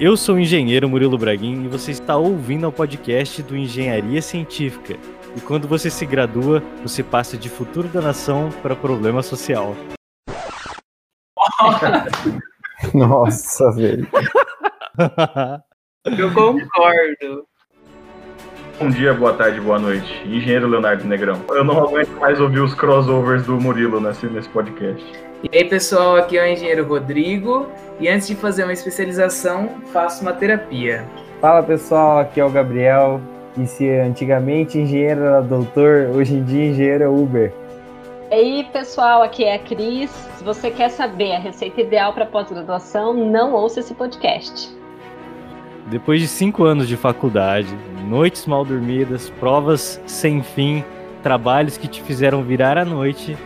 Eu 0.00 0.16
sou 0.16 0.36
o 0.36 0.38
engenheiro 0.38 0.88
Murilo 0.88 1.18
Braguin 1.18 1.64
e 1.64 1.68
você 1.68 1.90
está 1.90 2.16
ouvindo 2.16 2.68
o 2.68 2.72
podcast 2.72 3.42
do 3.42 3.56
Engenharia 3.56 4.22
Científica. 4.22 4.94
E 5.36 5.40
quando 5.40 5.66
você 5.66 5.90
se 5.90 6.06
gradua, 6.06 6.62
você 6.82 7.02
passa 7.02 7.36
de 7.36 7.48
futuro 7.48 7.88
da 7.88 8.00
nação 8.00 8.48
para 8.62 8.76
problema 8.76 9.24
social. 9.24 9.74
Nossa, 12.94 13.72
velho. 13.72 14.06
Eu 16.16 16.32
concordo. 16.32 17.48
Bom 18.78 18.90
dia, 18.90 19.12
boa 19.12 19.32
tarde, 19.32 19.60
boa 19.60 19.76
noite. 19.76 20.22
Engenheiro 20.24 20.68
Leonardo 20.68 21.04
Negrão. 21.04 21.40
Eu 21.50 21.64
não 21.64 21.82
aguento 21.82 22.10
mais 22.20 22.40
ouvir 22.40 22.60
os 22.60 22.74
crossovers 22.74 23.44
do 23.44 23.60
Murilo 23.60 24.00
nesse, 24.00 24.26
nesse 24.28 24.48
podcast. 24.50 25.04
E 25.42 25.58
aí, 25.58 25.64
pessoal, 25.64 26.14
aqui 26.14 26.38
é 26.38 26.44
o 26.44 26.46
engenheiro 26.46 26.86
Rodrigo. 26.86 27.66
E 27.98 28.08
antes 28.08 28.28
de 28.28 28.36
fazer 28.36 28.62
uma 28.62 28.72
especialização, 28.72 29.68
faço 29.92 30.22
uma 30.22 30.32
terapia. 30.32 31.04
Fala 31.40 31.60
pessoal, 31.60 32.20
aqui 32.20 32.38
é 32.38 32.44
o 32.44 32.50
Gabriel. 32.50 33.20
E 33.56 33.66
se 33.66 33.90
antigamente 33.90 34.78
engenheiro 34.78 35.22
era 35.22 35.40
doutor, 35.40 36.10
hoje 36.14 36.34
em 36.34 36.44
dia 36.44 36.66
engenheiro 36.66 37.02
é 37.02 37.08
Uber. 37.08 37.52
E 38.30 38.34
aí, 38.34 38.68
pessoal, 38.72 39.22
aqui 39.22 39.42
é 39.42 39.56
a 39.56 39.58
Cris. 39.58 40.10
Se 40.36 40.44
você 40.44 40.70
quer 40.70 40.90
saber 40.90 41.32
a 41.32 41.40
receita 41.40 41.80
ideal 41.80 42.12
para 42.12 42.26
pós-graduação, 42.26 43.12
não 43.12 43.54
ouça 43.54 43.80
esse 43.80 43.92
podcast. 43.92 44.77
Depois 45.90 46.20
de 46.20 46.28
cinco 46.28 46.64
anos 46.64 46.86
de 46.86 46.98
faculdade, 46.98 47.74
noites 48.06 48.44
mal 48.44 48.62
dormidas, 48.62 49.30
provas 49.40 49.98
sem 50.06 50.42
fim, 50.42 50.84
trabalhos 51.22 51.78
que 51.78 51.88
te 51.88 52.02
fizeram 52.02 52.42
virar 52.42 52.76
à 52.76 52.84
noite, 52.84 53.38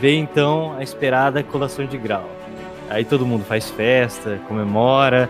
vem 0.00 0.20
então 0.20 0.76
a 0.78 0.82
esperada 0.82 1.42
colação 1.42 1.86
de 1.86 1.98
grau. 1.98 2.24
Aí 2.88 3.04
todo 3.04 3.26
mundo 3.26 3.44
faz 3.44 3.68
festa, 3.68 4.38
comemora, 4.46 5.28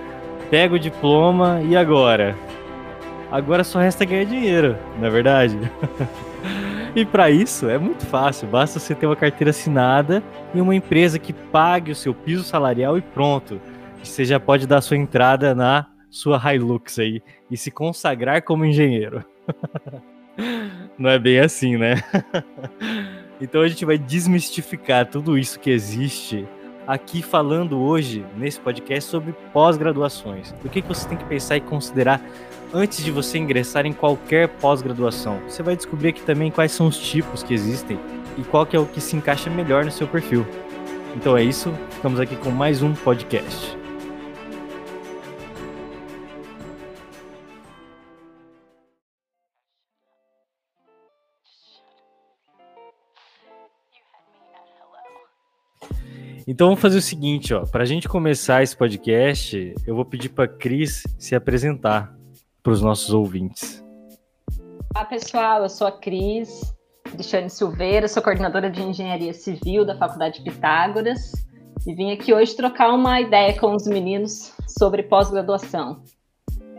pega 0.51 0.75
o 0.75 0.79
diploma 0.79 1.63
e 1.65 1.75
agora? 1.75 2.37
Agora 3.33 3.65
só 3.65 3.79
resta 3.79 4.05
ganhar 4.05 4.25
dinheiro, 4.25 4.77
não 4.99 5.07
é 5.07 5.11
verdade? 5.11 5.59
e 6.95 7.03
para 7.03 7.31
isso 7.31 7.67
é 7.67 7.79
muito 7.79 8.05
fácil, 8.05 8.47
basta 8.47 8.79
você 8.79 8.95
ter 8.95 9.07
uma 9.07 9.17
carteira 9.17 9.51
assinada 9.51 10.23
e 10.55 10.61
uma 10.61 10.75
empresa 10.75 11.19
que 11.19 11.33
pague 11.33 11.93
o 11.93 11.97
seu 11.97 12.13
piso 12.13 12.45
salarial 12.45 12.99
e 12.99 13.01
pronto. 13.01 13.59
Você 14.03 14.27
já 14.27 14.39
pode 14.39 14.67
dar 14.67 14.83
sua 14.83 14.99
entrada 14.99 15.55
na 15.55 15.87
sua 16.11 16.41
Hilux 16.55 16.99
aí 16.99 17.23
e 17.51 17.57
se 17.57 17.71
consagrar 17.71 18.43
como 18.43 18.65
engenheiro. 18.65 19.25
Não 20.99 21.11
é 21.11 21.19
bem 21.19 21.41
assim, 21.41 21.77
né? 21.77 21.97
então 23.41 23.61
a 23.61 23.69
gente 23.69 23.85
vai 23.85 23.99
desmistificar 23.99 25.07
tudo 25.07 25.39
isso 25.39 25.59
que 25.61 25.71
existe 25.71 26.47
aqui 26.87 27.23
falando 27.23 27.79
hoje 27.79 28.25
nesse 28.37 28.59
podcast 28.59 29.11
sobre 29.11 29.33
pós-graduações. 29.53 30.55
O 30.65 30.69
que, 30.69 30.81
que 30.81 30.89
você 30.89 31.09
tem 31.09 31.19
que 31.19 31.25
pensar 31.25 31.57
e 31.57 31.61
considerar 31.61 32.21
antes 32.73 33.03
de 33.03 33.11
você 33.11 33.39
ingressar 33.39 33.87
em 33.87 33.93
qualquer 33.93 34.49
pós-graduação. 34.49 35.41
Você 35.49 35.63
vai 35.63 35.77
descobrir 35.77 36.09
aqui 36.09 36.23
também 36.23 36.51
quais 36.51 36.73
são 36.73 36.87
os 36.87 36.99
tipos 36.99 37.43
que 37.43 37.55
existem 37.55 37.99
e 38.37 38.43
qual 38.43 38.67
que 38.67 38.77
é 38.77 38.79
o 38.79 38.87
que 38.87 39.01
se 39.01 39.17
encaixa 39.17 39.51
melhor 39.51 39.85
no 39.85 39.91
seu 39.91 40.07
perfil. 40.07 40.47
Então 41.17 41.37
é 41.37 41.43
isso, 41.43 41.73
ficamos 41.91 42.21
aqui 42.21 42.37
com 42.37 42.51
mais 42.51 42.83
um 42.83 42.95
podcast. 42.95 43.77
Então 56.51 56.69
vamos 56.69 56.81
fazer 56.81 56.97
o 56.97 57.03
seguinte, 57.03 57.53
ó. 57.53 57.67
Para 57.67 57.83
a 57.83 57.87
gente 57.87 58.09
começar 58.09 58.63
esse 58.63 58.75
podcast, 58.75 59.75
eu 59.87 59.95
vou 59.95 60.03
pedir 60.03 60.31
para 60.31 60.49
Cris 60.49 61.03
se 61.19 61.35
apresentar 61.35 62.17
para 62.63 62.73
os 62.73 62.81
nossos 62.81 63.13
ouvintes. 63.13 63.85
Olá 64.97 65.05
pessoal, 65.05 65.63
eu 65.65 65.69
sou 65.69 65.87
a 65.87 65.93
Cris 65.93 66.75
Cristiane 67.05 67.51
Silveira, 67.51 68.09
sou 68.09 68.23
coordenadora 68.23 68.71
de 68.71 68.81
Engenharia 68.81 69.35
Civil 69.35 69.85
da 69.85 69.95
Faculdade 69.99 70.41
Pitágoras 70.41 71.33
e 71.87 71.95
vim 71.95 72.13
aqui 72.13 72.33
hoje 72.33 72.57
trocar 72.57 72.95
uma 72.95 73.21
ideia 73.21 73.55
com 73.61 73.77
os 73.77 73.87
meninos 73.87 74.55
sobre 74.67 75.03
pós-graduação. 75.03 76.03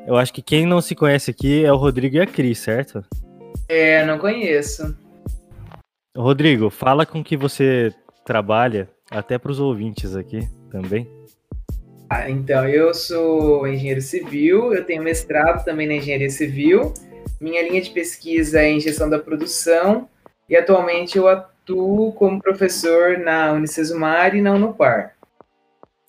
Eu 0.07 0.17
acho 0.17 0.33
que 0.33 0.41
quem 0.41 0.65
não 0.65 0.81
se 0.81 0.95
conhece 0.95 1.29
aqui 1.29 1.63
é 1.63 1.71
o 1.71 1.77
Rodrigo 1.77 2.15
e 2.15 2.21
a 2.21 2.25
Cris, 2.25 2.57
certo? 2.57 3.05
É, 3.67 4.03
não 4.03 4.17
conheço. 4.17 4.97
Rodrigo, 6.17 6.71
fala 6.71 7.05
com 7.05 7.23
que 7.23 7.37
você 7.37 7.93
trabalha 8.25 8.89
até 9.09 9.37
para 9.37 9.51
os 9.51 9.59
ouvintes 9.59 10.15
aqui 10.15 10.47
também. 10.69 11.07
Ah, 12.09 12.29
então, 12.29 12.67
eu 12.67 12.93
sou 12.93 13.67
engenheiro 13.67 14.01
civil, 14.01 14.73
eu 14.73 14.83
tenho 14.83 15.03
mestrado 15.03 15.63
também 15.63 15.87
na 15.87 15.93
engenharia 15.93 16.29
civil. 16.29 16.93
Minha 17.39 17.61
linha 17.61 17.81
de 17.81 17.91
pesquisa 17.91 18.61
é 18.61 18.69
em 18.69 18.79
gestão 18.79 19.09
da 19.09 19.19
produção 19.19 20.09
e 20.49 20.55
atualmente 20.55 21.17
eu 21.17 21.27
atuo 21.27 22.11
como 22.13 22.41
professor 22.41 23.19
na 23.19 23.53
Unicesumar 23.53 24.35
e 24.35 24.41
na 24.41 24.53
Unopar. 24.53 25.13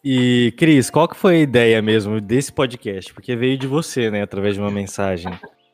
E, 0.03 0.55
Cris, 0.56 0.89
qual 0.89 1.06
que 1.06 1.16
foi 1.16 1.37
a 1.37 1.41
ideia 1.41 1.83
mesmo 1.83 2.21
desse 2.21 2.50
podcast? 2.50 3.12
Porque 3.12 3.37
veio 3.37 3.59
de 3.59 3.66
você, 3.66 4.10
né, 4.10 4.22
através 4.22 4.55
de 4.55 4.60
uma 4.60 4.71
mensagem. 4.71 5.31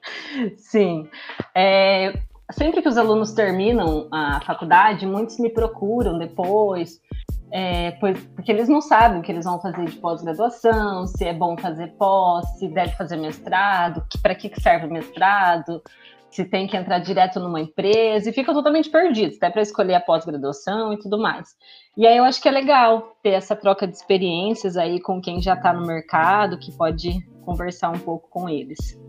Sim. 0.58 1.08
É, 1.54 2.12
sempre 2.50 2.82
que 2.82 2.88
os 2.88 2.98
alunos 2.98 3.32
terminam 3.32 4.08
a 4.12 4.40
faculdade, 4.40 5.06
muitos 5.06 5.38
me 5.38 5.50
procuram 5.50 6.18
depois, 6.18 7.00
é, 7.50 7.92
pois, 7.92 8.18
porque 8.34 8.50
eles 8.50 8.68
não 8.68 8.80
sabem 8.80 9.20
o 9.20 9.22
que 9.22 9.30
eles 9.30 9.44
vão 9.44 9.60
fazer 9.60 9.84
de 9.84 9.96
pós-graduação, 9.96 11.06
se 11.06 11.24
é 11.24 11.32
bom 11.32 11.56
fazer 11.56 11.88
pós, 11.98 12.46
se 12.58 12.68
deve 12.68 12.92
fazer 12.96 13.16
mestrado, 13.16 14.02
para 14.20 14.34
que, 14.34 14.48
que 14.48 14.60
serve 14.60 14.86
o 14.86 14.92
mestrado, 14.92 15.80
se 16.30 16.44
tem 16.44 16.66
que 16.66 16.76
entrar 16.76 16.98
direto 16.98 17.40
numa 17.40 17.60
empresa, 17.60 18.28
e 18.28 18.32
ficam 18.32 18.52
totalmente 18.52 18.90
perdidos, 18.90 19.36
até 19.36 19.48
para 19.48 19.62
escolher 19.62 19.94
a 19.94 20.00
pós-graduação 20.00 20.92
e 20.92 20.98
tudo 20.98 21.18
mais. 21.18 21.56
E 21.96 22.06
aí 22.06 22.16
eu 22.16 22.24
acho 22.24 22.42
que 22.42 22.48
é 22.48 22.52
legal 22.52 23.16
ter 23.22 23.30
essa 23.30 23.56
troca 23.56 23.86
de 23.86 23.96
experiências 23.96 24.76
aí 24.76 25.00
com 25.00 25.20
quem 25.20 25.40
já 25.40 25.54
está 25.54 25.72
no 25.72 25.86
mercado, 25.86 26.58
que 26.58 26.76
pode 26.76 27.24
conversar 27.44 27.90
um 27.90 27.98
pouco 27.98 28.28
com 28.28 28.48
eles. 28.48 29.00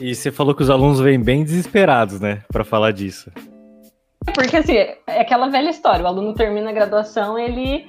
E 0.00 0.14
você 0.14 0.32
falou 0.32 0.54
que 0.54 0.62
os 0.62 0.70
alunos 0.70 1.00
vêm 1.00 1.20
bem 1.20 1.44
desesperados, 1.44 2.20
né, 2.20 2.42
para 2.50 2.64
falar 2.64 2.92
disso. 2.92 3.30
Porque 4.32 4.56
assim, 4.56 4.76
é 4.76 5.20
aquela 5.20 5.48
velha 5.48 5.70
história, 5.70 6.04
o 6.04 6.08
aluno 6.08 6.34
termina 6.34 6.70
a 6.70 6.72
graduação, 6.72 7.38
ele 7.38 7.86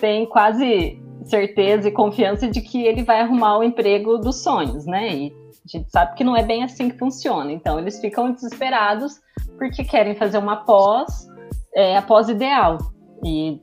tem 0.00 0.26
quase 0.26 1.00
certeza 1.24 1.88
e 1.88 1.92
confiança 1.92 2.48
de 2.48 2.60
que 2.60 2.84
ele 2.84 3.02
vai 3.02 3.20
arrumar 3.20 3.58
o 3.58 3.64
emprego 3.64 4.18
dos 4.18 4.42
sonhos, 4.42 4.86
né? 4.86 5.08
E 5.14 5.32
a 5.64 5.78
gente 5.78 5.90
sabe 5.90 6.14
que 6.14 6.24
não 6.24 6.36
é 6.36 6.42
bem 6.42 6.64
assim 6.64 6.88
que 6.88 6.98
funciona. 6.98 7.52
Então 7.52 7.78
eles 7.78 8.00
ficam 8.00 8.32
desesperados 8.32 9.20
porque 9.58 9.84
querem 9.84 10.14
fazer 10.14 10.38
uma 10.38 10.56
pós, 10.64 11.28
é, 11.74 11.96
a 11.96 12.02
pós 12.02 12.28
ideal. 12.28 12.78
E 13.24 13.60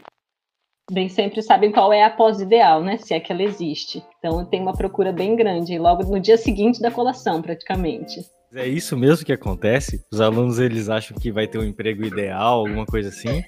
bem 0.91 1.09
sempre 1.09 1.41
sabem 1.41 1.71
qual 1.71 1.91
é 1.91 2.03
a 2.03 2.09
pós 2.09 2.39
ideal, 2.39 2.81
né? 2.81 2.97
Se 2.97 3.13
é 3.13 3.19
que 3.19 3.31
ela 3.31 3.43
existe. 3.43 4.03
Então 4.19 4.45
tem 4.45 4.61
uma 4.61 4.73
procura 4.73 5.11
bem 5.11 5.35
grande, 5.35 5.79
logo 5.79 6.03
no 6.03 6.19
dia 6.19 6.37
seguinte 6.37 6.81
da 6.81 6.91
colação, 6.91 7.41
praticamente. 7.41 8.21
É 8.53 8.67
isso 8.67 8.95
mesmo 8.95 9.25
que 9.25 9.33
acontece? 9.33 10.05
Os 10.11 10.21
alunos 10.21 10.59
eles 10.59 10.89
acham 10.89 11.17
que 11.17 11.31
vai 11.31 11.47
ter 11.47 11.57
um 11.57 11.63
emprego 11.63 12.05
ideal, 12.05 12.59
alguma 12.59 12.85
coisa 12.85 13.09
assim? 13.09 13.43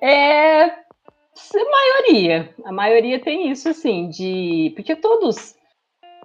É, 0.00 0.64
a 0.64 0.74
maioria, 1.70 2.54
a 2.64 2.72
maioria 2.72 3.20
tem 3.20 3.50
isso 3.50 3.68
assim, 3.68 4.08
de 4.08 4.72
porque 4.74 4.96
todos, 4.96 5.54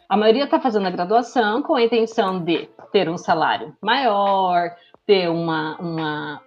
a 0.09 0.17
maioria 0.17 0.45
está 0.45 0.59
fazendo 0.59 0.87
a 0.87 0.91
graduação 0.91 1.61
com 1.61 1.75
a 1.75 1.83
intenção 1.83 2.43
de 2.43 2.67
ter 2.91 3.07
um 3.07 3.17
salário 3.17 3.75
maior, 3.81 4.75
ter 5.05 5.29
uma, 5.29 5.77
uma 5.79 6.41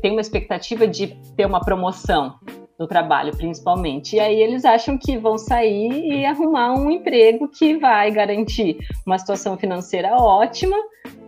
tem 0.00 0.12
uma 0.12 0.20
expectativa 0.20 0.86
de 0.86 1.08
ter 1.36 1.46
uma 1.46 1.60
promoção 1.60 2.38
no 2.78 2.86
trabalho, 2.86 3.36
principalmente. 3.36 4.16
E 4.16 4.20
aí 4.20 4.40
eles 4.40 4.64
acham 4.64 4.98
que 4.98 5.16
vão 5.16 5.38
sair 5.38 6.12
e 6.12 6.24
arrumar 6.24 6.74
um 6.74 6.90
emprego 6.90 7.48
que 7.48 7.76
vai 7.76 8.10
garantir 8.10 8.78
uma 9.06 9.18
situação 9.18 9.56
financeira 9.56 10.14
ótima 10.16 10.76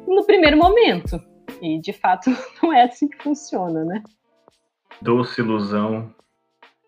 no 0.07 0.25
primeiro 0.25 0.57
momento. 0.57 1.21
E 1.61 1.81
de 1.81 1.93
fato 1.93 2.31
não 2.63 2.73
é 2.73 2.83
assim 2.83 3.09
que 3.09 3.23
funciona, 3.23 3.85
né? 3.85 4.03
Doce 5.01 5.41
ilusão. 5.41 6.15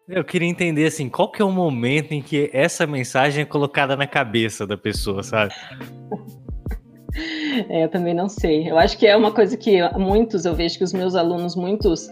Eu 0.08 0.24
queria 0.24 0.48
entender 0.48 0.86
assim, 0.86 1.08
qual 1.08 1.30
que 1.30 1.42
é 1.42 1.44
o 1.44 1.52
momento 1.52 2.12
em 2.12 2.22
que 2.22 2.48
essa 2.52 2.86
mensagem 2.86 3.42
é 3.42 3.46
colocada 3.46 3.94
na 3.94 4.06
cabeça 4.06 4.66
da 4.66 4.76
pessoa, 4.76 5.22
sabe? 5.22 5.54
É, 7.68 7.82
eu 7.82 7.88
também 7.88 8.14
não 8.14 8.28
sei. 8.28 8.70
Eu 8.70 8.78
acho 8.78 8.96
que 8.96 9.04
é 9.04 9.16
uma 9.16 9.32
coisa 9.32 9.56
que 9.56 9.82
muitos, 9.98 10.44
eu 10.44 10.54
vejo 10.54 10.78
que 10.78 10.84
os 10.84 10.92
meus 10.92 11.16
alunos, 11.16 11.56
muitos 11.56 12.08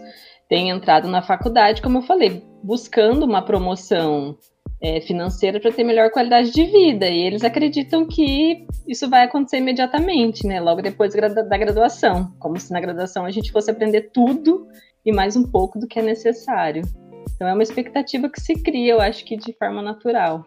têm 0.49 0.69
entrado 0.69 1.07
na 1.07 1.21
faculdade, 1.21 1.81
como 1.81 1.99
eu 1.99 2.01
falei, 2.03 2.43
buscando 2.63 3.25
uma 3.25 3.41
promoção 3.41 4.37
é, 4.81 5.01
financeira 5.01 5.59
para 5.59 5.71
ter 5.71 5.83
melhor 5.83 6.11
qualidade 6.11 6.51
de 6.51 6.63
vida. 6.65 7.07
E 7.07 7.21
eles 7.23 7.43
acreditam 7.43 8.05
que 8.05 8.65
isso 8.87 9.09
vai 9.09 9.23
acontecer 9.23 9.57
imediatamente, 9.57 10.45
né? 10.45 10.59
Logo 10.59 10.81
depois 10.81 11.13
da 11.13 11.57
graduação. 11.57 12.31
Como 12.39 12.59
se 12.59 12.71
na 12.71 12.79
graduação 12.79 13.25
a 13.25 13.31
gente 13.31 13.51
fosse 13.51 13.71
aprender 13.71 14.11
tudo 14.13 14.67
e 15.05 15.11
mais 15.11 15.35
um 15.35 15.43
pouco 15.43 15.79
do 15.79 15.87
que 15.87 15.99
é 15.99 16.03
necessário. 16.03 16.83
Então 17.35 17.47
é 17.47 17.53
uma 17.53 17.63
expectativa 17.63 18.29
que 18.29 18.41
se 18.41 18.55
cria, 18.55 18.93
eu 18.93 19.01
acho 19.01 19.23
que 19.25 19.37
de 19.37 19.53
forma 19.53 19.81
natural. 19.81 20.45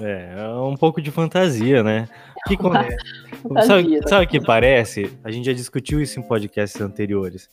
É, 0.00 0.34
é 0.38 0.48
um 0.48 0.76
pouco 0.76 1.00
de 1.00 1.10
fantasia, 1.10 1.82
né? 1.82 2.08
Que, 2.46 2.56
Fantasia, 3.42 3.66
sabe, 3.66 3.88
né? 3.88 4.00
sabe 4.06 4.24
o 4.24 4.28
que 4.28 4.40
parece? 4.40 5.18
A 5.22 5.30
gente 5.30 5.46
já 5.46 5.52
discutiu 5.52 6.00
isso 6.00 6.18
em 6.18 6.22
podcasts 6.22 6.80
anteriores. 6.80 7.48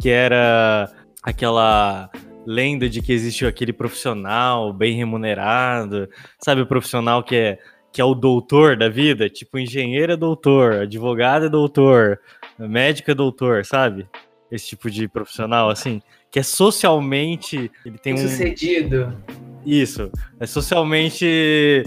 Que 0.00 0.10
era 0.10 0.90
aquela 1.22 2.10
lenda 2.46 2.88
de 2.88 3.02
que 3.02 3.12
existe 3.12 3.46
aquele 3.46 3.72
profissional 3.72 4.72
bem 4.72 4.96
remunerado, 4.96 6.08
sabe? 6.38 6.62
O 6.62 6.66
profissional 6.66 7.22
que 7.22 7.36
é, 7.36 7.58
que 7.92 8.00
é 8.00 8.04
o 8.04 8.14
doutor 8.14 8.76
da 8.76 8.88
vida, 8.88 9.28
tipo 9.28 9.58
engenheiro 9.58 10.12
é 10.12 10.16
doutor, 10.16 10.82
advogado 10.82 11.46
é 11.46 11.48
doutor, 11.48 12.20
médico 12.58 13.10
é 13.10 13.14
doutor, 13.14 13.64
sabe? 13.64 14.08
Esse 14.50 14.68
tipo 14.68 14.90
de 14.90 15.06
profissional, 15.06 15.70
assim, 15.70 16.02
que 16.30 16.38
é 16.38 16.42
socialmente. 16.42 17.70
Ele 17.84 17.98
tem 17.98 18.14
um. 18.14 18.16
Sucedido. 18.16 19.16
Isso. 19.64 20.10
É 20.40 20.46
socialmente 20.46 21.84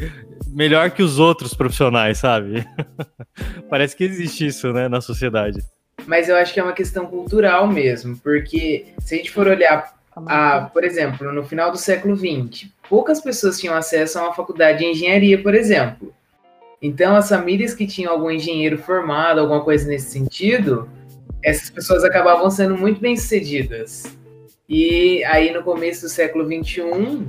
melhor 0.47 0.91
que 0.91 1.01
os 1.01 1.19
outros 1.19 1.53
profissionais, 1.53 2.19
sabe? 2.19 2.65
Parece 3.69 3.95
que 3.95 4.03
existe 4.03 4.45
isso, 4.45 4.71
né, 4.71 4.87
na 4.87 5.01
sociedade. 5.01 5.59
Mas 6.05 6.29
eu 6.29 6.35
acho 6.35 6.53
que 6.53 6.59
é 6.59 6.63
uma 6.63 6.73
questão 6.73 7.05
cultural 7.05 7.67
mesmo, 7.67 8.17
porque 8.17 8.87
se 8.99 9.15
a 9.15 9.17
gente 9.17 9.31
for 9.31 9.47
olhar, 9.47 9.93
a, 10.15 10.69
por 10.73 10.83
exemplo, 10.83 11.31
no 11.31 11.43
final 11.43 11.71
do 11.71 11.77
século 11.77 12.15
XX, 12.15 12.67
poucas 12.89 13.21
pessoas 13.21 13.59
tinham 13.59 13.75
acesso 13.75 14.19
a 14.19 14.23
uma 14.23 14.33
faculdade 14.33 14.79
de 14.79 14.85
engenharia, 14.85 15.41
por 15.41 15.55
exemplo. 15.55 16.13
Então, 16.81 17.15
as 17.15 17.29
famílias 17.29 17.73
que 17.73 17.87
tinham 17.87 18.11
algum 18.11 18.29
engenheiro 18.29 18.77
formado, 18.77 19.39
alguma 19.39 19.63
coisa 19.63 19.87
nesse 19.87 20.11
sentido, 20.11 20.89
essas 21.41 21.69
pessoas 21.69 22.03
acabavam 22.03 22.49
sendo 22.49 22.77
muito 22.77 22.99
bem 22.99 23.15
sucedidas. 23.15 24.03
E 24.67 25.23
aí, 25.25 25.51
no 25.51 25.63
começo 25.63 26.01
do 26.01 26.09
século 26.09 26.45
XXI, 26.45 27.25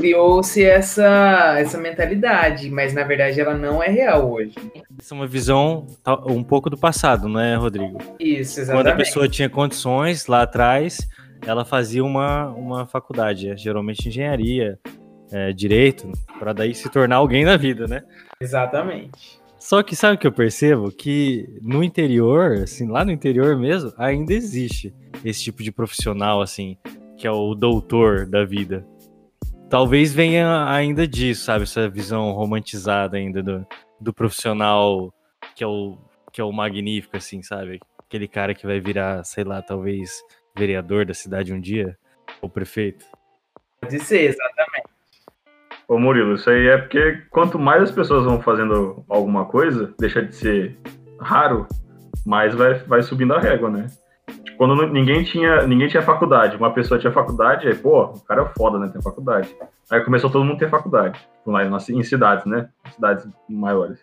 criou-se 0.00 0.64
essa, 0.64 1.56
essa 1.58 1.78
mentalidade, 1.78 2.70
mas 2.70 2.94
na 2.94 3.04
verdade 3.04 3.40
ela 3.40 3.54
não 3.54 3.82
é 3.82 3.88
real 3.88 4.30
hoje. 4.30 4.54
Essa 4.98 5.14
é 5.14 5.16
uma 5.16 5.26
visão 5.26 5.86
tá, 6.02 6.14
um 6.26 6.42
pouco 6.42 6.70
do 6.70 6.76
passado, 6.76 7.28
não 7.28 7.40
é, 7.40 7.54
Rodrigo? 7.56 7.98
Isso, 8.18 8.56
Quando 8.56 8.68
a 8.68 8.72
exatamente. 8.80 8.96
pessoa 8.96 9.28
tinha 9.28 9.48
condições 9.48 10.26
lá 10.26 10.42
atrás, 10.42 10.98
ela 11.46 11.64
fazia 11.64 12.04
uma, 12.04 12.48
uma 12.48 12.86
faculdade, 12.86 13.50
é, 13.50 13.56
geralmente 13.56 14.08
engenharia, 14.08 14.78
é, 15.30 15.52
direito, 15.52 16.10
para 16.38 16.52
daí 16.52 16.74
se 16.74 16.88
tornar 16.88 17.16
alguém 17.16 17.44
na 17.44 17.56
vida, 17.56 17.86
né? 17.86 18.02
Exatamente. 18.40 19.38
Só 19.58 19.82
que 19.82 19.96
sabe 19.96 20.14
o 20.14 20.18
que 20.18 20.26
eu 20.26 20.32
percebo? 20.32 20.90
Que 20.92 21.48
no 21.60 21.82
interior, 21.82 22.62
assim, 22.62 22.88
lá 22.88 23.04
no 23.04 23.10
interior 23.10 23.56
mesmo, 23.56 23.92
ainda 23.98 24.32
existe 24.32 24.94
esse 25.24 25.42
tipo 25.42 25.62
de 25.62 25.72
profissional, 25.72 26.40
assim, 26.40 26.76
que 27.16 27.26
é 27.26 27.30
o 27.30 27.54
doutor 27.54 28.24
da 28.24 28.44
vida. 28.44 28.86
Talvez 29.70 30.14
venha 30.14 30.66
ainda 30.66 31.06
disso, 31.06 31.44
sabe? 31.44 31.64
Essa 31.64 31.90
visão 31.90 32.32
romantizada 32.32 33.18
ainda 33.18 33.42
do, 33.42 33.66
do 34.00 34.14
profissional 34.14 35.12
que 35.54 35.62
é, 35.62 35.66
o, 35.66 35.98
que 36.32 36.40
é 36.40 36.44
o 36.44 36.52
magnífico, 36.52 37.16
assim, 37.16 37.42
sabe? 37.42 37.78
Aquele 37.98 38.26
cara 38.26 38.54
que 38.54 38.66
vai 38.66 38.80
virar, 38.80 39.22
sei 39.24 39.44
lá, 39.44 39.60
talvez 39.60 40.22
vereador 40.56 41.04
da 41.04 41.12
cidade 41.12 41.52
um 41.52 41.60
dia, 41.60 41.98
ou 42.40 42.48
prefeito. 42.48 43.04
Pode 43.80 43.98
ser, 44.00 44.30
exatamente. 44.30 44.88
Ô 45.86 45.98
Murilo, 45.98 46.34
isso 46.34 46.48
aí 46.48 46.66
é 46.68 46.78
porque 46.78 47.22
quanto 47.30 47.58
mais 47.58 47.82
as 47.82 47.90
pessoas 47.90 48.24
vão 48.24 48.40
fazendo 48.40 49.04
alguma 49.08 49.44
coisa, 49.44 49.94
deixa 49.98 50.22
de 50.22 50.34
ser 50.34 50.78
raro, 51.20 51.66
mais 52.24 52.54
vai, 52.54 52.74
vai 52.74 53.02
subindo 53.02 53.34
a 53.34 53.40
régua, 53.40 53.70
né? 53.70 53.86
Quando 54.56 54.86
ninguém 54.86 55.24
tinha, 55.24 55.66
ninguém 55.66 55.88
tinha 55.88 56.02
faculdade, 56.02 56.56
uma 56.56 56.72
pessoa 56.72 56.98
tinha 56.98 57.12
faculdade, 57.12 57.68
aí, 57.68 57.74
pô, 57.74 58.04
o 58.04 58.20
cara 58.20 58.42
é 58.42 58.46
foda, 58.56 58.78
né? 58.78 58.88
Tem 58.88 59.02
faculdade. 59.02 59.54
Aí 59.90 60.00
começou 60.00 60.30
todo 60.30 60.44
mundo 60.44 60.56
a 60.56 60.58
ter 60.58 60.70
faculdade. 60.70 61.18
Tipo, 61.18 61.50
lá 61.50 61.64
em, 61.64 62.02
cidades, 62.02 62.44
né? 62.44 62.68
Cidades 62.90 63.26
maiores. 63.48 63.98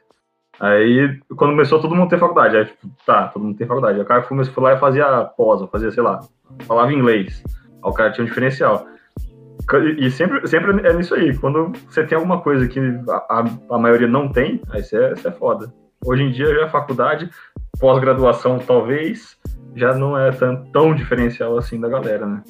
Aí, 0.60 1.20
quando 1.36 1.52
começou 1.52 1.82
todo 1.82 1.96
mundo 1.96 2.10
ter 2.10 2.20
faculdade, 2.20 2.58
aí, 2.58 2.66
tipo, 2.66 2.90
tá, 3.06 3.28
todo 3.28 3.44
mundo 3.44 3.58
tem 3.58 3.68
faculdade. 3.68 3.98
Aí 3.98 4.04
o 4.04 4.08
cara 4.08 4.22
começou, 4.24 4.54
foi 4.54 4.64
lá 4.64 4.74
e 4.74 4.80
fazia 4.80 5.26
pós, 5.38 5.70
fazia, 5.70 5.92
sei 5.92 6.04
lá, 6.04 6.22
falava 6.62 6.94
inglês. 6.94 7.44
Aí 7.46 7.90
o 7.90 7.94
cara 7.94 8.12
tinha 8.12 8.24
um 8.24 8.28
diferencial. 8.28 8.88
E 9.98 10.12
sempre, 10.12 10.48
sempre 10.48 10.88
é 10.88 10.94
nisso 10.94 11.16
aí. 11.16 11.36
Quando 11.38 11.72
você 11.90 12.04
tem 12.04 12.16
alguma 12.16 12.40
coisa 12.42 12.68
que 12.68 12.80
a, 12.80 13.40
a, 13.40 13.46
a 13.76 13.78
maioria 13.78 14.08
não 14.08 14.32
tem, 14.32 14.62
aí 14.70 14.84
você 14.84 14.98
é, 14.98 15.10
você 15.16 15.28
é 15.28 15.32
foda. 15.32 15.74
Hoje 16.06 16.24
em 16.24 16.32
dia, 16.32 16.46
já 16.54 16.66
é 16.66 16.70
faculdade, 16.70 17.30
pós-graduação, 17.80 18.60
talvez, 18.60 19.38
já 19.76 19.94
não 19.94 20.18
é 20.18 20.32
tão, 20.32 20.64
tão 20.72 20.96
diferencial 20.96 21.58
assim 21.58 21.80
da 21.80 21.88
galera, 21.90 22.26
né? 22.26 22.42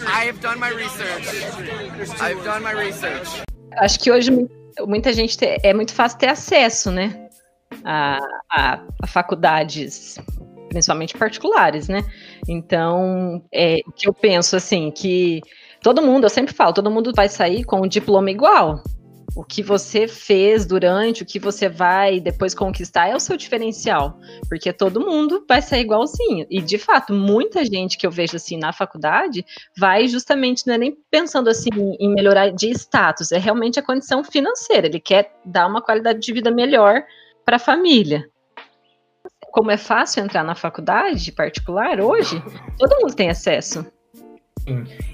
I 0.00 0.28
have 0.28 0.38
done 0.40 0.58
my 0.60 0.70
research. 0.74 1.28
I've 2.22 2.42
done 2.44 2.62
my 2.64 2.74
research. 2.74 3.42
Acho 3.78 3.98
que 4.00 4.10
hoje 4.12 4.30
mu- 4.30 4.48
muita 4.86 5.12
gente 5.12 5.36
te- 5.36 5.58
é 5.62 5.74
muito 5.74 5.92
fácil 5.92 6.18
ter 6.18 6.28
acesso, 6.28 6.90
né? 6.90 7.28
A, 7.84 8.18
a- 8.50 8.80
a 9.02 9.06
faculdades, 9.06 10.18
principalmente 10.68 11.16
particulares, 11.16 11.88
né? 11.88 12.02
Então, 12.46 13.42
é, 13.52 13.78
o 13.86 13.92
que 13.92 14.08
eu 14.08 14.12
penso 14.14 14.54
assim, 14.56 14.90
que 14.90 15.40
todo 15.82 16.02
mundo, 16.02 16.24
eu 16.24 16.30
sempre 16.30 16.54
falo, 16.54 16.72
todo 16.72 16.90
mundo 16.90 17.12
vai 17.16 17.28
sair 17.28 17.64
com 17.64 17.80
o 17.80 17.88
diploma 17.88 18.30
igual. 18.30 18.82
O 19.34 19.44
que 19.44 19.62
você 19.62 20.08
fez 20.08 20.64
durante, 20.66 21.22
o 21.22 21.26
que 21.26 21.38
você 21.38 21.68
vai 21.68 22.18
depois 22.18 22.54
conquistar 22.54 23.08
é 23.08 23.14
o 23.14 23.20
seu 23.20 23.36
diferencial, 23.36 24.18
porque 24.48 24.72
todo 24.72 25.00
mundo 25.00 25.44
vai 25.46 25.60
sair 25.62 25.82
igualzinho. 25.82 26.46
E 26.50 26.60
de 26.60 26.78
fato, 26.78 27.12
muita 27.12 27.64
gente 27.64 27.98
que 27.98 28.06
eu 28.06 28.10
vejo 28.10 28.36
assim 28.36 28.56
na 28.56 28.72
faculdade 28.72 29.44
vai 29.76 30.08
justamente 30.08 30.66
não 30.66 30.74
é 30.74 30.78
nem 30.78 30.96
pensando 31.10 31.48
assim 31.48 31.70
em 32.00 32.12
melhorar 32.12 32.50
de 32.50 32.70
status, 32.70 33.30
é 33.30 33.38
realmente 33.38 33.78
a 33.78 33.82
condição 33.82 34.24
financeira. 34.24 34.86
Ele 34.86 35.00
quer 35.00 35.32
dar 35.44 35.66
uma 35.66 35.82
qualidade 35.82 36.20
de 36.20 36.32
vida 36.32 36.50
melhor 36.50 37.02
para 37.44 37.56
a 37.56 37.60
família. 37.60 38.28
Como 39.52 39.70
é 39.70 39.76
fácil 39.76 40.22
entrar 40.22 40.42
na 40.42 40.54
faculdade 40.54 41.32
particular 41.32 42.00
hoje, 42.00 42.42
todo 42.78 43.00
mundo 43.00 43.14
tem 43.14 43.30
acesso. 43.30 43.86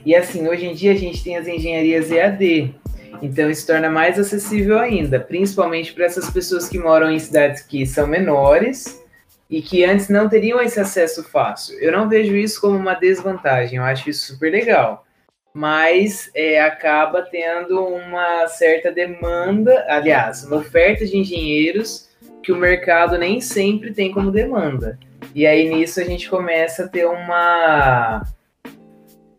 E 0.04 0.14
assim, 0.14 0.48
hoje 0.48 0.66
em 0.66 0.74
dia 0.74 0.92
a 0.92 0.96
gente 0.96 1.22
tem 1.22 1.36
as 1.36 1.46
engenharias 1.46 2.10
EAD. 2.10 2.74
Então 3.22 3.50
isso 3.50 3.66
torna 3.66 3.88
mais 3.88 4.18
acessível 4.18 4.78
ainda, 4.78 5.20
principalmente 5.20 5.92
para 5.92 6.04
essas 6.04 6.30
pessoas 6.30 6.68
que 6.68 6.78
moram 6.78 7.10
em 7.10 7.18
cidades 7.18 7.62
que 7.62 7.86
são 7.86 8.06
menores 8.06 9.02
e 9.48 9.62
que 9.62 9.84
antes 9.84 10.08
não 10.08 10.28
teriam 10.28 10.60
esse 10.60 10.80
acesso 10.80 11.22
fácil. 11.24 11.78
Eu 11.78 11.92
não 11.92 12.08
vejo 12.08 12.34
isso 12.36 12.60
como 12.60 12.76
uma 12.76 12.94
desvantagem, 12.94 13.78
eu 13.78 13.84
acho 13.84 14.10
isso 14.10 14.32
super 14.32 14.50
legal. 14.50 15.06
Mas 15.52 16.30
é, 16.34 16.60
acaba 16.60 17.22
tendo 17.22 17.80
uma 17.84 18.48
certa 18.48 18.90
demanda, 18.90 19.84
aliás, 19.88 20.44
uma 20.44 20.56
oferta 20.56 21.06
de 21.06 21.16
engenheiros 21.16 22.08
que 22.42 22.50
o 22.50 22.56
mercado 22.56 23.16
nem 23.16 23.40
sempre 23.40 23.92
tem 23.92 24.12
como 24.12 24.32
demanda. 24.32 24.98
E 25.34 25.46
aí 25.46 25.68
nisso 25.68 26.00
a 26.00 26.04
gente 26.04 26.28
começa 26.28 26.84
a 26.84 26.88
ter 26.88 27.06
uma 27.06 28.22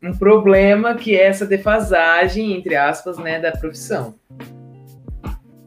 um 0.06 0.18
problema 0.18 0.96
que 0.96 1.16
é 1.16 1.24
essa 1.24 1.46
defasagem, 1.46 2.54
entre 2.54 2.76
aspas, 2.76 3.18
né, 3.18 3.40
da 3.40 3.52
profissão. 3.52 4.16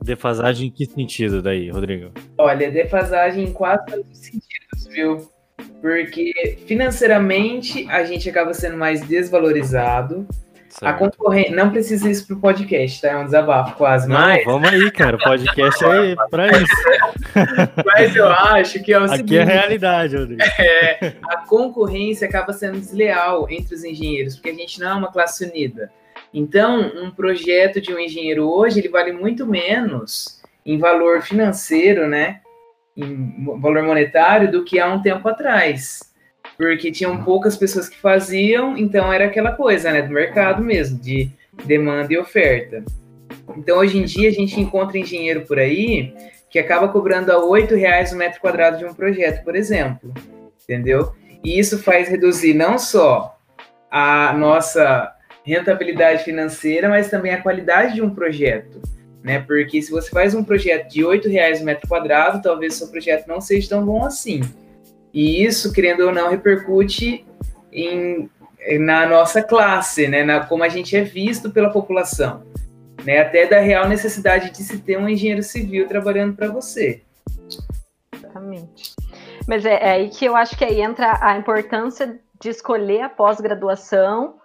Defasagem 0.03 0.69
em 0.69 0.71
que 0.71 0.87
sentido 0.87 1.43
daí, 1.43 1.71
Rodrigo? 1.71 2.13
Olha, 2.39 2.71
defasagem 2.71 3.45
em 3.45 3.53
os 4.11 4.19
sentidos, 4.19 4.87
viu? 4.91 5.31
Porque 5.83 6.59
financeiramente 6.67 7.87
a 7.91 8.05
gente 8.05 8.29
acaba 8.31 8.55
sendo 8.55 8.77
mais 8.77 9.01
desvalorizado. 9.07 10.27
A 10.77 10.91
Certo. 10.93 10.99
concorrência. 10.99 11.57
Não 11.57 11.71
precisa 11.71 12.11
isso 12.11 12.27
pro 12.27 12.37
podcast, 12.39 13.01
tá? 13.01 13.09
É 13.09 13.17
um 13.17 13.25
desabafo 13.25 13.77
quase. 13.77 14.09
Não, 14.09 14.17
Mas, 14.19 14.45
vamos 14.45 14.69
aí, 14.69 14.91
cara. 14.91 15.17
O 15.17 15.19
podcast 15.19 15.85
é 15.85 16.15
pra 16.31 16.47
isso. 16.49 16.73
mas 17.85 18.15
eu 18.15 18.29
acho 18.29 18.83
que 18.83 18.93
é 18.93 18.99
o 18.99 19.05
Aqui 19.05 19.17
seguinte. 19.17 19.39
é 19.39 19.43
a 19.43 19.47
realidade, 19.47 20.17
Rodrigo. 20.17 20.43
É, 20.59 21.15
a 21.29 21.39
concorrência 21.39 22.29
acaba 22.29 22.53
sendo 22.53 22.79
desleal 22.79 23.47
entre 23.51 23.75
os 23.75 23.85
engenheiros, 23.85 24.35
porque 24.37 24.51
a 24.51 24.55
gente 24.55 24.79
não 24.81 24.91
é 24.91 24.95
uma 24.95 25.13
classe 25.13 25.45
unida. 25.45 25.91
Então, 26.35 26.81
um 27.03 27.11
projeto 27.11 27.81
de 27.81 27.93
um 27.95 27.99
engenheiro 27.99 28.49
hoje, 28.51 28.79
ele 28.81 28.89
vale 28.89 29.13
muito 29.13 29.47
menos 29.47 30.43
em 30.67 30.77
valor 30.79 31.23
financeiro, 31.23 32.07
né? 32.07 32.41
Em 32.97 33.45
valor 33.61 33.83
monetário, 33.85 34.51
do 34.51 34.65
que 34.65 34.79
há 34.79 34.89
um 34.93 35.01
tempo 35.01 35.27
atrás. 35.29 36.01
Porque 36.59 36.93
tinham 36.93 37.25
poucas 37.25 37.57
pessoas 37.57 37.89
que 37.89 37.97
faziam, 37.97 38.77
então 38.77 39.11
era 39.11 39.27
aquela 39.27 39.53
coisa, 39.53 39.91
né? 39.91 40.03
Do 40.03 40.13
mercado 40.13 40.63
mesmo, 40.63 40.99
de 40.99 41.31
demanda 41.65 42.13
e 42.13 42.19
oferta. 42.19 42.85
Então, 43.57 43.79
hoje 43.79 43.97
em 43.97 44.05
dia, 44.05 44.29
a 44.29 44.33
gente 44.33 44.61
encontra 44.61 44.99
engenheiro 44.99 45.47
por 45.47 45.59
aí 45.59 46.13
que 46.51 46.59
acaba 46.59 46.89
cobrando 46.89 47.31
a 47.31 47.39
8 47.39 47.75
reais 47.75 48.13
o 48.13 48.17
metro 48.17 48.41
quadrado 48.41 48.79
de 48.79 48.85
um 48.85 48.93
projeto, 48.93 49.45
por 49.45 49.55
exemplo 49.55 50.13
entendeu? 50.69 51.15
E 51.43 51.59
isso 51.59 51.79
faz 51.79 52.09
reduzir 52.09 52.53
não 52.53 52.79
só 52.79 53.39
a 53.91 54.35
nossa 54.35 55.15
rentabilidade 55.43 56.25
financeira, 56.25 56.91
mas 56.91 57.09
também 57.09 57.33
a 57.33 57.41
qualidade 57.41 57.95
de 57.95 58.03
um 58.03 58.11
projeto, 58.11 58.83
né? 59.23 59.41
Porque 59.41 59.81
se 59.81 59.91
você 59.91 60.11
faz 60.11 60.35
um 60.35 60.45
projeto 60.45 60.91
de 60.91 61.03
R$ 61.03 61.21
reais 61.27 61.63
o 61.63 61.65
metro 61.65 61.89
quadrado, 61.89 62.43
talvez 62.43 62.75
seu 62.75 62.89
projeto 62.89 63.27
não 63.27 63.41
seja 63.41 63.71
tão 63.71 63.85
bom 63.85 64.05
assim. 64.05 64.43
E 65.13 65.45
isso, 65.45 65.73
querendo 65.73 66.01
ou 66.07 66.13
não, 66.13 66.31
repercute 66.31 67.25
em, 67.73 68.29
na 68.81 69.07
nossa 69.07 69.43
classe, 69.43 70.07
né? 70.09 70.23
Na, 70.23 70.41
como 70.41 70.63
a 70.63 70.69
gente 70.69 70.97
é 70.97 71.03
visto 71.03 71.51
pela 71.51 71.71
população. 71.71 72.43
né? 73.05 73.21
Até 73.21 73.47
da 73.47 73.61
real 73.61 73.89
necessidade 73.89 74.51
de 74.51 74.63
se 74.63 74.79
ter 74.79 74.99
um 74.99 75.09
engenheiro 75.09 75.43
civil 75.43 75.87
trabalhando 75.89 76.35
para 76.35 76.49
você. 76.49 77.03
Exatamente. 78.15 78.95
Mas 79.47 79.65
é, 79.65 79.75
é, 79.75 79.91
aí 79.93 80.11
que 80.11 80.25
eu 80.25 80.37
acho 80.37 80.57
que 80.57 80.65
aí 80.65 80.81
entra 80.81 81.19
a 81.23 81.37
importância 81.37 82.19
de 82.41 82.51
escolher 82.51 83.03
a 83.03 83.09
pós-graduação 83.09 84.37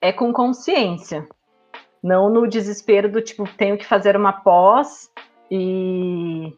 é 0.00 0.12
com 0.12 0.32
consciência. 0.32 1.26
Não 2.02 2.28
no 2.28 2.46
desespero 2.46 3.10
do 3.10 3.22
tipo, 3.22 3.48
tenho 3.56 3.78
que 3.78 3.86
fazer 3.86 4.16
uma 4.16 4.32
pós 4.32 5.08
e, 5.50 6.52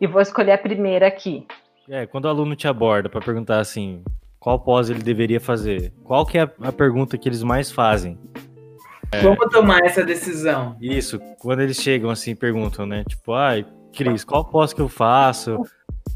e 0.00 0.06
vou 0.06 0.20
escolher 0.20 0.52
a 0.52 0.58
primeira 0.58 1.06
aqui. 1.06 1.46
É, 1.88 2.06
quando 2.06 2.26
o 2.26 2.28
aluno 2.28 2.54
te 2.54 2.68
aborda 2.68 3.08
para 3.08 3.20
perguntar 3.20 3.58
assim, 3.58 4.04
qual 4.38 4.58
pós 4.58 4.88
ele 4.88 5.02
deveria 5.02 5.40
fazer, 5.40 5.92
qual 6.04 6.24
que 6.24 6.38
é 6.38 6.42
a, 6.42 6.50
a 6.68 6.72
pergunta 6.72 7.18
que 7.18 7.28
eles 7.28 7.42
mais 7.42 7.70
fazem? 7.70 8.18
É, 9.10 9.20
Vamos 9.20 9.52
tomar 9.52 9.84
essa 9.84 10.02
decisão. 10.02 10.76
Isso, 10.80 11.20
quando 11.38 11.60
eles 11.60 11.76
chegam 11.76 12.08
assim, 12.08 12.34
perguntam, 12.34 12.86
né? 12.86 13.04
Tipo, 13.06 13.34
ai, 13.34 13.66
Cris, 13.92 14.24
qual 14.24 14.44
pós 14.44 14.72
que 14.72 14.80
eu 14.80 14.88
faço? 14.88 15.58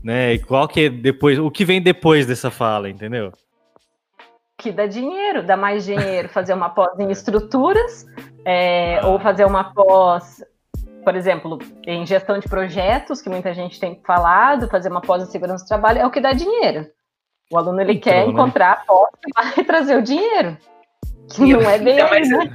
Né? 0.02 0.34
E 0.34 0.38
qual 0.38 0.66
que 0.66 0.86
é 0.86 0.88
depois, 0.88 1.38
o 1.38 1.50
que 1.50 1.64
vem 1.64 1.82
depois 1.82 2.26
dessa 2.26 2.50
fala, 2.50 2.88
entendeu? 2.88 3.32
Que 4.56 4.72
dá 4.72 4.86
dinheiro, 4.86 5.42
dá 5.42 5.56
mais 5.56 5.84
dinheiro 5.84 6.28
fazer 6.28 6.54
uma 6.54 6.70
pós 6.70 6.98
em 6.98 7.10
estruturas, 7.12 8.06
é, 8.44 8.98
ah. 9.00 9.08
ou 9.08 9.20
fazer 9.20 9.44
uma 9.44 9.64
pós, 9.74 10.42
por 11.06 11.14
exemplo, 11.14 11.60
em 11.86 12.04
gestão 12.04 12.36
de 12.36 12.48
projetos, 12.48 13.22
que 13.22 13.30
muita 13.30 13.54
gente 13.54 13.78
tem 13.78 14.02
falado, 14.04 14.68
fazer 14.68 14.88
uma 14.88 15.00
pós 15.00 15.22
em 15.22 15.30
segurança 15.30 15.64
do 15.64 15.68
trabalho, 15.68 16.00
é 16.00 16.04
o 16.04 16.10
que 16.10 16.20
dá 16.20 16.32
dinheiro. 16.32 16.84
O 17.48 17.56
aluno 17.56 17.80
ele 17.80 17.92
então, 17.92 18.12
quer 18.12 18.26
né? 18.26 18.32
encontrar 18.32 18.72
a 18.72 18.76
pós 18.78 19.10
que 19.22 19.32
vai 19.32 19.64
trazer 19.64 19.96
o 19.96 20.02
dinheiro. 20.02 20.58
Que 21.32 21.52
não 21.52 21.60
é 21.60 21.78
bem 21.78 21.94
então, 21.94 22.10
mas, 22.10 22.28
né? 22.28 22.50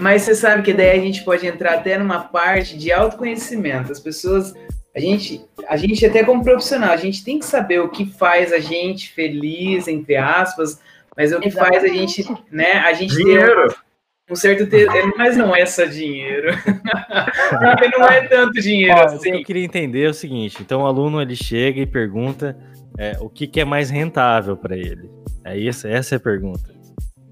mas 0.00 0.22
você 0.22 0.34
sabe 0.34 0.62
que 0.62 0.72
daí 0.72 0.98
a 0.98 1.02
gente 1.02 1.22
pode 1.22 1.46
entrar 1.46 1.74
até 1.74 1.98
numa 1.98 2.20
parte 2.20 2.78
de 2.78 2.90
autoconhecimento. 2.90 3.92
As 3.92 4.00
pessoas 4.00 4.54
a 4.96 4.98
gente, 4.98 5.44
a 5.68 5.76
gente 5.76 6.06
até 6.06 6.24
como 6.24 6.42
profissional, 6.42 6.92
a 6.92 6.96
gente 6.96 7.22
tem 7.22 7.38
que 7.38 7.44
saber 7.44 7.80
o 7.80 7.90
que 7.90 8.06
faz 8.06 8.54
a 8.54 8.58
gente 8.58 9.12
feliz, 9.12 9.86
entre 9.86 10.16
aspas, 10.16 10.80
mas 11.14 11.30
o 11.30 11.40
que 11.40 11.48
Exatamente. 11.48 11.78
faz 11.78 11.84
a 11.84 11.94
gente, 11.94 12.44
né, 12.50 12.72
a 12.78 12.94
gente 12.94 13.14
dinheiro. 13.14 13.68
ter 13.68 13.83
um, 14.30 14.34
certo 14.34 14.66
te... 14.68 14.86
mas 15.16 15.36
não 15.36 15.54
é 15.54 15.66
só 15.66 15.84
dinheiro. 15.84 16.50
não 17.98 18.08
é 18.08 18.26
tanto 18.26 18.60
dinheiro 18.60 18.98
Ó, 18.98 19.04
assim. 19.04 19.16
O 19.16 19.32
que 19.32 19.40
eu 19.40 19.44
queria 19.44 19.64
entender 19.64 20.04
é 20.04 20.10
o 20.10 20.14
seguinte, 20.14 20.58
então 20.60 20.82
o 20.82 20.86
aluno 20.86 21.20
ele 21.20 21.36
chega 21.36 21.80
e 21.80 21.86
pergunta 21.86 22.56
é, 22.98 23.16
o 23.20 23.28
que, 23.28 23.46
que 23.46 23.60
é 23.60 23.64
mais 23.64 23.90
rentável 23.90 24.56
para 24.56 24.76
ele. 24.76 25.10
É 25.44 25.56
isso, 25.58 25.86
essa 25.86 26.14
é 26.14 26.16
a 26.16 26.20
pergunta. 26.20 26.74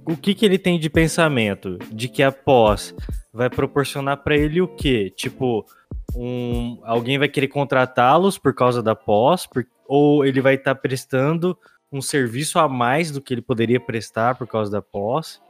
O 0.04 0.16
que, 0.16 0.34
que 0.34 0.44
ele 0.44 0.58
tem 0.58 0.78
de 0.78 0.90
pensamento 0.90 1.78
de 1.90 2.08
que 2.08 2.22
a 2.22 2.32
pós 2.32 2.94
vai 3.32 3.49
proporcionar 3.49 4.18
para 4.18 4.37
ele 4.37 4.61
o 4.61 4.68
quê? 4.68 5.12
Tipo, 5.16 5.64
um, 6.14 6.78
alguém 6.82 7.18
vai 7.18 7.28
querer 7.28 7.49
contratá-los 7.49 8.37
por 8.37 8.54
causa 8.54 8.82
da 8.82 8.94
pós, 8.94 9.46
por, 9.46 9.64
ou 9.87 10.25
ele 10.25 10.40
vai 10.40 10.54
estar 10.54 10.75
tá 10.75 10.80
prestando 10.80 11.56
um 11.90 12.02
serviço 12.02 12.58
a 12.58 12.68
mais 12.68 13.11
do 13.11 13.20
que 13.20 13.32
ele 13.32 13.42
poderia 13.42 13.78
prestar 13.78 14.34
por 14.34 14.46
causa 14.46 14.70
da 14.70 14.82
pós? 14.82 15.40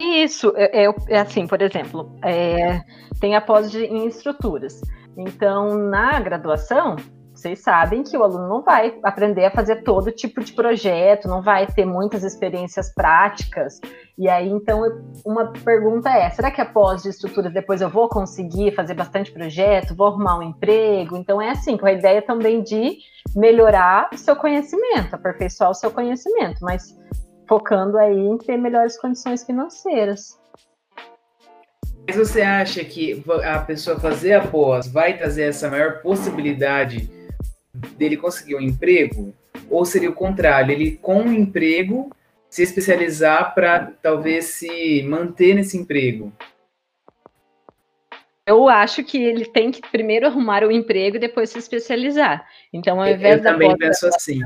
Isso, 0.00 0.52
é, 0.56 0.84
é, 0.84 0.94
é 1.08 1.18
assim, 1.18 1.46
por 1.46 1.60
exemplo, 1.60 2.12
é, 2.22 2.80
tem 3.20 3.34
a 3.34 3.40
pós 3.40 3.70
de, 3.70 3.84
em 3.84 4.06
estruturas. 4.06 4.80
Então, 5.16 5.76
na 5.76 6.20
graduação, 6.20 6.96
vocês 7.38 7.60
sabem 7.60 8.02
que 8.02 8.16
o 8.16 8.22
aluno 8.24 8.48
não 8.48 8.62
vai 8.62 8.98
aprender 9.00 9.44
a 9.44 9.50
fazer 9.52 9.84
todo 9.84 10.10
tipo 10.10 10.42
de 10.42 10.52
projeto, 10.52 11.28
não 11.28 11.40
vai 11.40 11.68
ter 11.68 11.84
muitas 11.84 12.24
experiências 12.24 12.92
práticas. 12.92 13.80
E 14.18 14.28
aí, 14.28 14.48
então, 14.48 14.82
uma 15.24 15.52
pergunta 15.52 16.10
é: 16.10 16.28
será 16.30 16.50
que 16.50 16.60
após 16.60 17.04
de 17.04 17.10
estruturas 17.10 17.52
depois 17.52 17.80
eu 17.80 17.88
vou 17.88 18.08
conseguir 18.08 18.74
fazer 18.74 18.94
bastante 18.94 19.30
projeto, 19.30 19.94
vou 19.94 20.08
arrumar 20.08 20.38
um 20.38 20.42
emprego? 20.42 21.16
Então, 21.16 21.40
é 21.40 21.50
assim, 21.50 21.76
com 21.76 21.86
a 21.86 21.92
ideia 21.92 22.20
também 22.20 22.60
de 22.60 22.98
melhorar 23.36 24.10
o 24.12 24.18
seu 24.18 24.34
conhecimento, 24.34 25.14
aperfeiçoar 25.14 25.70
o 25.70 25.74
seu 25.74 25.92
conhecimento, 25.92 26.58
mas 26.60 26.92
focando 27.48 27.96
aí 27.96 28.18
em 28.18 28.36
ter 28.36 28.56
melhores 28.56 28.98
condições 28.98 29.42
financeiras. 29.42 30.38
Mas 32.06 32.16
você 32.16 32.42
acha 32.42 32.84
que 32.84 33.22
a 33.44 33.58
pessoa 33.60 33.98
fazer 33.98 34.34
a 34.34 34.46
pós 34.46 34.86
vai 34.86 35.16
trazer 35.16 35.42
essa 35.44 35.68
maior 35.70 36.00
possibilidade 36.00 37.10
dele 37.96 38.16
conseguir 38.16 38.56
um 38.56 38.60
emprego? 38.60 39.34
Ou 39.70 39.84
seria 39.84 40.10
o 40.10 40.14
contrário, 40.14 40.72
ele 40.72 40.96
com 40.96 41.22
o 41.22 41.26
um 41.26 41.32
emprego 41.32 42.10
se 42.48 42.62
especializar 42.62 43.54
para 43.54 43.92
talvez 44.02 44.46
se 44.46 45.02
manter 45.02 45.54
nesse 45.54 45.76
emprego? 45.76 46.32
Eu 48.46 48.66
acho 48.66 49.04
que 49.04 49.22
ele 49.22 49.44
tem 49.44 49.70
que 49.70 49.82
primeiro 49.90 50.26
arrumar 50.26 50.64
o 50.64 50.72
emprego 50.72 51.16
e 51.16 51.20
depois 51.20 51.50
se 51.50 51.58
especializar. 51.58 52.46
Então, 52.72 52.98
ao 52.98 53.06
invés 53.06 53.36
eu 53.36 53.42
da 53.42 53.52
também 53.52 53.76
penso 53.76 54.06
assim. 54.06 54.40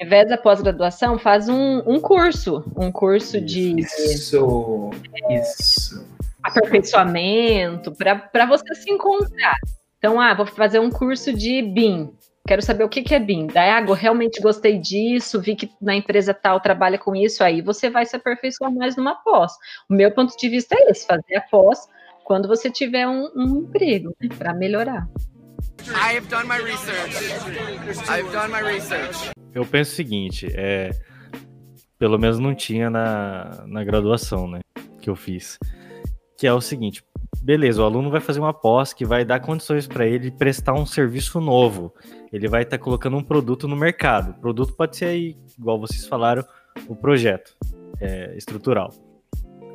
Ao 0.00 0.06
invés 0.06 0.28
da 0.28 0.38
pós-graduação, 0.38 1.18
faz 1.18 1.48
um, 1.48 1.82
um 1.84 2.00
curso, 2.00 2.64
um 2.76 2.92
curso 2.92 3.40
de 3.40 3.80
isso, 3.80 4.90
isso. 5.28 6.06
aperfeiçoamento 6.42 7.92
para 7.96 8.46
você 8.46 8.74
se 8.76 8.90
encontrar. 8.90 9.56
Então, 9.98 10.20
ah, 10.20 10.34
vou 10.34 10.46
fazer 10.46 10.78
um 10.78 10.90
curso 10.90 11.32
de 11.32 11.60
BIM. 11.62 12.12
Quero 12.46 12.62
saber 12.62 12.84
o 12.84 12.88
que, 12.88 13.02
que 13.02 13.14
é 13.14 13.18
BIM. 13.18 13.48
Daí, 13.48 13.70
ah, 13.70 13.84
realmente 13.94 14.40
gostei 14.40 14.78
disso, 14.78 15.40
vi 15.40 15.56
que 15.56 15.68
na 15.82 15.96
empresa 15.96 16.32
tal 16.32 16.60
trabalha 16.60 16.96
com 16.96 17.14
isso, 17.16 17.42
aí 17.42 17.60
você 17.60 17.90
vai 17.90 18.06
se 18.06 18.14
aperfeiçoar 18.14 18.72
mais 18.72 18.96
numa 18.96 19.16
pós. 19.16 19.52
O 19.90 19.94
meu 19.94 20.12
ponto 20.12 20.36
de 20.36 20.48
vista 20.48 20.76
é 20.78 20.90
esse, 20.90 21.06
fazer 21.06 21.36
a 21.36 21.40
pós 21.42 21.88
quando 22.24 22.46
você 22.46 22.70
tiver 22.70 23.06
um, 23.06 23.28
um 23.34 23.58
emprego, 23.62 24.14
né, 24.20 24.28
para 24.38 24.54
melhorar. 24.54 25.08
I've 25.94 26.28
done 26.28 26.46
my 26.46 26.58
research. 26.58 27.16
I've 28.08 28.30
done 28.32 28.50
my 28.50 28.62
research. 28.62 29.30
Eu 29.54 29.64
penso 29.64 29.92
o 29.92 29.94
seguinte, 29.94 30.46
é, 30.54 30.90
pelo 31.98 32.18
menos 32.18 32.38
não 32.38 32.54
tinha 32.54 32.90
na, 32.90 33.64
na 33.66 33.82
graduação, 33.82 34.48
né, 34.48 34.60
que 35.00 35.08
eu 35.10 35.16
fiz, 35.16 35.58
que 36.36 36.46
é 36.46 36.52
o 36.52 36.60
seguinte, 36.60 37.02
beleza, 37.42 37.82
o 37.82 37.84
aluno 37.84 38.10
vai 38.10 38.20
fazer 38.20 38.40
uma 38.40 38.52
pós 38.52 38.92
que 38.92 39.04
vai 39.04 39.24
dar 39.24 39.40
condições 39.40 39.86
para 39.86 40.06
ele 40.06 40.30
prestar 40.30 40.74
um 40.74 40.86
serviço 40.86 41.40
novo. 41.40 41.92
Ele 42.32 42.46
vai 42.46 42.62
estar 42.62 42.78
tá 42.78 42.84
colocando 42.84 43.16
um 43.16 43.22
produto 43.22 43.66
no 43.66 43.74
mercado. 43.74 44.30
O 44.30 44.40
produto 44.40 44.74
pode 44.74 44.96
ser 44.96 45.06
aí, 45.06 45.36
igual 45.58 45.80
vocês 45.80 46.06
falaram, 46.06 46.44
o 46.86 46.94
projeto 46.94 47.56
é, 48.00 48.36
estrutural. 48.36 48.92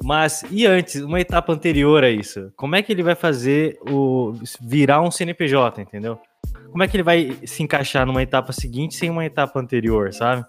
Mas 0.03 0.43
e 0.51 0.65
antes, 0.65 1.01
uma 1.01 1.19
etapa 1.19 1.53
anterior 1.53 2.03
a 2.03 2.09
isso? 2.09 2.51
Como 2.55 2.75
é 2.75 2.83
que 2.83 2.91
ele 2.91 3.01
vai 3.01 3.15
fazer 3.15 3.79
o 3.89 4.33
virar 4.61 5.01
um 5.01 5.09
CNPJ, 5.09 5.81
entendeu? 5.81 6.19
Como 6.69 6.83
é 6.83 6.87
que 6.87 6.95
ele 6.95 7.03
vai 7.03 7.37
se 7.45 7.63
encaixar 7.63 8.05
numa 8.05 8.21
etapa 8.21 8.51
seguinte 8.51 8.95
sem 8.95 9.09
uma 9.09 9.25
etapa 9.25 9.59
anterior, 9.59 10.13
sabe? 10.13 10.45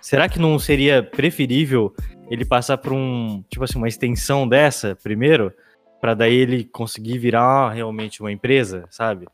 Será 0.00 0.28
que 0.28 0.38
não 0.38 0.58
seria 0.58 1.02
preferível 1.02 1.94
ele 2.30 2.44
passar 2.44 2.78
por 2.78 2.92
um, 2.92 3.44
tipo 3.48 3.62
assim, 3.62 3.78
uma 3.78 3.88
extensão 3.88 4.48
dessa 4.48 4.96
primeiro? 5.02 5.52
para 6.02 6.14
daí 6.14 6.34
ele 6.34 6.64
conseguir 6.64 7.16
virar 7.16 7.70
realmente 7.70 8.20
uma 8.20 8.32
empresa, 8.32 8.84
sabe? 8.90 9.28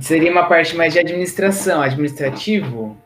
Seria 0.00 0.32
uma 0.32 0.48
parte 0.48 0.74
mais 0.74 0.94
de 0.94 0.98
administração, 0.98 1.82
administrativo? 1.82 2.96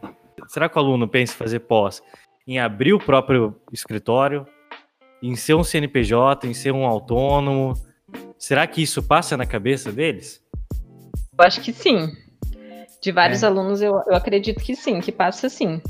Será 0.47 0.69
que 0.69 0.77
o 0.77 0.79
aluno 0.79 1.09
pensa 1.09 1.35
em 1.35 1.37
fazer 1.37 1.59
pós 1.61 2.01
em 2.47 2.61
abrir 2.61 2.93
o 2.93 3.01
próprio 3.01 3.61
escritório, 3.73 4.47
em 5.23 5.35
ser 5.35 5.55
um 5.55 5.65
CNPJ, 5.65 6.47
em 6.47 6.55
ser 6.55 6.73
um 6.73 6.87
autônomo? 6.87 7.75
Será 8.39 8.67
que 8.67 8.83
isso 8.83 9.03
passa 9.03 9.37
na 9.37 9.47
cabeça 9.47 9.91
deles? 9.93 10.43
Eu 11.39 11.45
acho 11.45 11.61
que 11.61 11.73
sim. 11.73 12.13
De 13.03 13.13
vários 13.13 13.43
é. 13.43 13.47
alunos, 13.47 13.83
eu, 13.83 13.93
eu 14.07 14.15
acredito 14.15 14.63
que 14.63 14.75
sim, 14.75 15.01
que 15.01 15.13
passa 15.13 15.49
sim 15.49 15.81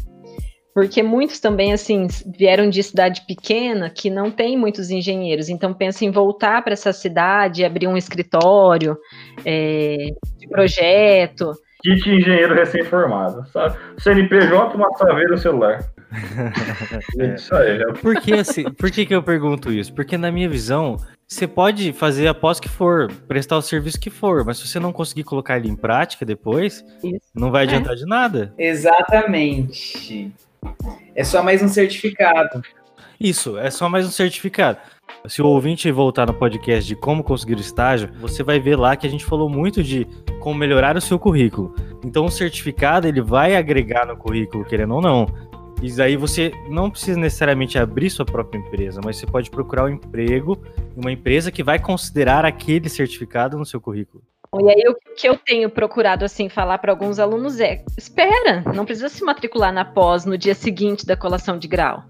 porque 0.76 1.02
muitos 1.02 1.40
também 1.40 1.72
assim 1.72 2.06
vieram 2.36 2.68
de 2.68 2.82
cidade 2.82 3.22
pequena 3.26 3.88
que 3.88 4.10
não 4.10 4.30
tem 4.30 4.58
muitos 4.58 4.90
engenheiros, 4.90 5.48
então 5.48 5.72
pensa 5.72 6.04
em 6.04 6.10
voltar 6.10 6.62
para 6.62 6.74
essa 6.74 6.92
cidade, 6.92 7.64
abrir 7.64 7.86
um 7.86 7.96
escritório 7.96 8.94
é, 9.42 9.96
de 10.36 10.46
projeto. 10.46 11.50
Kit 11.86 12.10
engenheiro 12.10 12.52
recém-formado, 12.52 13.46
sabe? 13.52 13.78
CNPJ, 13.98 14.76
uma 14.76 14.90
saveira 14.98 15.30
no 15.30 15.38
celular. 15.38 15.84
é. 17.20 17.34
Isso 17.34 17.54
aí. 17.54 17.78
Por, 18.02 18.20
que, 18.20 18.34
assim, 18.34 18.64
por 18.64 18.90
que, 18.90 19.06
que 19.06 19.14
eu 19.14 19.22
pergunto 19.22 19.72
isso? 19.72 19.94
Porque 19.94 20.18
na 20.18 20.32
minha 20.32 20.48
visão, 20.48 20.96
você 21.28 21.46
pode 21.46 21.92
fazer 21.92 22.26
após 22.26 22.58
que 22.58 22.68
for, 22.68 23.12
prestar 23.28 23.56
o 23.56 23.62
serviço 23.62 24.00
que 24.00 24.10
for, 24.10 24.44
mas 24.44 24.58
se 24.58 24.66
você 24.66 24.80
não 24.80 24.92
conseguir 24.92 25.22
colocar 25.22 25.58
ele 25.58 25.68
em 25.68 25.76
prática 25.76 26.26
depois, 26.26 26.84
isso. 27.04 27.20
não 27.32 27.52
vai 27.52 27.62
adiantar 27.62 27.92
é. 27.92 27.96
de 27.96 28.04
nada. 28.04 28.52
Exatamente. 28.58 30.32
É 31.14 31.22
só 31.22 31.40
mais 31.40 31.62
um 31.62 31.68
certificado. 31.68 32.62
Isso, 33.20 33.56
é 33.58 33.70
só 33.70 33.88
mais 33.88 34.04
um 34.04 34.10
certificado. 34.10 34.78
Se 35.28 35.42
o 35.42 35.46
ouvinte 35.46 35.90
voltar 35.90 36.26
no 36.26 36.34
podcast 36.34 36.86
de 36.86 36.94
como 36.94 37.24
conseguir 37.24 37.54
o 37.54 37.60
estágio, 37.60 38.08
você 38.20 38.42
vai 38.42 38.60
ver 38.60 38.76
lá 38.76 38.94
que 38.96 39.06
a 39.06 39.10
gente 39.10 39.24
falou 39.24 39.48
muito 39.48 39.82
de 39.82 40.06
como 40.40 40.58
melhorar 40.58 40.96
o 40.96 41.00
seu 41.00 41.18
currículo. 41.18 41.74
Então 42.04 42.26
o 42.26 42.30
certificado 42.30 43.08
ele 43.08 43.20
vai 43.20 43.56
agregar 43.56 44.06
no 44.06 44.16
currículo, 44.16 44.64
querendo 44.64 44.94
ou 44.94 45.02
não. 45.02 45.26
E 45.82 46.00
aí 46.00 46.16
você 46.16 46.52
não 46.70 46.90
precisa 46.90 47.18
necessariamente 47.18 47.78
abrir 47.78 48.08
sua 48.08 48.24
própria 48.24 48.58
empresa, 48.58 49.00
mas 49.04 49.16
você 49.16 49.26
pode 49.26 49.50
procurar 49.50 49.84
um 49.84 49.88
emprego 49.88 50.58
em 50.96 51.00
uma 51.00 51.12
empresa 51.12 51.50
que 51.50 51.62
vai 51.62 51.78
considerar 51.78 52.44
aquele 52.44 52.88
certificado 52.88 53.58
no 53.58 53.66
seu 53.66 53.80
currículo. 53.80 54.22
E 54.58 54.70
aí, 54.70 54.82
o 54.88 54.94
que 55.16 55.28
eu 55.28 55.36
tenho 55.36 55.68
procurado, 55.68 56.24
assim, 56.24 56.48
falar 56.48 56.78
para 56.78 56.92
alguns 56.92 57.18
alunos 57.18 57.60
é: 57.60 57.84
espera, 57.98 58.62
não 58.74 58.86
precisa 58.86 59.08
se 59.08 59.22
matricular 59.22 59.72
na 59.72 59.84
pós 59.84 60.24
no 60.24 60.38
dia 60.38 60.54
seguinte 60.54 61.04
da 61.04 61.16
colação 61.16 61.58
de 61.58 61.68
grau. 61.68 62.04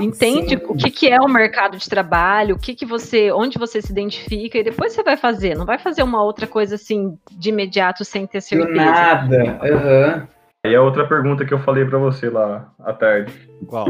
Entende 0.00 0.56
Sim. 0.56 0.62
o 0.68 0.76
que, 0.76 0.90
que 0.90 1.08
é 1.08 1.20
o 1.20 1.28
mercado 1.28 1.76
de 1.76 1.88
trabalho, 1.88 2.56
o 2.56 2.58
que, 2.58 2.74
que 2.74 2.84
você, 2.84 3.30
onde 3.32 3.58
você 3.58 3.80
se 3.80 3.92
identifica, 3.92 4.58
e 4.58 4.64
depois 4.64 4.92
você 4.92 5.02
vai 5.02 5.16
fazer. 5.16 5.56
Não 5.56 5.64
vai 5.64 5.78
fazer 5.78 6.02
uma 6.02 6.22
outra 6.22 6.46
coisa 6.46 6.74
assim 6.74 7.16
de 7.32 7.50
imediato 7.50 8.04
sem 8.04 8.26
ter 8.26 8.40
certeza. 8.40 8.70
Do 8.70 8.74
nada. 8.74 9.58
Uhum. 9.62 10.26
E 10.70 10.74
a 10.74 10.82
outra 10.82 11.06
pergunta 11.06 11.44
que 11.44 11.54
eu 11.54 11.60
falei 11.60 11.84
para 11.84 11.98
você 11.98 12.28
lá 12.28 12.72
à 12.80 12.92
tarde. 12.92 13.32
Qual? 13.66 13.86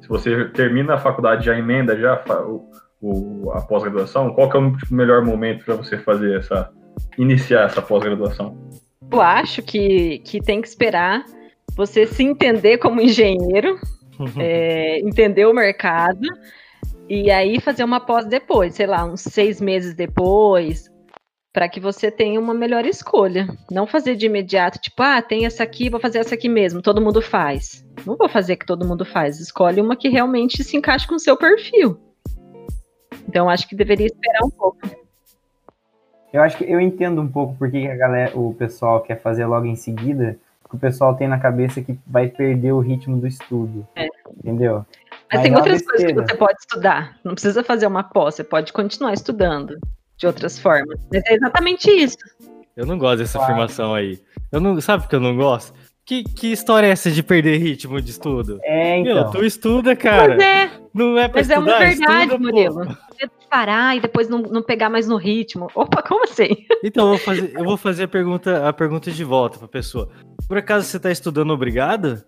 Se 0.00 0.08
você 0.08 0.46
termina 0.46 0.94
a 0.94 0.98
faculdade, 0.98 1.46
já 1.46 1.56
emenda 1.56 1.98
já 1.98 2.22
o, 2.46 2.70
o 3.00 3.50
a 3.52 3.60
pós-graduação, 3.60 4.32
qual 4.34 4.48
que 4.48 4.56
é 4.56 4.60
o 4.60 4.74
melhor 4.90 5.24
momento 5.24 5.64
para 5.64 5.74
você 5.74 5.98
fazer 5.98 6.38
essa 6.38 6.70
iniciar 7.18 7.64
essa 7.64 7.82
pós-graduação? 7.82 8.56
Eu 9.10 9.20
acho 9.20 9.62
que, 9.62 10.20
que 10.20 10.40
tem 10.40 10.60
que 10.60 10.68
esperar 10.68 11.24
você 11.76 12.06
se 12.06 12.22
entender 12.22 12.78
como 12.78 13.00
engenheiro, 13.00 13.78
é, 14.38 15.00
entender 15.00 15.46
o 15.46 15.54
mercado 15.54 16.26
e 17.08 17.30
aí 17.30 17.60
fazer 17.60 17.84
uma 17.84 18.00
pós 18.00 18.26
depois, 18.26 18.74
sei 18.74 18.86
lá, 18.86 19.04
uns 19.04 19.20
seis 19.20 19.60
meses 19.60 19.94
depois, 19.94 20.90
para 21.52 21.68
que 21.68 21.78
você 21.78 22.10
tenha 22.10 22.40
uma 22.40 22.54
melhor 22.54 22.86
escolha. 22.86 23.46
Não 23.70 23.86
fazer 23.86 24.16
de 24.16 24.26
imediato, 24.26 24.78
tipo, 24.78 25.02
ah, 25.02 25.20
tem 25.20 25.44
essa 25.44 25.62
aqui, 25.62 25.90
vou 25.90 26.00
fazer 26.00 26.18
essa 26.18 26.34
aqui 26.34 26.48
mesmo, 26.48 26.80
todo 26.80 27.02
mundo 27.02 27.20
faz. 27.20 27.84
Não 28.06 28.16
vou 28.16 28.28
fazer 28.28 28.56
que 28.56 28.66
todo 28.66 28.86
mundo 28.86 29.04
faz, 29.04 29.38
escolhe 29.38 29.80
uma 29.80 29.96
que 29.96 30.08
realmente 30.08 30.64
se 30.64 30.76
encaixe 30.76 31.06
com 31.06 31.16
o 31.16 31.20
seu 31.20 31.36
perfil. 31.36 32.00
Então, 33.28 33.48
acho 33.48 33.68
que 33.68 33.76
deveria 33.76 34.06
esperar 34.06 34.44
um 34.44 34.50
pouco. 34.50 34.78
Eu 36.32 36.42
acho 36.42 36.56
que 36.56 36.64
eu 36.64 36.80
entendo 36.80 37.20
um 37.20 37.28
pouco 37.28 37.54
porque 37.58 37.86
a 37.86 37.94
galera, 37.94 38.38
o 38.38 38.54
pessoal 38.54 39.02
quer 39.02 39.20
fazer 39.20 39.44
logo 39.44 39.66
em 39.66 39.76
seguida, 39.76 40.38
que 40.72 40.76
o 40.76 40.78
pessoal 40.78 41.14
tem 41.14 41.28
na 41.28 41.38
cabeça 41.38 41.82
que 41.82 41.98
vai 42.06 42.28
perder 42.28 42.72
o 42.72 42.80
ritmo 42.80 43.20
do 43.20 43.26
estudo. 43.26 43.86
É. 43.94 44.08
Entendeu? 44.38 44.86
Mas, 45.10 45.20
Mas 45.34 45.42
tem 45.42 45.52
é 45.52 45.56
outras 45.56 45.82
coisas 45.82 46.06
que 46.06 46.14
você 46.14 46.34
pode 46.34 46.58
estudar. 46.60 47.18
Não 47.22 47.34
precisa 47.34 47.62
fazer 47.62 47.86
uma 47.86 48.02
pós, 48.02 48.36
você 48.36 48.44
pode 48.44 48.72
continuar 48.72 49.12
estudando 49.12 49.78
de 50.16 50.26
outras 50.26 50.58
formas. 50.58 50.98
Mas 51.12 51.22
é 51.26 51.34
exatamente 51.34 51.90
isso. 51.90 52.16
Eu 52.74 52.86
não 52.86 52.96
gosto 52.96 53.18
dessa 53.18 53.38
claro. 53.38 53.52
afirmação 53.52 53.94
aí. 53.94 54.18
Eu 54.50 54.60
não, 54.60 54.80
sabe 54.80 55.06
que 55.06 55.14
eu 55.14 55.20
não 55.20 55.36
gosto? 55.36 55.74
Que, 56.04 56.24
que 56.24 56.50
história 56.50 56.88
é 56.88 56.90
essa 56.90 57.10
de 57.10 57.22
perder 57.22 57.58
ritmo 57.58 58.00
de 58.00 58.10
estudo? 58.10 58.58
É, 58.64 58.98
então. 58.98 59.14
Meu, 59.14 59.30
tu 59.30 59.44
estuda, 59.44 59.94
cara. 59.94 60.36
Mas 60.36 60.44
é. 60.44 60.70
Não 60.92 61.16
é 61.16 61.28
pra 61.28 61.40
Mas 61.40 61.48
estudar, 61.48 61.70
é 61.70 61.74
uma 61.74 61.78
verdade, 61.78 62.22
estuda, 62.24 62.38
Murilo. 62.38 62.98
parar 63.48 63.96
e 63.96 64.00
depois 64.00 64.28
não, 64.28 64.40
não 64.40 64.62
pegar 64.62 64.90
mais 64.90 65.06
no 65.06 65.16
ritmo. 65.16 65.68
Opa, 65.74 66.02
como 66.02 66.24
assim? 66.24 66.66
Então, 66.82 67.04
eu 67.04 67.10
vou 67.10 67.18
fazer, 67.18 67.52
eu 67.54 67.64
vou 67.64 67.76
fazer 67.76 68.04
a, 68.04 68.08
pergunta, 68.08 68.68
a 68.68 68.72
pergunta 68.72 69.10
de 69.10 69.24
volta 69.24 69.58
pra 69.58 69.68
pessoa. 69.68 70.10
Por 70.48 70.58
acaso 70.58 70.86
você 70.86 70.98
tá 70.98 71.10
estudando 71.10 71.52
obrigado? 71.52 72.22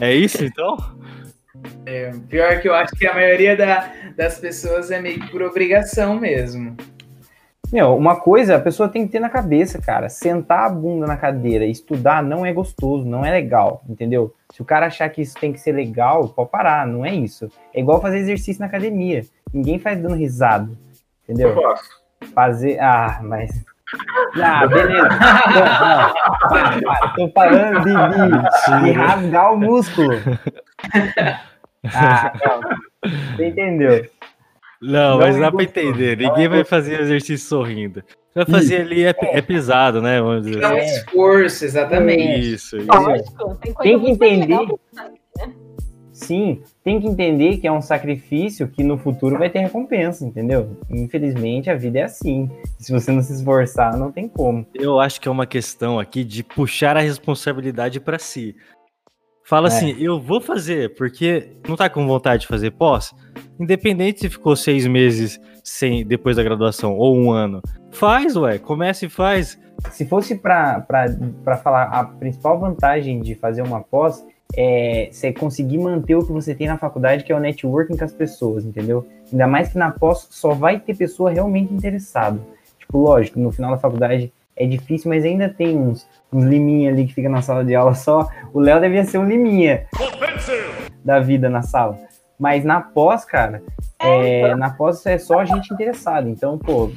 É 0.00 0.14
isso, 0.14 0.44
então? 0.44 0.76
É, 1.86 2.10
pior 2.28 2.60
que 2.60 2.68
eu 2.68 2.74
acho 2.74 2.94
que 2.96 3.06
a 3.06 3.14
maioria 3.14 3.56
da, 3.56 3.92
das 4.16 4.38
pessoas 4.38 4.90
é 4.90 5.00
meio 5.00 5.30
por 5.30 5.42
obrigação 5.42 6.18
mesmo. 6.18 6.76
Meu, 7.72 7.96
uma 7.96 8.16
coisa 8.16 8.56
a 8.56 8.60
pessoa 8.60 8.86
tem 8.86 9.06
que 9.06 9.12
ter 9.12 9.18
na 9.18 9.30
cabeça, 9.30 9.80
cara. 9.80 10.10
Sentar 10.10 10.66
a 10.66 10.68
bunda 10.68 11.06
na 11.06 11.16
cadeira 11.16 11.64
e 11.64 11.70
estudar 11.70 12.22
não 12.22 12.44
é 12.44 12.52
gostoso, 12.52 13.02
não 13.06 13.24
é 13.24 13.30
legal, 13.30 13.82
entendeu? 13.88 14.34
Se 14.52 14.60
o 14.60 14.64
cara 14.64 14.86
achar 14.86 15.08
que 15.08 15.22
isso 15.22 15.34
tem 15.40 15.54
que 15.54 15.58
ser 15.58 15.72
legal, 15.72 16.28
pode 16.28 16.50
parar, 16.50 16.86
não 16.86 17.02
é 17.02 17.14
isso. 17.14 17.50
É 17.72 17.80
igual 17.80 17.98
fazer 17.98 18.18
exercício 18.18 18.60
na 18.60 18.66
academia. 18.66 19.24
Ninguém 19.50 19.78
faz 19.78 19.98
dando 19.98 20.14
risada, 20.14 20.70
entendeu? 21.24 21.48
Eu 21.48 21.62
faço. 21.62 22.02
Fazer. 22.34 22.78
Ah, 22.78 23.20
mas. 23.22 23.64
Ah, 24.42 24.66
beleza. 24.66 25.08
Não. 26.82 27.14
Tô 27.16 27.28
falando 27.32 27.80
de, 27.80 27.90
de, 27.90 28.84
de 28.84 28.92
rasgar 28.92 29.54
o 29.54 29.56
músculo. 29.56 30.14
Ah, 31.94 32.32
não. 32.44 32.60
Você 33.36 33.48
entendeu? 33.48 34.06
Não, 34.82 35.18
mas 35.18 35.38
dá 35.38 35.50
pra 35.50 35.62
entender. 35.62 36.16
Ninguém 36.16 36.48
vai 36.48 36.64
fazer 36.64 37.00
exercício 37.00 37.46
sorrindo. 37.46 38.02
Vai 38.34 38.46
fazer 38.46 38.80
ali 38.80 39.04
é, 39.04 39.14
é, 39.20 39.42
pesado, 39.42 40.02
né? 40.02 40.20
Vamos 40.20 40.46
dizer. 40.46 40.62
É 40.62 40.68
um 40.68 40.76
assim. 40.76 40.96
esforço, 40.96 41.64
exatamente. 41.64 42.54
Isso, 42.54 42.76
isso. 42.78 43.74
tem 43.80 44.00
que 44.00 44.10
entender. 44.10 44.58
Sim, 46.12 46.62
tem 46.84 47.00
que 47.00 47.06
entender 47.06 47.56
que 47.56 47.66
é 47.66 47.72
um 47.72 47.82
sacrifício 47.82 48.68
que 48.68 48.84
no 48.84 48.96
futuro 48.96 49.38
vai 49.38 49.50
ter 49.50 49.58
recompensa, 49.60 50.24
entendeu? 50.24 50.76
Infelizmente 50.88 51.68
a 51.68 51.74
vida 51.74 51.98
é 51.98 52.02
assim. 52.02 52.50
Se 52.78 52.92
você 52.92 53.10
não 53.10 53.22
se 53.22 53.32
esforçar, 53.32 53.96
não 53.96 54.12
tem 54.12 54.28
como. 54.28 54.66
Eu 54.74 55.00
acho 55.00 55.20
que 55.20 55.26
é 55.26 55.30
uma 55.30 55.46
questão 55.46 55.98
aqui 55.98 56.22
de 56.22 56.44
puxar 56.44 56.96
a 56.96 57.00
responsabilidade 57.00 57.98
para 57.98 58.18
si. 58.18 58.54
Fala 59.44 59.68
é. 59.68 59.72
assim, 59.72 59.96
eu 59.98 60.20
vou 60.20 60.40
fazer, 60.40 60.94
porque 60.94 61.56
não 61.68 61.76
tá 61.76 61.90
com 61.90 62.06
vontade 62.06 62.42
de 62.42 62.46
fazer 62.46 62.70
pós? 62.70 63.12
Independente 63.62 64.22
se 64.22 64.28
ficou 64.28 64.56
seis 64.56 64.88
meses 64.88 65.40
sem 65.62 66.04
depois 66.04 66.34
da 66.34 66.42
graduação 66.42 66.96
ou 66.96 67.16
um 67.16 67.30
ano. 67.30 67.62
Faz, 67.92 68.34
ué, 68.34 68.58
comece 68.58 69.06
e 69.06 69.08
faz. 69.08 69.56
Se 69.92 70.04
fosse 70.04 70.34
para 70.34 70.84
falar 71.62 71.84
a 71.84 72.02
principal 72.02 72.58
vantagem 72.58 73.20
de 73.20 73.36
fazer 73.36 73.62
uma 73.62 73.80
pós 73.80 74.26
é 74.54 75.08
você 75.12 75.32
conseguir 75.32 75.78
manter 75.78 76.16
o 76.16 76.26
que 76.26 76.32
você 76.32 76.56
tem 76.56 76.66
na 76.66 76.76
faculdade, 76.76 77.22
que 77.22 77.32
é 77.32 77.36
o 77.36 77.40
networking 77.40 77.96
com 77.96 78.04
as 78.04 78.12
pessoas, 78.12 78.64
entendeu? 78.64 79.06
Ainda 79.30 79.46
mais 79.46 79.68
que 79.68 79.78
na 79.78 79.92
pós 79.92 80.26
só 80.30 80.52
vai 80.54 80.80
ter 80.80 80.96
pessoa 80.96 81.30
realmente 81.30 81.72
interessada. 81.72 82.40
Tipo, 82.80 82.98
lógico, 82.98 83.38
no 83.38 83.52
final 83.52 83.70
da 83.70 83.78
faculdade 83.78 84.32
é 84.56 84.66
difícil, 84.66 85.08
mas 85.08 85.24
ainda 85.24 85.48
tem 85.48 85.78
uns, 85.78 86.04
uns 86.32 86.44
liminha 86.44 86.90
ali 86.90 87.06
que 87.06 87.14
fica 87.14 87.28
na 87.28 87.40
sala 87.40 87.64
de 87.64 87.76
aula 87.76 87.94
só. 87.94 88.28
O 88.52 88.58
Léo 88.58 88.80
devia 88.80 89.04
ser 89.04 89.18
um 89.18 89.26
liminha 89.26 89.86
da 91.04 91.20
vida 91.20 91.48
na 91.48 91.62
sala. 91.62 92.10
Mas 92.42 92.64
na 92.64 92.80
pós, 92.80 93.24
cara, 93.24 93.62
é, 94.00 94.52
na 94.56 94.68
pós 94.68 95.06
é 95.06 95.16
só 95.16 95.44
gente 95.44 95.72
interessada. 95.72 96.28
Então, 96.28 96.58
pô, 96.58 96.90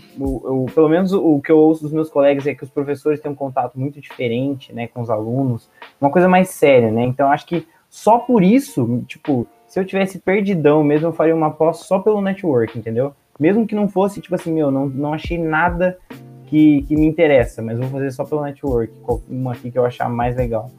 pelo 0.74 0.90
menos 0.90 1.14
o, 1.14 1.36
o, 1.36 1.40
que 1.40 1.52
eu 1.52 1.60
ouço 1.60 1.84
dos 1.84 1.92
meus 1.92 2.10
colegas 2.10 2.48
é 2.48 2.56
que 2.56 2.64
os 2.64 2.70
professores 2.72 3.20
têm 3.20 3.32
um 3.32 3.36
contato 3.36 3.80
muito 3.80 4.02
diferente, 4.02 4.74
né, 4.74 4.88
com 4.88 5.02
os 5.02 5.10
alunos, 5.12 5.70
uma 6.02 6.10
coisa 6.10 6.28
mais 6.28 6.50
séria, 6.50 6.90
né? 6.90 7.04
Então, 7.04 7.32
acho 7.32 7.46
que 7.46 7.68
só 7.92 8.18
por 8.18 8.42
isso, 8.42 9.04
tipo, 9.08 9.46
se 9.68 9.80
eu 9.80 9.86
tivesse 9.86 10.18
perdidão 10.18 10.84
mesmo, 10.84 11.10
eu 11.10 11.14
faria 11.14 11.36
uma 11.36 11.52
pós 11.52 11.78
só 11.82 12.00
pelo 12.00 12.22
network, 12.22 12.80
entendeu? 12.80 13.14
Mesmo 13.40 13.68
que 13.68 13.76
não 13.76 13.88
fosse, 13.88 14.22
tipo 14.22 14.34
assim, 14.34 14.52
meu, 14.52 14.72
não, 14.72 14.88
não 14.88 15.14
achei 15.14 15.38
nada 15.38 16.00
que, 16.48 16.82
que 16.88 16.96
me 16.96 17.06
interessa, 17.06 17.62
mas 17.62 17.78
vou 17.78 17.88
fazer 17.90 18.10
só 18.10 18.26
pelo 18.26 18.42
network, 18.42 18.92
uma 19.30 19.54
aqui 19.54 19.70
que 19.70 19.78
eu 19.78 19.86
achar 19.86 20.10
mais 20.10 20.36
legal. 20.36 20.72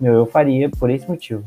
Meu, 0.00 0.14
eu 0.14 0.24
faria 0.24 0.70
por 0.70 0.88
esse 0.88 1.06
motivo. 1.06 1.44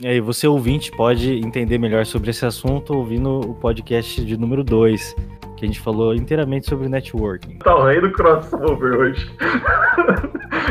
E 0.00 0.06
aí, 0.06 0.20
você 0.20 0.46
ouvinte 0.46 0.90
pode 0.90 1.34
entender 1.38 1.78
melhor 1.78 2.04
sobre 2.04 2.30
esse 2.30 2.44
assunto 2.44 2.94
ouvindo 2.94 3.40
o 3.40 3.54
podcast 3.54 4.24
de 4.24 4.36
número 4.36 4.64
2, 4.64 5.14
que 5.56 5.64
a 5.64 5.68
gente 5.68 5.80
falou 5.80 6.14
inteiramente 6.14 6.68
sobre 6.68 6.88
networking. 6.88 7.58
Tá 7.58 7.74
o 7.74 7.84
rei 7.84 8.00
do 8.00 8.10
crossover 8.12 8.96
hoje. 8.96 9.30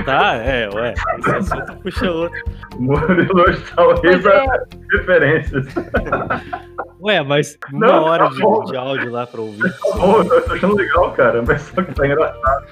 Tá, 0.05 0.35
é, 0.35 0.69
ué. 0.73 0.93
Esse 1.19 1.31
assunto 1.31 1.77
puxa 1.77 2.11
outro. 2.11 2.43
Murilo 2.79 3.41
hoje 3.41 3.61
tá 3.75 3.87
o 3.87 3.93
rei 4.01 4.17
das 4.17 4.25
é... 4.25 4.45
referências. 4.91 5.65
Ué, 7.01 7.21
mas 7.23 7.57
uma 7.71 7.87
não, 7.87 8.03
hora 8.03 8.25
tá 8.25 8.29
de, 8.31 8.71
de, 8.71 8.77
áudio 8.77 9.11
lá 9.11 9.27
pra 9.27 9.41
ouvir. 9.41 9.71
Tá 9.71 9.97
bom, 9.97 10.21
eu 10.21 10.45
tô 10.45 10.53
achando 10.53 10.75
legal, 10.75 11.11
cara, 11.11 11.43
mas 11.45 11.61
só 11.61 11.81
que 11.81 11.93
tá 11.93 12.05
engraçado. 12.05 12.65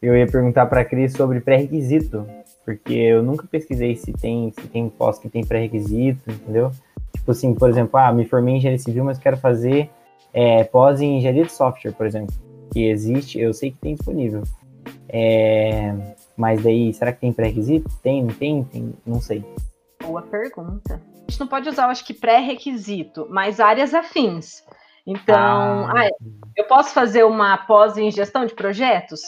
Eu 0.00 0.16
ia 0.16 0.26
perguntar 0.26 0.66
pra 0.66 0.84
Cris 0.84 1.12
sobre 1.12 1.40
pré-requisito, 1.40 2.26
porque 2.64 2.92
eu 2.92 3.22
nunca 3.22 3.46
pesquisei 3.46 3.96
se 3.96 4.12
tem, 4.12 4.52
se 4.52 4.68
tem 4.68 4.88
pós 4.88 5.18
que 5.18 5.28
tem 5.28 5.44
pré-requisito, 5.44 6.30
entendeu? 6.30 6.70
Tipo 7.14 7.30
assim, 7.32 7.54
por 7.54 7.68
exemplo, 7.68 7.98
ah, 7.98 8.12
me 8.12 8.24
formei 8.24 8.54
em 8.54 8.56
engenharia 8.58 8.78
civil, 8.78 9.04
mas 9.04 9.18
quero 9.18 9.36
fazer 9.36 9.90
é, 10.32 10.64
pós 10.64 11.00
em 11.00 11.18
engenharia 11.18 11.44
de 11.44 11.52
software, 11.52 11.92
por 11.92 12.06
exemplo, 12.06 12.34
que 12.72 12.86
existe, 12.86 13.38
eu 13.38 13.52
sei 13.52 13.70
que 13.70 13.78
tem 13.78 13.94
disponível. 13.94 14.42
É, 15.08 15.94
mas 16.36 16.62
daí, 16.62 16.92
será 16.94 17.12
que 17.12 17.20
tem 17.20 17.32
pré-requisito? 17.32 17.88
Tem, 18.02 18.22
não 18.22 18.32
tem, 18.32 18.64
tem? 18.64 18.94
Não 19.06 19.20
sei. 19.20 19.44
Boa 20.02 20.22
pergunta. 20.22 21.00
A 21.14 21.30
gente 21.30 21.40
não 21.40 21.46
pode 21.46 21.68
usar, 21.68 21.86
acho 21.86 22.04
que 22.04 22.14
pré-requisito, 22.14 23.26
mas 23.30 23.60
áreas 23.60 23.92
afins. 23.94 24.64
Então, 25.06 25.86
ah. 25.86 25.92
Ah, 25.96 26.10
eu 26.56 26.64
posso 26.64 26.94
fazer 26.94 27.24
uma 27.24 27.58
pós 27.58 27.96
em 27.96 28.10
gestão 28.10 28.46
de 28.46 28.54
projetos? 28.54 29.20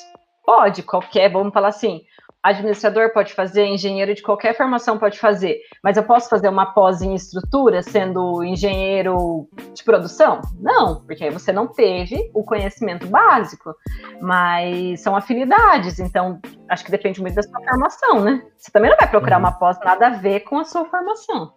Pode, 0.44 0.82
qualquer, 0.82 1.30
vamos 1.30 1.52
falar 1.52 1.68
assim, 1.68 2.02
administrador 2.44 3.10
pode 3.12 3.32
fazer, 3.32 3.64
engenheiro 3.64 4.14
de 4.14 4.22
qualquer 4.22 4.54
formação 4.56 4.98
pode 4.98 5.18
fazer, 5.18 5.60
mas 5.82 5.96
eu 5.96 6.02
posso 6.04 6.28
fazer 6.28 6.48
uma 6.48 6.66
pós 6.74 7.00
em 7.00 7.14
estrutura 7.14 7.82
sendo 7.82 8.44
engenheiro 8.44 9.48
de 9.72 9.82
produção? 9.82 10.40
Não, 10.60 11.00
porque 11.06 11.24
aí 11.24 11.30
você 11.30 11.50
não 11.52 11.66
teve 11.66 12.30
o 12.34 12.44
conhecimento 12.44 13.06
básico, 13.06 13.74
mas 14.20 15.00
são 15.00 15.16
afinidades, 15.16 15.98
então 15.98 16.38
acho 16.68 16.84
que 16.84 16.90
depende 16.90 17.20
muito 17.20 17.34
da 17.34 17.42
sua 17.42 17.60
formação, 17.62 18.20
né? 18.20 18.42
Você 18.58 18.70
também 18.70 18.90
não 18.90 18.96
vai 18.98 19.08
procurar 19.08 19.36
Uhum. 19.36 19.42
uma 19.44 19.52
pós 19.52 19.78
nada 19.84 20.08
a 20.08 20.10
ver 20.10 20.40
com 20.40 20.58
a 20.58 20.64
sua 20.64 20.84
formação. 20.84 21.52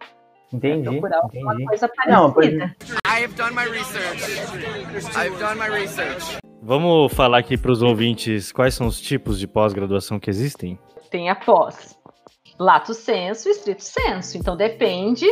Entendi, 0.53 0.89
procurar 0.89 1.17
alguma 1.23 1.53
entendi. 1.53 1.67
coisa 1.67 1.89
Não, 2.07 2.31
pois- 2.31 2.57
parecida. 2.57 2.75
I 3.05 3.23
have 3.25 3.33
done 3.35 3.53
my 3.53 3.65
research. 3.69 4.23
I've 5.17 5.37
done 5.37 5.59
my 5.59 5.67
research. 5.69 6.37
Vamos 6.67 7.13
falar 7.13 7.37
aqui 7.37 7.57
para 7.57 7.71
os 7.71 7.81
ouvintes 7.81 8.51
quais 8.51 8.73
são 8.73 8.87
os 8.87 8.99
tipos 8.99 9.39
de 9.39 9.47
pós-graduação 9.47 10.19
que 10.19 10.29
existem? 10.29 10.77
tem 11.09 11.29
a 11.29 11.35
pós 11.35 11.97
lato 12.59 12.93
senso 12.93 13.47
e 13.47 13.51
estrito 13.51 13.83
senso. 13.83 14.37
Então 14.37 14.57
depende 14.57 15.25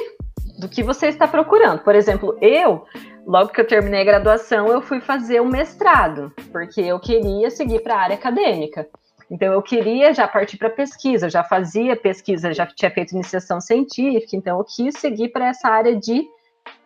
do 0.57 0.69
que 0.69 0.81
você 0.81 1.07
está 1.07 1.27
procurando. 1.27 1.81
Por 1.81 1.93
exemplo, 1.93 2.37
eu, 2.39 2.85
logo 3.27 3.49
que 3.49 3.59
eu 3.59 3.67
terminei 3.67 3.99
a 3.99 4.05
graduação, 4.05 4.67
eu 4.67 4.81
fui 4.81 5.01
fazer 5.01 5.41
o 5.41 5.45
mestrado, 5.45 6.31
porque 6.53 6.79
eu 6.79 6.97
queria 7.01 7.49
seguir 7.49 7.81
para 7.83 7.95
a 7.95 7.99
área 7.99 8.15
acadêmica. 8.15 8.87
Então 9.29 9.51
eu 9.51 9.61
queria 9.61 10.13
já 10.13 10.29
partir 10.29 10.55
para 10.55 10.69
pesquisa, 10.69 11.29
já 11.29 11.43
fazia 11.43 11.97
pesquisa, 11.97 12.53
já 12.53 12.65
tinha 12.65 12.91
feito 12.91 13.11
iniciação 13.11 13.59
científica, 13.59 14.37
então 14.37 14.57
eu 14.57 14.63
quis 14.63 14.97
seguir 14.99 15.33
para 15.33 15.49
essa 15.49 15.67
área 15.67 15.97
de 15.97 16.23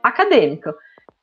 acadêmica. 0.01 0.73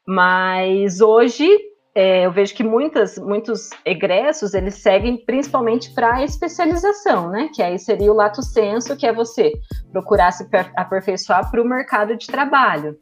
Mas 0.07 1.01
hoje 1.01 1.49
é, 1.97 2.27
eu 2.27 2.31
vejo 2.31 2.55
que 2.55 2.63
muitas, 2.63 3.17
muitos 3.17 3.71
egressos 3.83 4.53
eles 4.53 4.75
seguem 4.75 5.17
principalmente 5.17 5.95
para 5.95 6.17
a 6.17 6.23
especialização, 6.25 7.31
né? 7.31 7.49
Que 7.55 7.63
aí 7.63 7.79
seria 7.79 8.13
o 8.13 8.15
lato 8.15 8.43
senso, 8.43 8.95
que 8.95 9.07
é 9.07 9.15
você 9.15 9.55
procurar 9.91 10.31
se 10.31 10.45
per- 10.51 10.71
aperfeiçoar 10.77 11.51
para 11.51 11.63
o 11.63 11.65
mercado 11.65 12.15
de 12.15 12.27
trabalho. 12.27 12.99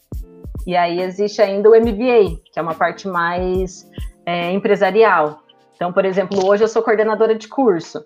E 0.64 0.76
aí 0.76 1.00
existe 1.00 1.42
ainda 1.42 1.68
o 1.68 1.72
MBA, 1.74 2.40
que 2.52 2.57
é 2.57 2.62
uma 2.62 2.76
parte 2.76 3.09
mais 3.09 3.85
é, 4.24 4.52
empresarial. 4.52 5.40
Então, 5.74 5.92
por 5.92 6.04
exemplo, 6.04 6.46
hoje 6.46 6.62
eu 6.62 6.68
sou 6.68 6.80
coordenadora 6.80 7.35
de 7.35 7.48
curso. 7.48 8.00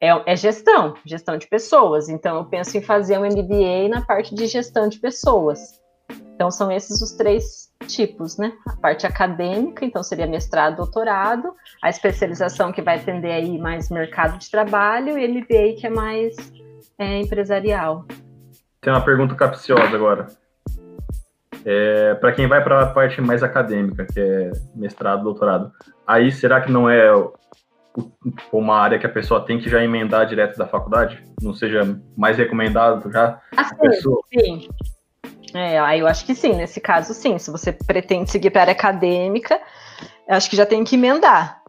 É, 0.00 0.32
é 0.32 0.34
gestão, 0.34 0.94
gestão 1.06 1.38
de 1.38 1.46
pessoas. 1.46 2.08
Então, 2.08 2.38
eu 2.38 2.44
penso 2.46 2.76
em 2.76 2.82
fazer 2.82 3.18
um 3.18 3.24
MBA 3.24 3.88
na 3.88 4.04
parte 4.04 4.34
de 4.34 4.48
gestão 4.48 4.88
de 4.88 4.98
pessoas. 4.98 5.80
Então, 6.34 6.50
são 6.50 6.72
esses 6.72 7.00
os 7.00 7.12
três 7.12 7.63
tipos, 7.86 8.36
né? 8.36 8.52
A 8.66 8.76
parte 8.76 9.06
acadêmica, 9.06 9.84
então 9.84 10.02
seria 10.02 10.26
mestrado, 10.26 10.76
doutorado, 10.76 11.54
a 11.82 11.88
especialização 11.90 12.72
que 12.72 12.82
vai 12.82 12.96
atender 12.96 13.32
aí 13.32 13.58
mais 13.58 13.90
mercado 13.90 14.38
de 14.38 14.50
trabalho 14.50 15.18
e 15.18 15.26
MBA 15.28 15.80
que 15.80 15.86
é 15.86 15.90
mais 15.90 16.34
é, 16.98 17.20
empresarial. 17.20 18.04
Tem 18.80 18.92
uma 18.92 19.04
pergunta 19.04 19.34
capciosa 19.34 19.94
agora. 19.94 20.26
É, 21.64 22.14
para 22.16 22.32
quem 22.32 22.46
vai 22.46 22.62
para 22.62 22.82
a 22.82 22.86
parte 22.86 23.20
mais 23.22 23.42
acadêmica, 23.42 24.04
que 24.04 24.20
é 24.20 24.52
mestrado, 24.74 25.22
doutorado, 25.24 25.72
aí 26.06 26.30
será 26.30 26.60
que 26.60 26.70
não 26.70 26.90
é 26.90 27.10
uma 28.52 28.76
área 28.76 28.98
que 28.98 29.06
a 29.06 29.10
pessoa 29.10 29.40
tem 29.44 29.58
que 29.58 29.70
já 29.70 29.82
emendar 29.82 30.26
direto 30.26 30.58
da 30.58 30.66
faculdade? 30.66 31.24
Não 31.40 31.54
seja 31.54 31.98
mais 32.16 32.36
recomendado 32.36 33.10
já 33.10 33.40
a 33.56 33.60
Assim, 33.62 33.76
pessoa? 33.76 34.20
sim. 34.32 34.68
É, 35.54 35.78
aí 35.78 36.00
eu 36.00 36.08
acho 36.08 36.26
que 36.26 36.34
sim, 36.34 36.54
nesse 36.54 36.80
caso 36.80 37.14
sim. 37.14 37.38
Se 37.38 37.50
você 37.50 37.72
pretende 37.72 38.30
seguir 38.30 38.50
para 38.50 38.60
a 38.60 38.64
área 38.64 38.72
acadêmica, 38.72 39.60
acho 40.28 40.50
que 40.50 40.56
já 40.56 40.66
tem 40.66 40.82
que 40.82 40.96
emendar. 40.96 41.62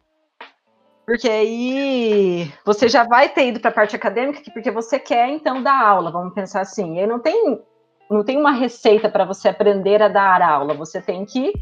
Porque 1.06 1.30
aí 1.30 2.52
você 2.66 2.90
já 2.90 3.04
vai 3.04 3.30
ter 3.30 3.50
ido 3.50 3.60
para 3.60 3.70
a 3.70 3.74
parte 3.74 3.96
acadêmica 3.96 4.42
porque 4.52 4.72
você 4.72 4.98
quer 4.98 5.30
então 5.30 5.62
dar 5.62 5.80
aula, 5.80 6.12
vamos 6.12 6.34
pensar 6.34 6.62
assim. 6.62 6.96
E 6.96 7.00
aí 7.00 7.06
não 7.06 7.20
tem, 7.20 7.62
não 8.10 8.24
tem 8.24 8.38
uma 8.38 8.52
receita 8.52 9.08
para 9.08 9.24
você 9.24 9.50
aprender 9.50 10.02
a 10.02 10.08
dar 10.08 10.42
aula, 10.42 10.74
você 10.74 11.00
tem 11.00 11.24
que 11.24 11.54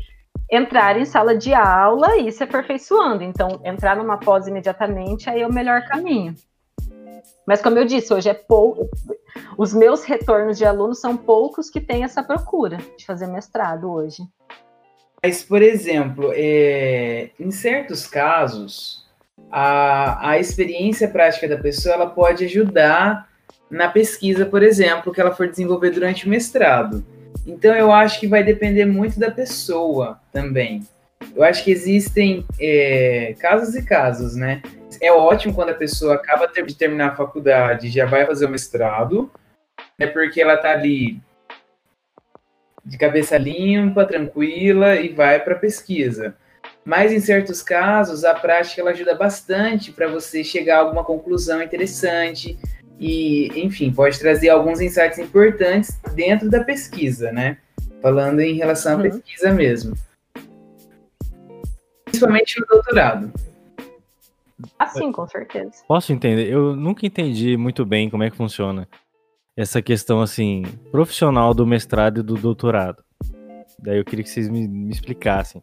entrar 0.50 0.98
em 0.98 1.04
sala 1.04 1.36
de 1.38 1.54
aula 1.54 2.18
e 2.18 2.32
se 2.32 2.42
aperfeiçoando. 2.42 3.22
Então, 3.22 3.60
entrar 3.66 3.98
numa 3.98 4.18
pós 4.18 4.48
imediatamente 4.48 5.30
aí 5.30 5.42
é 5.42 5.48
o 5.48 5.54
melhor 5.54 5.82
caminho. 5.88 6.34
Mas 7.46 7.62
como 7.62 7.78
eu 7.78 7.86
disse, 7.86 8.14
hoje 8.14 8.30
é 8.30 8.34
pouco. 8.34 8.90
Os 9.58 9.74
meus 9.74 10.04
retornos 10.04 10.58
de 10.58 10.66
alunos 10.66 11.00
são 11.00 11.18
poucos 11.18 11.70
que 11.70 11.82
têm 11.82 12.04
essa 12.04 12.24
procura 12.24 12.78
de 12.98 13.06
fazer 13.06 13.28
mestrado 13.28 13.92
hoje. 13.92 14.24
Mas, 15.22 15.44
por 15.44 15.62
exemplo, 15.62 16.32
é, 16.36 17.30
em 17.40 17.52
certos 17.52 18.06
casos, 18.06 19.06
a, 19.52 20.32
a 20.32 20.40
experiência 20.40 21.08
prática 21.08 21.48
da 21.48 21.58
pessoa 21.58 21.96
ela 21.96 22.10
pode 22.10 22.46
ajudar 22.46 23.30
na 23.70 23.88
pesquisa, 23.88 24.46
por 24.46 24.62
exemplo, 24.62 25.14
que 25.14 25.22
ela 25.22 25.34
for 25.34 25.48
desenvolver 25.48 25.92
durante 25.92 26.26
o 26.26 26.30
mestrado. 26.30 27.04
Então, 27.46 27.76
eu 27.76 27.92
acho 27.92 28.20
que 28.20 28.28
vai 28.28 28.44
depender 28.44 28.86
muito 28.86 29.20
da 29.20 29.32
pessoa 29.32 30.20
também. 30.32 30.86
Eu 31.36 31.44
acho 31.44 31.64
que 31.64 31.72
existem 31.72 32.46
é, 32.60 33.36
casos 33.40 33.76
e 33.76 33.84
casos, 33.84 34.36
né? 34.36 34.62
É 35.02 35.12
ótimo 35.12 35.54
quando 35.54 35.70
a 35.70 35.74
pessoa 35.76 36.16
acaba 36.16 36.48
de 36.48 36.76
terminar 36.76 37.10
a 37.12 37.16
faculdade 37.16 37.88
e 37.88 37.92
já 37.92 38.06
vai 38.06 38.26
fazer 38.26 38.46
o 38.46 38.50
mestrado, 38.50 39.32
é 40.00 40.06
porque 40.06 40.42
ela 40.42 40.58
tá 40.58 40.72
ali 40.72 41.20
de 42.86 42.98
cabeça 42.98 43.38
limpa, 43.38 44.06
tranquila 44.06 44.96
e 44.96 45.10
vai 45.10 45.40
para 45.40 45.56
pesquisa. 45.56 46.36
Mas 46.86 47.12
em 47.12 47.20
certos 47.20 47.64
casos, 47.64 48.26
a 48.26 48.34
prática 48.34 48.82
ela 48.82 48.92
ajuda 48.92 49.16
bastante 49.16 49.92
para 49.92 50.08
você 50.08 50.44
chegar 50.44 50.78
a 50.78 50.80
alguma 50.82 51.04
conclusão 51.04 51.62
interessante 51.64 52.58
e, 53.00 53.48
enfim, 53.60 53.92
pode 53.92 54.20
trazer 54.20 54.50
alguns 54.50 54.82
insights 54.82 55.18
importantes 55.18 55.98
dentro 56.14 56.50
da 56.50 56.64
pesquisa, 56.64 57.32
né? 57.32 57.58
Falando 58.02 58.42
em 58.42 58.56
relação 58.56 58.94
à 58.94 58.96
Uhum. 58.98 59.02
pesquisa 59.04 59.52
mesmo. 59.52 59.96
Principalmente 62.28 62.60
no 62.60 62.68
doutorado. 62.68 63.34
Assim, 64.80 65.12
com 65.12 65.28
certeza. 65.28 65.72
Posso 65.88 66.14
entender? 66.14 66.48
Eu 66.50 66.76
nunca 66.76 67.06
entendi 67.06 67.58
muito 67.58 67.86
bem 67.86 68.10
como 68.10 68.24
é 68.24 68.30
que 68.30 68.38
funciona 68.38 68.88
essa 69.56 69.82
questão 69.82 70.22
assim 70.22 70.64
profissional 70.92 71.54
do 71.54 71.66
mestrado 71.66 72.20
e 72.20 72.24
do 72.24 72.36
doutorado. 72.36 73.04
Daí 73.80 73.98
eu 73.98 74.06
queria 74.06 74.24
que 74.24 74.30
vocês 74.30 74.50
me, 74.50 74.68
me 74.68 74.92
explicassem. 74.92 75.62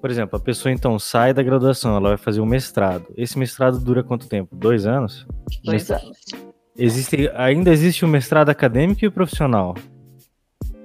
Por 0.00 0.10
exemplo, 0.10 0.36
a 0.36 0.40
pessoa 0.40 0.72
então 0.72 0.98
sai 0.98 1.32
da 1.32 1.42
graduação, 1.42 1.96
ela 1.96 2.08
vai 2.10 2.18
fazer 2.18 2.40
um 2.40 2.46
mestrado. 2.46 3.06
Esse 3.16 3.38
mestrado 3.38 3.78
dura 3.78 4.02
quanto 4.02 4.28
tempo? 4.28 4.56
Dois 4.56 4.86
anos? 4.86 5.26
Dois 5.62 5.88
anos. 5.90 6.18
Existe, 6.76 7.30
ainda 7.34 7.70
existe 7.70 8.04
o 8.04 8.08
mestrado 8.08 8.48
acadêmico 8.48 9.04
e 9.04 9.08
o 9.08 9.12
profissional. 9.12 9.74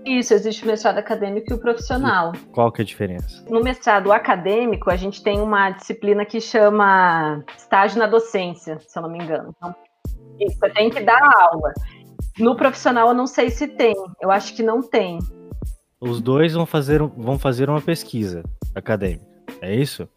Isso, 0.08 0.34
existe 0.34 0.64
o 0.64 0.68
mestrado 0.68 0.98
acadêmico 1.00 1.52
e 1.52 1.54
o 1.54 1.58
profissional. 1.60 2.32
Qual 2.54 2.72
que 2.72 2.82
é 2.82 2.84
a 2.84 2.86
diferença? 2.86 3.44
No 3.50 3.62
mestrado 3.62 4.12
acadêmico, 4.12 4.90
a 4.90 4.96
gente 4.96 5.22
tem 5.22 5.42
uma 5.42 5.72
disciplina 5.72 6.26
que 6.26 6.40
chama 6.40 7.44
estágio 7.58 8.00
na 8.00 8.08
docência, 8.08 8.80
se 8.80 8.98
eu 8.98 9.04
não 9.04 9.10
me 9.12 9.20
engano. 9.22 9.54
Então, 9.58 9.76
isso, 10.40 10.58
você 10.60 10.70
tem 10.70 10.90
que 10.90 11.02
dar 11.02 11.20
aula. 11.52 11.74
No 12.40 12.56
profissional, 12.56 13.10
eu 13.10 13.14
não 13.14 13.28
sei 13.28 13.50
se 13.50 13.68
tem. 13.68 13.96
Eu 14.22 14.32
acho 14.32 14.56
que 14.56 14.64
não 14.64 14.82
tem. 14.82 15.20
Os 16.00 16.22
dois 16.22 16.54
vão 16.54 16.66
fazer, 16.66 17.02
um- 17.02 17.08
vão 17.10 17.38
fazer 17.38 17.70
uma 17.70 17.82
pesquisa 17.82 18.44
acadêmica. 18.76 19.26
É 19.62 19.76
isso? 19.76 20.08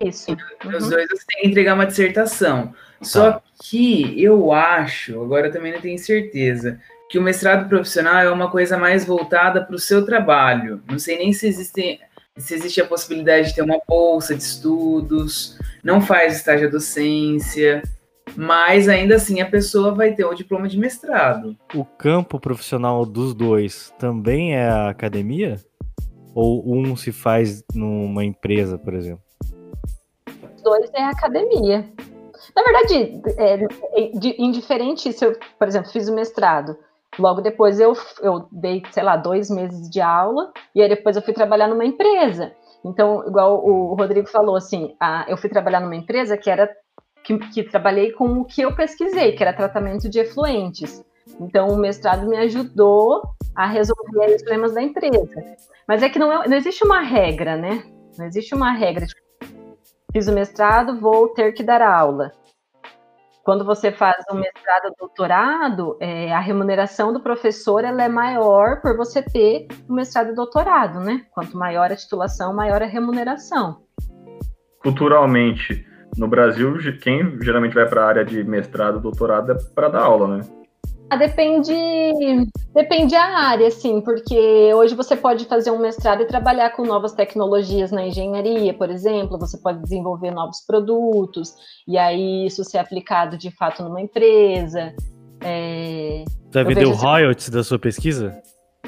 Isso. 0.00 0.36
Os 0.66 0.84
Uhum. 0.84 0.90
dois 0.90 1.08
você 1.08 1.24
tem 1.26 1.42
que 1.42 1.48
entregar 1.48 1.74
uma 1.74 1.86
dissertação. 1.86 2.74
Só 3.00 3.40
que 3.62 4.20
eu 4.22 4.52
acho, 4.52 5.22
agora 5.22 5.46
eu 5.46 5.52
também 5.52 5.72
não 5.72 5.80
tenho 5.80 5.98
certeza, 5.98 6.80
que 7.08 7.18
o 7.18 7.22
mestrado 7.22 7.68
profissional 7.68 8.16
é 8.18 8.30
uma 8.30 8.50
coisa 8.50 8.76
mais 8.76 9.04
voltada 9.04 9.64
para 9.64 9.74
o 9.74 9.78
seu 9.78 10.04
trabalho. 10.04 10.82
Não 10.88 10.98
sei 10.98 11.16
nem 11.18 11.32
se 11.32 11.46
existe, 11.46 12.00
se 12.36 12.54
existe 12.54 12.80
a 12.80 12.86
possibilidade 12.86 13.48
de 13.48 13.54
ter 13.54 13.62
uma 13.62 13.80
bolsa 13.88 14.34
de 14.34 14.42
estudos, 14.42 15.58
não 15.82 16.00
faz 16.00 16.36
estágio 16.36 16.68
à 16.68 16.70
docência, 16.70 17.82
mas 18.36 18.88
ainda 18.88 19.16
assim 19.16 19.40
a 19.40 19.46
pessoa 19.48 19.94
vai 19.94 20.14
ter 20.14 20.24
o 20.24 20.34
diploma 20.34 20.68
de 20.68 20.78
mestrado. 20.78 21.56
O 21.74 21.84
campo 21.84 22.38
profissional 22.38 23.06
dos 23.06 23.32
dois 23.34 23.92
também 23.98 24.54
é 24.54 24.68
a 24.68 24.90
academia? 24.90 25.56
Ou 26.34 26.62
um 26.76 26.94
se 26.94 27.10
faz 27.10 27.64
numa 27.74 28.24
empresa, 28.24 28.78
por 28.78 28.94
exemplo? 28.94 29.22
Os 30.54 30.62
dois 30.62 30.90
é 30.94 31.04
academia. 31.04 31.88
Na 32.54 32.62
verdade, 32.62 33.20
é, 33.38 33.54
é 33.54 34.10
de- 34.10 34.36
indiferente 34.38 35.12
se 35.12 35.24
eu, 35.24 35.36
por 35.58 35.66
exemplo, 35.66 35.90
fiz 35.90 36.08
o 36.08 36.14
mestrado. 36.14 36.76
Logo 37.18 37.40
depois 37.40 37.80
eu, 37.80 37.94
eu 38.22 38.46
dei, 38.52 38.82
sei 38.92 39.02
lá, 39.02 39.16
dois 39.16 39.50
meses 39.50 39.90
de 39.90 40.00
aula, 40.00 40.52
e 40.74 40.80
aí 40.82 40.88
depois 40.88 41.16
eu 41.16 41.22
fui 41.22 41.34
trabalhar 41.34 41.66
numa 41.68 41.84
empresa. 41.84 42.52
Então, 42.84 43.26
igual 43.26 43.64
o 43.66 43.94
Rodrigo 43.94 44.28
falou, 44.28 44.54
assim, 44.56 44.94
a- 45.00 45.24
eu 45.28 45.36
fui 45.36 45.50
trabalhar 45.50 45.80
numa 45.80 45.96
empresa 45.96 46.36
que 46.36 46.48
era 46.48 46.70
que, 47.24 47.36
que 47.50 47.64
trabalhei 47.64 48.12
com 48.12 48.24
o 48.40 48.44
que 48.44 48.62
eu 48.62 48.74
pesquisei, 48.74 49.32
que 49.32 49.42
era 49.42 49.52
tratamento 49.52 50.08
de 50.08 50.20
efluentes. 50.20 51.04
Então, 51.40 51.68
o 51.68 51.76
mestrado 51.76 52.26
me 52.26 52.36
ajudou 52.38 53.22
a 53.54 53.66
resolver 53.66 54.34
os 54.34 54.42
problemas 54.42 54.72
da 54.72 54.80
empresa. 54.82 55.44
Mas 55.86 56.02
é 56.02 56.08
que 56.08 56.18
não, 56.18 56.32
é- 56.32 56.48
não 56.48 56.56
existe 56.56 56.84
uma 56.84 57.00
regra, 57.00 57.56
né? 57.56 57.82
Não 58.16 58.24
existe 58.24 58.54
uma 58.54 58.72
regra. 58.72 59.04
Tipo, 59.06 59.20
fiz 60.12 60.28
o 60.28 60.32
mestrado, 60.32 60.98
vou 61.00 61.28
ter 61.30 61.52
que 61.52 61.62
dar 61.62 61.82
aula. 61.82 62.32
Quando 63.48 63.64
você 63.64 63.90
faz 63.90 64.22
um 64.30 64.34
mestrado, 64.34 64.92
doutorado, 64.98 65.96
é, 66.00 66.30
a 66.34 66.38
remuneração 66.38 67.14
do 67.14 67.20
professor 67.20 67.82
ela 67.82 68.04
é 68.04 68.08
maior 68.08 68.82
por 68.82 68.94
você 68.94 69.22
ter 69.22 69.66
o 69.88 69.94
um 69.94 69.96
mestrado 69.96 70.32
e 70.32 70.34
doutorado, 70.34 71.00
né? 71.00 71.24
Quanto 71.30 71.56
maior 71.56 71.90
a 71.90 71.96
titulação, 71.96 72.52
maior 72.52 72.82
a 72.82 72.84
remuneração. 72.84 73.78
Culturalmente, 74.82 75.82
no 76.18 76.28
Brasil, 76.28 76.76
quem 77.00 77.40
geralmente 77.40 77.72
vai 77.72 77.88
para 77.88 78.02
a 78.02 78.06
área 78.08 78.22
de 78.22 78.44
mestrado, 78.44 79.00
doutorado 79.00 79.52
é 79.52 79.54
para 79.74 79.88
dar 79.88 80.02
aula, 80.02 80.36
né? 80.36 80.57
Ah, 81.10 81.16
depende, 81.16 81.72
depende 82.74 83.16
a 83.16 83.24
área, 83.24 83.70
sim, 83.70 83.98
porque 84.02 84.72
hoje 84.74 84.94
você 84.94 85.16
pode 85.16 85.46
fazer 85.46 85.70
um 85.70 85.78
mestrado 85.78 86.22
e 86.22 86.26
trabalhar 86.26 86.70
com 86.70 86.84
novas 86.84 87.12
tecnologias 87.12 87.90
na 87.90 88.06
engenharia, 88.06 88.74
por 88.74 88.90
exemplo, 88.90 89.38
você 89.38 89.56
pode 89.56 89.80
desenvolver 89.80 90.30
novos 90.30 90.60
produtos, 90.60 91.54
e 91.86 91.96
aí 91.96 92.46
isso 92.46 92.62
ser 92.62 92.76
aplicado 92.76 93.38
de 93.38 93.50
fato 93.50 93.82
numa 93.82 94.02
empresa. 94.02 94.94
É... 95.40 96.24
Vai 96.52 96.64
vender 96.64 96.84
o 96.84 96.92
royalties 96.92 97.48
da 97.48 97.64
sua 97.64 97.78
pesquisa? 97.78 98.42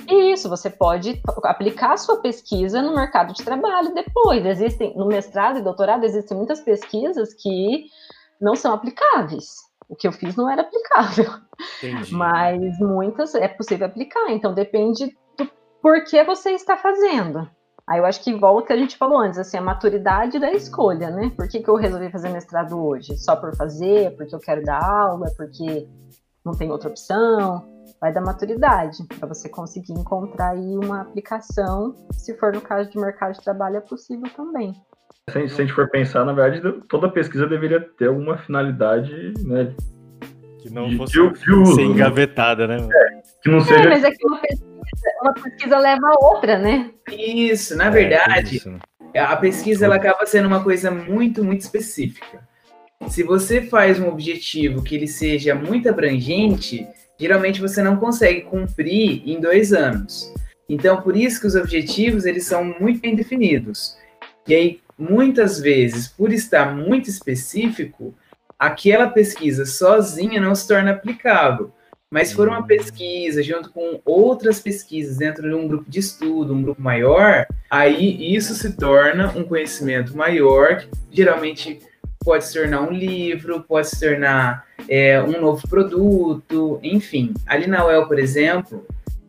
Isso, 0.06 0.46
você 0.48 0.68
pode 0.68 1.22
aplicar 1.44 1.94
a 1.94 1.96
sua 1.96 2.20
pesquisa 2.20 2.82
no 2.82 2.94
mercado 2.94 3.32
de 3.32 3.42
trabalho 3.42 3.94
depois. 3.94 4.44
Existem, 4.44 4.94
no 4.94 5.06
mestrado 5.06 5.58
e 5.58 5.62
doutorado, 5.62 6.04
existem 6.04 6.36
muitas 6.36 6.60
pesquisas 6.60 7.32
que 7.32 7.86
não 8.40 8.54
são 8.54 8.74
aplicáveis 8.74 9.69
o 9.90 9.96
que 9.96 10.06
eu 10.06 10.12
fiz 10.12 10.36
não 10.36 10.48
era 10.48 10.62
aplicável. 10.62 11.26
Entendi. 11.78 12.14
Mas 12.14 12.78
muitas 12.78 13.34
é 13.34 13.48
possível 13.48 13.86
aplicar, 13.86 14.30
então 14.30 14.54
depende 14.54 15.14
do 15.36 15.50
porquê 15.82 16.22
você 16.24 16.52
está 16.52 16.76
fazendo. 16.76 17.50
Aí 17.86 17.98
eu 17.98 18.06
acho 18.06 18.22
que 18.22 18.32
volta 18.32 18.68
que 18.68 18.72
a 18.72 18.76
gente 18.76 18.96
falou 18.96 19.18
antes, 19.18 19.36
assim, 19.36 19.56
a 19.56 19.60
maturidade 19.60 20.38
da 20.38 20.52
escolha, 20.52 21.10
né? 21.10 21.32
Por 21.36 21.48
que, 21.48 21.60
que 21.60 21.68
eu 21.68 21.74
resolvi 21.74 22.08
fazer 22.08 22.28
mestrado 22.28 22.80
hoje? 22.80 23.18
Só 23.18 23.34
por 23.34 23.54
fazer? 23.56 24.14
Porque 24.16 24.32
eu 24.32 24.38
quero 24.38 24.62
dar 24.62 24.80
aula? 24.80 25.26
Porque 25.36 25.88
não 26.44 26.52
tem 26.52 26.70
outra 26.70 26.88
opção? 26.88 27.68
Vai 28.00 28.12
da 28.12 28.20
maturidade, 28.20 29.04
para 29.18 29.26
você 29.26 29.48
conseguir 29.48 29.92
encontrar 29.92 30.50
aí 30.50 30.76
uma 30.76 31.00
aplicação. 31.00 31.96
Se 32.12 32.38
for 32.38 32.54
no 32.54 32.60
caso 32.60 32.88
de 32.88 32.98
mercado 32.98 33.32
de 33.32 33.40
trabalho, 33.42 33.78
é 33.78 33.80
possível 33.80 34.30
também. 34.36 34.80
Se 35.28 35.38
a, 35.38 35.40
gente, 35.40 35.52
se 35.52 35.60
a 35.60 35.64
gente 35.64 35.74
for 35.74 35.88
pensar, 35.90 36.24
na 36.24 36.32
verdade, 36.32 36.60
toda 36.88 37.08
pesquisa 37.08 37.46
deveria 37.46 37.80
ter 37.80 38.08
alguma 38.08 38.38
finalidade, 38.38 39.32
né? 39.44 39.72
Que 40.60 40.70
não 40.70 40.90
fosse 40.96 41.12
de, 41.12 41.30
de 41.30 41.74
ser 41.74 41.82
engavetada, 41.82 42.66
né? 42.66 42.76
É, 42.76 43.20
que 43.42 43.48
não 43.48 43.60
seja... 43.60 43.82
É, 43.82 43.88
mas 43.88 44.04
é 44.04 44.10
que 44.10 44.26
uma 44.26 44.40
pesquisa, 44.40 44.70
uma 45.22 45.34
pesquisa 45.34 45.78
leva 45.78 46.06
a 46.08 46.26
outra, 46.26 46.58
né? 46.58 46.90
Isso, 47.10 47.76
na 47.76 47.90
verdade, 47.90 48.54
é, 48.54 48.56
isso, 48.56 48.70
né? 48.70 48.78
a 49.18 49.36
pesquisa 49.36 49.84
ela 49.84 49.96
acaba 49.96 50.24
sendo 50.26 50.46
uma 50.46 50.62
coisa 50.62 50.90
muito, 50.90 51.44
muito 51.44 51.60
específica. 51.60 52.48
Se 53.08 53.22
você 53.22 53.62
faz 53.62 53.98
um 53.98 54.08
objetivo 54.08 54.82
que 54.82 54.94
ele 54.94 55.08
seja 55.08 55.54
muito 55.54 55.88
abrangente, 55.88 56.86
geralmente 57.18 57.60
você 57.60 57.82
não 57.82 57.96
consegue 57.96 58.42
cumprir 58.42 59.22
em 59.26 59.40
dois 59.40 59.72
anos. 59.72 60.32
Então, 60.68 61.02
por 61.02 61.16
isso 61.16 61.40
que 61.40 61.46
os 61.46 61.54
objetivos 61.54 62.24
eles 62.24 62.44
são 62.44 62.64
muito 62.78 63.00
bem 63.00 63.16
definidos. 63.16 63.96
E 64.46 64.54
aí, 64.54 64.80
muitas 65.00 65.58
vezes, 65.58 66.06
por 66.06 66.32
estar 66.32 66.74
muito 66.74 67.08
específico, 67.08 68.14
aquela 68.58 69.08
pesquisa 69.08 69.64
sozinha 69.64 70.40
não 70.40 70.54
se 70.54 70.68
torna 70.68 70.90
aplicável. 70.90 71.72
Mas 72.10 72.28
se 72.28 72.34
for 72.34 72.48
uma 72.48 72.66
pesquisa 72.66 73.40
junto 73.40 73.70
com 73.70 74.00
outras 74.04 74.60
pesquisas 74.60 75.16
dentro 75.16 75.48
de 75.48 75.54
um 75.54 75.68
grupo 75.68 75.88
de 75.88 76.00
estudo, 76.00 76.52
um 76.52 76.62
grupo 76.62 76.82
maior, 76.82 77.46
aí 77.70 78.34
isso 78.34 78.52
se 78.54 78.76
torna 78.76 79.32
um 79.36 79.44
conhecimento 79.44 80.16
maior, 80.16 80.78
que 80.78 80.88
geralmente 81.12 81.80
pode 82.18 82.44
se 82.44 82.54
tornar 82.54 82.82
um 82.82 82.90
livro, 82.90 83.62
pode 83.62 83.88
se 83.88 84.00
tornar 84.00 84.66
é, 84.88 85.22
um 85.22 85.40
novo 85.40 85.66
produto, 85.68 86.80
enfim. 86.82 87.32
Ali 87.46 87.68
na 87.68 87.86
UEL, 87.86 88.06
por 88.06 88.18
exemplo, 88.18 88.84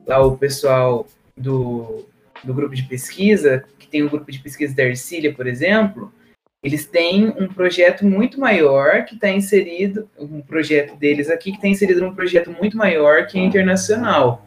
lá 0.07 0.19
o 0.19 0.35
pessoal 0.35 1.07
do, 1.37 2.03
do 2.43 2.53
grupo 2.53 2.75
de 2.75 2.83
pesquisa 2.83 3.63
tem 3.91 4.03
o 4.03 4.09
grupo 4.09 4.31
de 4.31 4.39
pesquisa 4.39 4.75
da 4.75 4.83
Ercília, 4.83 5.33
por 5.33 5.45
exemplo, 5.45 6.11
eles 6.63 6.85
têm 6.85 7.33
um 7.39 7.47
projeto 7.47 8.05
muito 8.05 8.39
maior 8.39 9.03
que 9.03 9.15
está 9.15 9.29
inserido, 9.29 10.07
um 10.17 10.41
projeto 10.41 10.95
deles 10.95 11.29
aqui 11.29 11.51
que 11.51 11.57
está 11.57 11.67
inserido 11.67 12.01
num 12.01 12.13
projeto 12.13 12.51
muito 12.51 12.77
maior 12.77 13.25
que 13.25 13.39
é 13.39 13.41
internacional, 13.41 14.45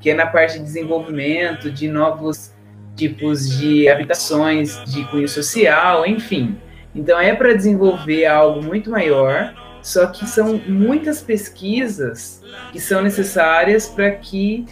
que 0.00 0.10
é 0.10 0.14
na 0.14 0.26
parte 0.26 0.58
de 0.58 0.64
desenvolvimento 0.64 1.70
de 1.70 1.86
novos 1.86 2.52
tipos 2.96 3.48
de 3.48 3.88
habitações 3.88 4.82
de 4.84 5.04
cunho 5.08 5.28
social, 5.28 6.04
enfim. 6.04 6.56
Então 6.94 7.18
é 7.18 7.34
para 7.34 7.54
desenvolver 7.54 8.26
algo 8.26 8.60
muito 8.60 8.90
maior, 8.90 9.54
só 9.82 10.06
que 10.06 10.26
são 10.26 10.58
muitas 10.66 11.22
pesquisas 11.22 12.42
que 12.72 12.80
são 12.80 13.02
necessárias 13.02 13.86
para 13.86 14.10
que 14.10 14.66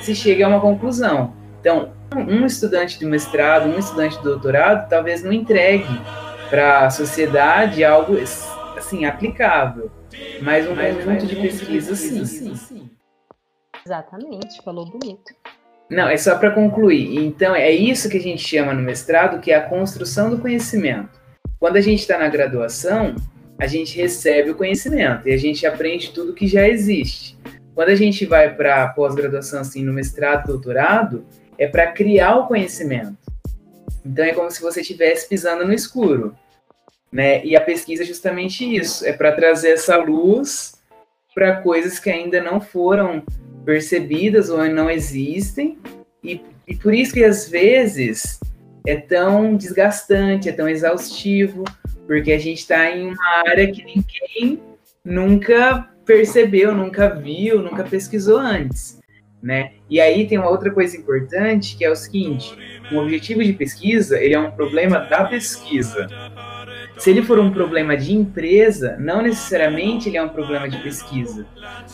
se 0.00 0.14
chegue 0.14 0.42
a 0.42 0.48
uma 0.48 0.60
conclusão. 0.60 1.34
Então, 1.60 1.92
um 2.16 2.44
estudante 2.46 2.98
de 2.98 3.04
mestrado, 3.04 3.68
um 3.68 3.78
estudante 3.78 4.16
de 4.18 4.24
doutorado, 4.24 4.88
talvez 4.88 5.22
não 5.22 5.32
entregue 5.32 6.00
para 6.48 6.86
a 6.86 6.90
sociedade 6.90 7.84
algo 7.84 8.16
assim 8.76 9.04
aplicável, 9.04 9.90
mas 10.42 10.66
um 10.68 10.74
mas, 10.74 10.96
conjunto 11.04 11.26
de 11.26 11.36
pesquisa, 11.36 11.94
sim. 11.94 12.24
sim, 12.24 12.54
sim. 12.54 12.90
Exatamente, 13.84 14.62
falou 14.64 14.84
bonito. 14.84 15.32
Não, 15.88 16.08
é 16.08 16.16
só 16.16 16.38
para 16.38 16.52
concluir. 16.52 17.18
Então, 17.18 17.54
é 17.54 17.70
isso 17.70 18.08
que 18.08 18.16
a 18.16 18.20
gente 18.20 18.46
chama 18.46 18.72
no 18.72 18.82
mestrado, 18.82 19.40
que 19.40 19.50
é 19.50 19.56
a 19.56 19.68
construção 19.68 20.30
do 20.30 20.38
conhecimento. 20.38 21.20
Quando 21.58 21.76
a 21.76 21.80
gente 21.80 22.00
está 22.00 22.16
na 22.16 22.28
graduação, 22.28 23.16
a 23.58 23.66
gente 23.66 23.96
recebe 23.96 24.50
o 24.50 24.54
conhecimento 24.54 25.28
e 25.28 25.32
a 25.32 25.36
gente 25.36 25.66
aprende 25.66 26.12
tudo 26.12 26.32
que 26.32 26.46
já 26.46 26.68
existe. 26.68 27.36
Quando 27.74 27.88
a 27.88 27.94
gente 27.94 28.24
vai 28.24 28.54
para 28.54 28.88
pós-graduação, 28.88 29.60
assim, 29.60 29.84
no 29.84 29.92
mestrado, 29.92 30.46
doutorado, 30.46 31.26
é 31.60 31.68
para 31.68 31.92
criar 31.92 32.36
o 32.36 32.46
conhecimento. 32.46 33.18
Então 34.04 34.24
é 34.24 34.32
como 34.32 34.50
se 34.50 34.62
você 34.62 34.80
estivesse 34.80 35.28
pisando 35.28 35.66
no 35.66 35.74
escuro, 35.74 36.34
né? 37.12 37.44
E 37.44 37.54
a 37.54 37.60
pesquisa 37.60 38.02
é 38.02 38.06
justamente 38.06 38.64
isso, 38.64 39.06
é 39.06 39.12
para 39.12 39.30
trazer 39.32 39.72
essa 39.72 39.96
luz 39.98 40.72
para 41.34 41.60
coisas 41.60 41.98
que 41.98 42.08
ainda 42.08 42.42
não 42.42 42.60
foram 42.60 43.22
percebidas 43.64 44.48
ou 44.48 44.66
não 44.68 44.90
existem 44.90 45.78
e, 46.24 46.40
e 46.66 46.74
por 46.74 46.94
isso 46.94 47.12
que 47.12 47.22
às 47.22 47.46
vezes 47.46 48.40
é 48.86 48.96
tão 48.96 49.54
desgastante, 49.54 50.48
é 50.48 50.52
tão 50.52 50.66
exaustivo, 50.66 51.64
porque 52.06 52.32
a 52.32 52.38
gente 52.38 52.60
está 52.60 52.90
em 52.90 53.08
uma 53.08 53.42
área 53.46 53.70
que 53.70 53.84
ninguém 53.84 54.60
nunca 55.04 55.90
percebeu, 56.06 56.74
nunca 56.74 57.08
viu, 57.10 57.60
nunca 57.60 57.84
pesquisou 57.84 58.38
antes 58.38 58.99
né? 59.42 59.72
E 59.88 60.00
aí 60.00 60.26
tem 60.26 60.38
uma 60.38 60.50
outra 60.50 60.70
coisa 60.70 60.96
importante 60.96 61.76
que 61.76 61.84
é 61.84 61.90
o 61.90 61.96
seguinte: 61.96 62.56
um 62.92 62.98
objetivo 62.98 63.42
de 63.42 63.52
pesquisa 63.52 64.18
ele 64.18 64.34
é 64.34 64.38
um 64.38 64.50
problema 64.50 64.98
da 64.98 65.24
pesquisa. 65.24 66.06
Se 66.98 67.10
ele 67.10 67.22
for 67.22 67.38
um 67.38 67.50
problema 67.50 67.96
de 67.96 68.14
empresa, 68.14 68.96
não 68.98 69.22
necessariamente 69.22 70.08
ele 70.08 70.18
é 70.18 70.22
um 70.22 70.28
problema 70.28 70.68
de 70.68 70.78
pesquisa, 70.82 71.46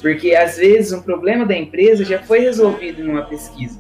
porque 0.03 0.35
às 0.35 0.57
vezes 0.57 0.93
um 0.93 1.03
problema 1.03 1.47
da 1.47 1.57
empresa 1.57 2.05
já 2.05 2.19
foi 2.19 2.41
resolvido 2.41 3.01
em 3.01 3.09
uma 3.09 3.23
pesquisa. 3.23 3.79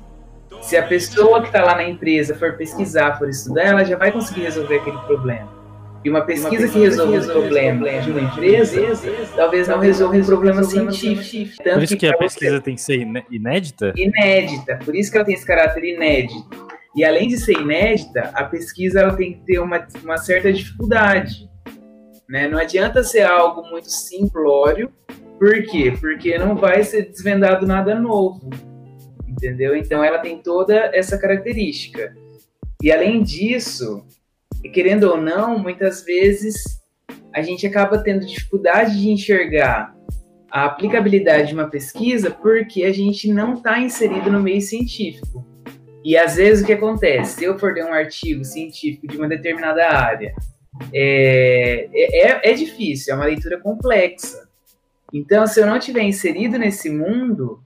Se 0.63 0.77
a 0.77 0.83
pessoa 0.83 1.41
que 1.41 1.49
está 1.49 1.65
lá 1.65 1.75
na 1.75 1.85
empresa 1.85 2.35
for 2.35 2.57
pesquisar, 2.57 3.19
for 3.19 3.29
estudar, 3.29 3.65
ela 3.65 3.85
já 3.85 3.97
vai 3.97 4.13
conseguir 4.13 4.43
resolver 4.43 4.77
aquele 4.77 4.99
problema. 4.99 5.56
E 6.07 6.09
uma 6.09 6.21
pesquisa, 6.21 6.51
uma 6.51 6.61
pesquisa 6.61 6.73
que 6.73 6.79
resolve 6.79 7.19
o 7.19 7.33
problema, 7.33 7.79
problema 7.81 8.01
de 8.01 8.11
uma 8.13 8.21
empresa, 8.21 8.81
talvez 9.35 9.67
não 9.67 9.81
resolva 9.81 10.17
um 10.17 10.25
problema 10.25 10.63
científico. 10.63 11.61
Por 11.65 11.83
isso 11.83 11.97
que 11.97 12.07
a 12.07 12.17
pesquisa 12.17 12.61
tem 12.61 12.77
que 12.77 12.81
ser 12.81 13.01
inédita? 13.29 13.93
Inédita, 13.97 14.79
por 14.85 14.95
isso 14.95 15.11
que 15.11 15.17
ela 15.17 15.27
tem 15.27 15.35
esse 15.35 15.45
caráter 15.45 15.83
inédito. 15.83 16.49
E 16.95 17.05
além 17.05 17.27
de 17.27 17.37
ser 17.37 17.55
inédita, 17.55 18.31
a 18.35 18.45
pesquisa 18.45 19.01
ela 19.01 19.17
tem 19.17 19.33
que 19.33 19.47
ter 19.47 19.59
uma, 19.59 19.85
uma 20.05 20.17
certa 20.17 20.53
dificuldade. 20.53 21.51
Né? 22.29 22.47
Não 22.47 22.59
adianta 22.61 23.03
ser 23.03 23.23
algo 23.23 23.69
muito 23.69 23.91
simplório. 23.91 24.93
Por 25.41 25.61
quê? 25.65 25.93
Porque 26.01 26.39
não 26.39 26.55
vai 26.55 26.85
ser 26.85 27.11
desvendado 27.11 27.67
nada 27.67 27.99
novo. 27.99 28.49
Entendeu? 29.27 29.75
Então 29.75 30.05
ela 30.05 30.21
tem 30.21 30.39
toda 30.39 30.89
essa 30.95 31.19
característica. 31.19 32.15
E 32.81 32.93
além 32.93 33.25
disso, 33.25 34.07
e 34.67 34.69
querendo 34.69 35.05
ou 35.05 35.17
não, 35.17 35.61
muitas 35.61 36.05
vezes 36.05 36.57
a 37.33 37.41
gente 37.41 37.65
acaba 37.65 37.99
tendo 37.99 38.27
dificuldade 38.27 39.01
de 39.01 39.11
enxergar 39.11 39.95
a 40.51 40.65
aplicabilidade 40.65 41.49
de 41.49 41.55
uma 41.55 41.71
pesquisa 41.71 42.33
porque 42.33 42.83
a 42.83 42.93
gente 42.93 43.33
não 43.33 43.55
está 43.55 43.79
inserido 43.79 44.29
no 44.29 44.43
meio 44.43 44.61
científico. 44.61 45.47
E 46.05 46.17
às 46.17 46.35
vezes 46.35 46.65
o 46.65 46.67
que 46.67 46.73
acontece? 46.73 47.37
Se 47.37 47.45
eu 47.45 47.57
for 47.57 47.75
ler 47.75 47.85
um 47.85 47.93
artigo 47.93 48.45
científico 48.45 49.07
de 49.07 49.17
uma 49.17 49.29
determinada 49.29 49.89
área, 49.89 50.35
é, 50.93 51.89
é, 51.95 52.51
é 52.51 52.53
difícil, 52.53 53.15
é 53.15 53.17
uma 53.17 53.27
leitura 53.27 53.61
complexa. 53.61 54.49
Então, 55.15 55.47
se 55.47 55.61
eu 55.61 55.67
não 55.67 55.79
tiver 55.79 56.03
inserido 56.03 56.59
nesse 56.59 56.91
mundo, 56.91 57.63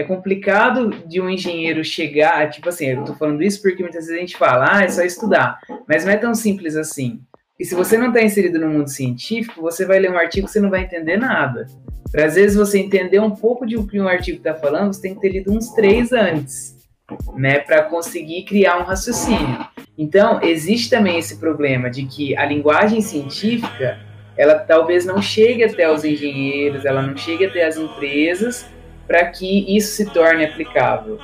é 0.00 0.04
complicado 0.04 0.90
de 1.06 1.20
um 1.20 1.28
engenheiro 1.28 1.84
chegar, 1.84 2.48
tipo 2.50 2.68
assim, 2.68 2.86
eu 2.86 3.04
tô 3.04 3.14
falando 3.14 3.42
isso 3.42 3.60
porque 3.62 3.82
muitas 3.82 4.06
vezes 4.06 4.16
a 4.16 4.20
gente 4.20 4.36
fala, 4.36 4.78
ah, 4.78 4.82
é 4.84 4.88
só 4.88 5.02
estudar, 5.02 5.58
mas 5.86 6.04
não 6.04 6.12
é 6.12 6.16
tão 6.16 6.34
simples 6.34 6.76
assim. 6.76 7.20
E 7.58 7.64
se 7.64 7.74
você 7.74 7.98
não 7.98 8.08
está 8.08 8.22
inserido 8.22 8.58
no 8.58 8.68
mundo 8.68 8.88
científico, 8.88 9.60
você 9.60 9.84
vai 9.84 9.98
ler 9.98 10.10
um 10.10 10.16
artigo 10.16 10.46
e 10.46 10.50
você 10.50 10.60
não 10.60 10.70
vai 10.70 10.82
entender 10.82 11.18
nada. 11.18 11.66
Para 12.10 12.24
às 12.24 12.34
vezes 12.34 12.56
você 12.56 12.78
entender 12.78 13.20
um 13.20 13.30
pouco 13.30 13.66
de 13.66 13.76
o 13.76 13.86
que 13.86 14.00
um 14.00 14.08
artigo 14.08 14.38
está 14.38 14.54
falando, 14.54 14.92
você 14.94 15.02
tem 15.02 15.14
que 15.14 15.20
ter 15.20 15.28
lido 15.28 15.52
uns 15.52 15.70
três 15.74 16.10
antes, 16.10 16.76
né, 17.36 17.58
para 17.58 17.82
conseguir 17.82 18.44
criar 18.44 18.78
um 18.78 18.84
raciocínio. 18.84 19.66
Então, 19.98 20.40
existe 20.42 20.88
também 20.88 21.18
esse 21.18 21.36
problema 21.36 21.90
de 21.90 22.06
que 22.06 22.34
a 22.36 22.46
linguagem 22.46 23.02
científica, 23.02 23.98
ela 24.36 24.58
talvez 24.58 25.04
não 25.04 25.20
chegue 25.20 25.62
até 25.62 25.92
os 25.92 26.04
engenheiros, 26.04 26.86
ela 26.86 27.02
não 27.02 27.16
chegue 27.16 27.44
até 27.44 27.66
as 27.66 27.76
empresas 27.76 28.66
para 29.10 29.26
que 29.26 29.76
isso 29.76 29.96
se 29.96 30.08
torne 30.08 30.44
aplicável, 30.44 31.18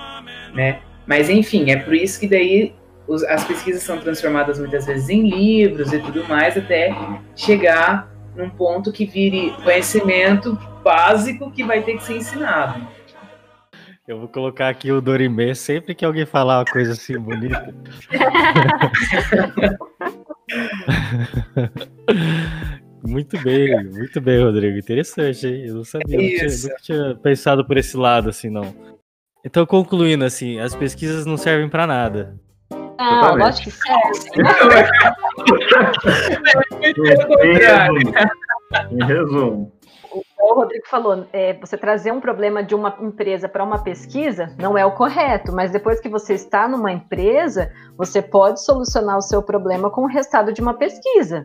né? 0.52 0.80
Mas 1.06 1.30
enfim, 1.30 1.70
é 1.70 1.76
por 1.76 1.94
isso 1.94 2.18
que 2.18 2.26
daí 2.26 2.74
os, 3.06 3.22
as 3.22 3.44
pesquisas 3.44 3.84
são 3.84 4.00
transformadas 4.00 4.58
muitas 4.58 4.86
vezes 4.86 5.08
em 5.08 5.30
livros 5.30 5.92
e 5.92 6.00
tudo 6.00 6.24
mais, 6.24 6.56
até 6.56 6.92
chegar 7.36 8.10
num 8.34 8.50
ponto 8.50 8.90
que 8.90 9.06
vire 9.06 9.54
conhecimento 9.62 10.58
básico 10.82 11.52
que 11.52 11.62
vai 11.62 11.80
ter 11.80 11.98
que 11.98 12.02
ser 12.02 12.16
ensinado. 12.16 12.84
Eu 14.08 14.18
vou 14.18 14.26
colocar 14.26 14.68
aqui 14.68 14.90
o 14.90 15.00
Dorimê 15.00 15.54
sempre 15.54 15.94
que 15.94 16.04
alguém 16.04 16.26
falar 16.26 16.58
uma 16.58 16.64
coisa 16.64 16.90
assim 16.90 17.16
bonita. 17.16 17.72
muito 23.06 23.40
bem, 23.42 23.84
muito 23.84 24.20
bem, 24.20 24.42
Rodrigo. 24.42 24.78
Interessante, 24.78 25.46
hein? 25.46 25.66
Eu 25.66 25.74
não 25.76 25.84
sabia, 25.84 26.16
não 26.16 26.24
tinha, 26.24 26.48
nunca 26.48 26.82
tinha 26.82 27.14
pensado 27.16 27.66
por 27.66 27.76
esse 27.76 27.96
lado 27.96 28.28
assim, 28.28 28.50
não. 28.50 28.74
Então, 29.44 29.64
concluindo, 29.64 30.24
assim, 30.24 30.58
as 30.58 30.74
pesquisas 30.74 31.24
não 31.24 31.36
servem 31.36 31.68
para 31.68 31.86
nada. 31.86 32.36
Ah, 32.98 33.32
lógico 33.32 33.64
que 33.64 33.70
serve. 33.70 34.30
em 36.82 37.54
resumo, 37.54 38.12
em 38.90 39.04
resumo 39.04 39.76
o 40.38 40.54
Rodrigo 40.54 40.86
falou, 40.88 41.26
é, 41.32 41.54
você 41.54 41.76
trazer 41.76 42.12
um 42.12 42.20
problema 42.20 42.62
de 42.62 42.74
uma 42.74 42.96
empresa 43.00 43.48
para 43.48 43.64
uma 43.64 43.82
pesquisa 43.82 44.54
não 44.58 44.76
é 44.76 44.84
o 44.84 44.92
correto, 44.92 45.52
mas 45.52 45.70
depois 45.70 46.00
que 46.00 46.08
você 46.08 46.34
está 46.34 46.68
numa 46.68 46.92
empresa, 46.92 47.72
você 47.96 48.22
pode 48.22 48.62
solucionar 48.64 49.18
o 49.18 49.22
seu 49.22 49.42
problema 49.42 49.90
com 49.90 50.02
o 50.02 50.06
resultado 50.06 50.52
de 50.52 50.60
uma 50.60 50.74
pesquisa. 50.74 51.42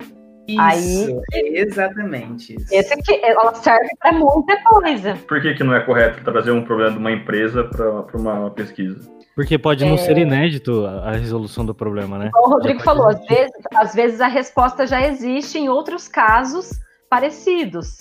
Isso, 0.47 1.21
Aí, 1.33 1.57
exatamente. 1.57 2.55
Isso. 2.55 2.73
Esse 2.73 2.93
aqui, 2.93 3.19
ela 3.23 3.53
serve 3.53 3.89
para 3.99 4.11
muita 4.11 4.61
coisa. 4.63 5.15
Por 5.27 5.41
que, 5.41 5.53
que 5.53 5.63
não 5.63 5.75
é 5.75 5.79
correto 5.81 6.23
trazer 6.23 6.51
um 6.51 6.63
problema 6.63 6.91
de 6.91 6.97
uma 6.97 7.11
empresa 7.11 7.63
para 7.63 8.17
uma 8.17 8.49
pesquisa? 8.51 8.99
Porque 9.35 9.57
pode 9.57 9.85
não 9.85 9.93
é... 9.93 9.97
ser 9.97 10.17
inédito 10.17 10.85
a, 10.85 11.11
resolução 11.11 11.65
do 11.65 11.73
problema, 11.73 12.17
né? 12.17 12.29
Como 12.33 12.47
o 12.47 12.49
Rodrigo 12.51 12.81
falou, 12.81 13.07
às 13.07 13.25
vezes, 13.25 13.53
às 13.73 13.95
vezes 13.95 14.21
a 14.21 14.27
resposta 14.27 14.85
já 14.85 15.01
existe 15.07 15.57
em 15.57 15.69
outros 15.69 16.07
casos 16.07 16.71
parecidos. 17.09 17.97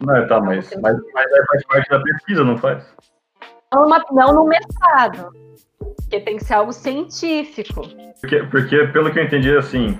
Não, 0.00 0.26
tá, 0.26 0.40
mas, 0.40 0.72
mas, 0.80 0.96
mas 1.14 1.34
faz 1.48 1.64
parte 1.66 1.90
da 1.90 2.00
pesquisa, 2.00 2.44
não 2.44 2.58
faz? 2.58 2.84
Não, 3.72 3.88
não 4.12 4.34
no 4.34 4.44
mestrado. 4.46 5.32
Porque 5.78 6.20
tem 6.20 6.36
que 6.36 6.44
ser 6.44 6.54
algo 6.54 6.72
científico. 6.72 7.82
Porque, 8.20 8.42
porque 8.44 8.86
pelo 8.88 9.10
que 9.10 9.18
eu 9.18 9.24
entendi, 9.24 9.56
assim, 9.56 9.98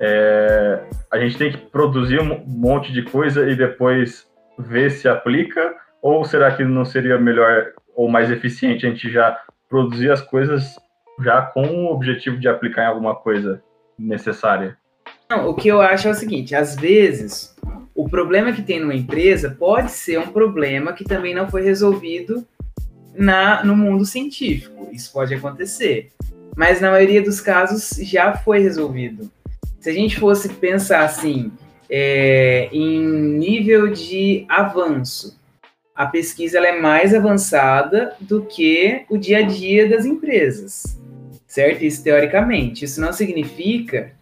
é, 0.00 0.82
a 1.10 1.18
gente 1.18 1.36
tem 1.36 1.52
que 1.52 1.58
produzir 1.58 2.20
um 2.20 2.42
monte 2.46 2.90
de 2.92 3.02
coisa 3.02 3.48
e 3.48 3.54
depois 3.54 4.26
ver 4.58 4.90
se 4.90 5.06
aplica, 5.06 5.74
ou 6.00 6.24
será 6.24 6.50
que 6.50 6.64
não 6.64 6.84
seria 6.84 7.18
melhor 7.18 7.72
ou 7.94 8.08
mais 8.08 8.30
eficiente 8.30 8.86
a 8.86 8.90
gente 8.90 9.10
já 9.10 9.38
produzir 9.68 10.10
as 10.10 10.22
coisas 10.22 10.74
já 11.22 11.42
com 11.42 11.66
o 11.66 11.92
objetivo 11.92 12.38
de 12.38 12.48
aplicar 12.48 12.84
em 12.84 12.88
alguma 12.88 13.14
coisa 13.14 13.62
necessária? 13.98 14.76
Não, 15.28 15.48
o 15.48 15.54
que 15.54 15.68
eu 15.68 15.80
acho 15.80 16.08
é 16.08 16.10
o 16.10 16.14
seguinte, 16.14 16.54
às 16.54 16.74
vezes 16.74 17.54
o 17.94 18.08
problema 18.08 18.52
que 18.52 18.62
tem 18.62 18.80
numa 18.80 18.94
empresa 18.94 19.50
pode 19.50 19.90
ser 19.90 20.18
um 20.18 20.28
problema 20.28 20.94
que 20.94 21.04
também 21.04 21.34
não 21.34 21.48
foi 21.48 21.62
resolvido 21.62 22.46
na, 23.14 23.62
no 23.62 23.76
mundo 23.76 24.06
científico. 24.06 24.88
Isso 24.90 25.12
pode 25.12 25.34
acontecer. 25.34 26.10
Mas 26.56 26.80
na 26.80 26.90
maioria 26.90 27.22
dos 27.22 27.40
casos 27.40 27.90
já 28.02 28.32
foi 28.32 28.60
resolvido. 28.60 29.30
Se 29.80 29.88
a 29.88 29.94
gente 29.94 30.20
fosse 30.20 30.50
pensar 30.50 31.04
assim, 31.04 31.50
é, 31.88 32.68
em 32.70 33.02
nível 33.02 33.88
de 33.88 34.44
avanço, 34.46 35.40
a 35.96 36.04
pesquisa 36.04 36.58
é 36.58 36.78
mais 36.78 37.14
avançada 37.14 38.14
do 38.20 38.42
que 38.42 39.06
o 39.08 39.16
dia 39.16 39.38
a 39.38 39.42
dia 39.42 39.88
das 39.88 40.04
empresas, 40.04 41.00
certo? 41.46 41.82
Isso 41.82 42.04
teoricamente. 42.04 42.84
Isso 42.84 43.00
não 43.00 43.10
significa 43.10 44.12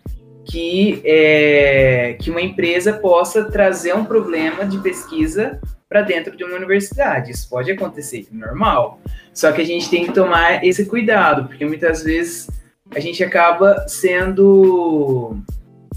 que, 0.44 1.02
é, 1.04 2.16
que 2.20 2.30
uma 2.30 2.40
empresa 2.40 2.92
possa 2.92 3.44
trazer 3.44 3.96
um 3.96 4.04
problema 4.04 4.64
de 4.64 4.78
pesquisa 4.78 5.60
para 5.88 6.02
dentro 6.02 6.36
de 6.36 6.44
uma 6.44 6.56
universidade. 6.56 7.32
Isso 7.32 7.48
pode 7.50 7.72
acontecer, 7.72 8.28
normal. 8.30 9.00
Só 9.34 9.50
que 9.50 9.60
a 9.60 9.66
gente 9.66 9.90
tem 9.90 10.06
que 10.06 10.12
tomar 10.12 10.64
esse 10.64 10.86
cuidado, 10.86 11.48
porque 11.48 11.66
muitas 11.66 12.04
vezes 12.04 12.48
a 12.94 13.00
gente 13.00 13.22
acaba 13.22 13.86
sendo 13.88 15.36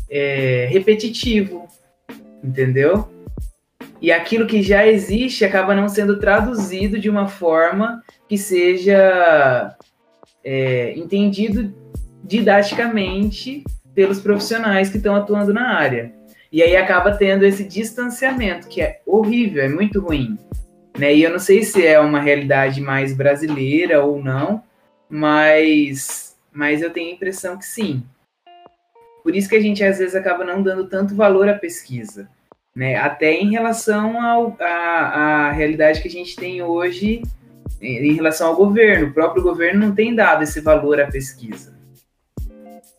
é, 0.09 0.67
repetitivo, 0.69 1.67
entendeu? 2.43 3.07
E 4.01 4.11
aquilo 4.11 4.47
que 4.47 4.63
já 4.63 4.85
existe 4.85 5.45
acaba 5.45 5.75
não 5.75 5.87
sendo 5.87 6.19
traduzido 6.19 6.99
de 6.99 7.09
uma 7.09 7.27
forma 7.27 8.03
que 8.27 8.37
seja 8.37 9.75
é, 10.43 10.93
entendido 10.97 11.73
didaticamente 12.23 13.63
pelos 13.93 14.19
profissionais 14.19 14.89
que 14.89 14.97
estão 14.97 15.15
atuando 15.15 15.53
na 15.53 15.75
área. 15.75 16.11
E 16.51 16.61
aí 16.61 16.75
acaba 16.75 17.13
tendo 17.13 17.45
esse 17.45 17.63
distanciamento, 17.63 18.67
que 18.67 18.81
é 18.81 18.99
horrível, 19.05 19.63
é 19.63 19.69
muito 19.69 20.01
ruim. 20.01 20.37
Né? 20.97 21.15
E 21.15 21.23
eu 21.23 21.31
não 21.31 21.39
sei 21.39 21.63
se 21.63 21.85
é 21.85 21.99
uma 21.99 22.19
realidade 22.19 22.81
mais 22.81 23.15
brasileira 23.15 24.03
ou 24.03 24.21
não, 24.21 24.61
mas, 25.09 26.30
mas 26.51 26.81
eu 26.81 26.91
tenho 26.91 27.09
a 27.11 27.13
impressão 27.13 27.57
que 27.57 27.65
sim. 27.65 28.03
Por 29.23 29.35
isso 29.35 29.47
que 29.47 29.55
a 29.55 29.61
gente 29.61 29.83
às 29.83 29.99
vezes 29.99 30.15
acaba 30.15 30.43
não 30.43 30.61
dando 30.61 30.87
tanto 30.87 31.15
valor 31.15 31.47
à 31.47 31.53
pesquisa, 31.53 32.29
né? 32.75 32.95
Até 32.97 33.33
em 33.33 33.51
relação 33.51 34.19
à 34.19 35.51
realidade 35.51 36.01
que 36.01 36.07
a 36.07 36.11
gente 36.11 36.35
tem 36.35 36.61
hoje 36.61 37.21
em 37.81 38.13
relação 38.13 38.47
ao 38.47 38.55
governo. 38.55 39.07
O 39.07 39.13
próprio 39.13 39.43
governo 39.43 39.87
não 39.87 39.95
tem 39.95 40.13
dado 40.13 40.43
esse 40.43 40.59
valor 40.61 40.99
à 40.99 41.07
pesquisa. 41.07 41.79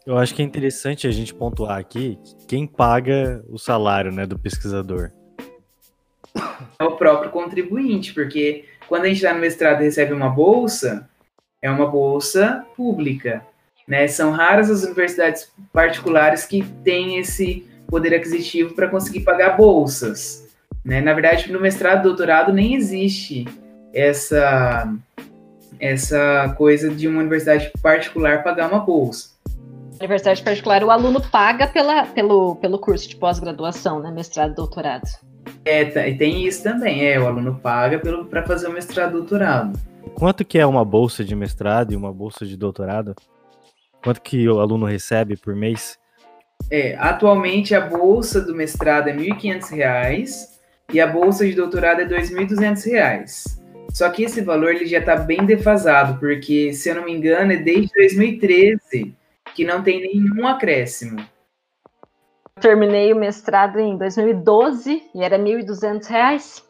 Eu 0.04 0.18
acho 0.18 0.34
que 0.34 0.42
é 0.42 0.44
interessante 0.44 1.06
a 1.06 1.10
gente 1.12 1.32
pontuar 1.32 1.78
aqui 1.78 2.18
quem 2.48 2.66
paga 2.66 3.44
o 3.48 3.58
salário 3.58 4.10
né, 4.10 4.26
do 4.26 4.36
pesquisador. 4.38 5.12
É 6.78 6.84
o 6.84 6.96
próprio 6.96 7.30
contribuinte, 7.30 8.12
porque 8.12 8.64
quando 8.88 9.04
a 9.04 9.08
gente 9.08 9.18
está 9.18 9.32
no 9.32 9.40
mestrado 9.40 9.80
e 9.80 9.84
recebe 9.84 10.12
uma 10.12 10.28
bolsa, 10.28 11.08
é 11.62 11.70
uma 11.70 11.86
bolsa 11.86 12.66
pública. 12.76 13.46
Né? 13.86 14.08
São 14.08 14.32
raras 14.32 14.68
as 14.68 14.82
universidades 14.82 15.50
particulares 15.72 16.44
que 16.44 16.62
têm 16.84 17.18
esse 17.18 17.66
poder 17.86 18.14
aquisitivo 18.14 18.74
para 18.74 18.88
conseguir 18.88 19.20
pagar 19.20 19.56
bolsas. 19.56 20.48
Né? 20.84 21.00
Na 21.00 21.12
verdade, 21.12 21.50
no 21.52 21.60
mestrado 21.60 22.00
e 22.00 22.02
doutorado 22.02 22.52
nem 22.52 22.74
existe 22.74 23.46
essa, 23.94 24.92
essa 25.78 26.54
coisa 26.58 26.90
de 26.90 27.06
uma 27.06 27.20
universidade 27.20 27.70
particular 27.80 28.42
pagar 28.42 28.68
uma 28.68 28.80
bolsa 28.80 29.32
universidade 30.00 30.42
particular, 30.42 30.82
o 30.82 30.90
aluno 30.90 31.20
paga 31.20 31.68
pela, 31.68 32.06
pelo, 32.06 32.56
pelo 32.56 32.78
curso 32.78 33.08
de 33.08 33.14
pós-graduação, 33.14 34.00
né? 34.00 34.10
Mestrado 34.10 34.50
e 34.50 34.54
doutorado. 34.56 35.08
É, 35.64 35.84
tem 35.84 36.44
isso 36.44 36.62
também, 36.62 37.06
é, 37.06 37.20
o 37.20 37.26
aluno 37.26 37.54
paga 37.62 38.00
para 38.28 38.42
fazer 38.42 38.66
o 38.66 38.72
mestrado 38.72 39.10
e 39.10 39.12
doutorado. 39.12 39.78
Quanto 40.14 40.44
que 40.44 40.58
é 40.58 40.66
uma 40.66 40.84
bolsa 40.84 41.24
de 41.24 41.34
mestrado 41.34 41.92
e 41.92 41.96
uma 41.96 42.12
bolsa 42.12 42.46
de 42.46 42.56
doutorado? 42.56 43.14
Quanto 44.02 44.20
que 44.20 44.48
o 44.48 44.60
aluno 44.60 44.86
recebe 44.86 45.36
por 45.36 45.54
mês? 45.54 45.98
É, 46.70 46.96
atualmente 46.96 47.74
a 47.74 47.80
bolsa 47.80 48.40
do 48.40 48.54
mestrado 48.54 49.08
é 49.08 49.12
R$ 49.12 49.30
1.500 49.30 50.52
e 50.92 51.00
a 51.00 51.06
bolsa 51.06 51.46
de 51.46 51.54
doutorado 51.54 52.00
é 52.00 52.04
R$ 52.04 52.20
2.200. 52.20 53.60
Só 53.92 54.08
que 54.10 54.24
esse 54.24 54.40
valor 54.40 54.74
ele 54.74 54.86
já 54.86 54.98
está 54.98 55.16
bem 55.16 55.44
defasado, 55.44 56.18
porque, 56.18 56.72
se 56.72 56.88
eu 56.88 56.94
não 56.94 57.04
me 57.04 57.12
engano, 57.12 57.52
é 57.52 57.56
desde 57.56 57.92
2013 57.94 59.14
que 59.54 59.64
não 59.64 59.82
tem 59.82 60.00
nenhum 60.00 60.46
acréscimo. 60.46 61.22
Terminei 62.60 63.12
o 63.12 63.16
mestrado 63.16 63.78
em 63.78 63.96
2012 63.98 65.02
e 65.14 65.22
era 65.22 65.36
R$ 65.36 65.42
1.200. 65.42 66.62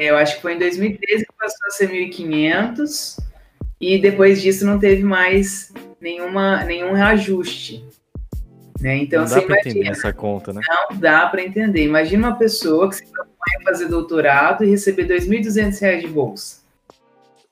É, 0.00 0.06
eu 0.06 0.16
acho 0.16 0.36
que 0.36 0.42
foi 0.42 0.54
em 0.54 0.58
2013 0.58 1.26
que 1.26 1.32
passou 1.38 1.66
a 1.66 1.70
ser 1.72 1.90
1.500 1.90 3.18
e 3.78 3.98
depois 3.98 4.40
disso 4.40 4.64
não 4.64 4.78
teve 4.78 5.02
mais 5.02 5.70
nenhuma, 6.00 6.64
nenhum 6.64 6.94
reajuste. 6.94 7.84
Né? 8.80 8.96
Então, 8.96 9.24
não 9.24 9.28
dá 9.28 9.42
para 9.42 9.58
entender 9.58 9.88
essa 9.88 10.10
conta, 10.10 10.54
né? 10.54 10.62
Não 10.66 10.96
dá 10.96 11.26
para 11.26 11.42
entender. 11.42 11.84
Imagina 11.84 12.28
uma 12.28 12.38
pessoa 12.38 12.88
que 12.88 12.96
se 12.96 13.04
propõe 13.04 13.60
a 13.60 13.62
fazer 13.62 13.88
doutorado 13.88 14.64
e 14.64 14.70
receber 14.70 15.02
R$ 15.02 15.18
2.200 15.18 16.00
de 16.00 16.06
bolsa 16.06 16.60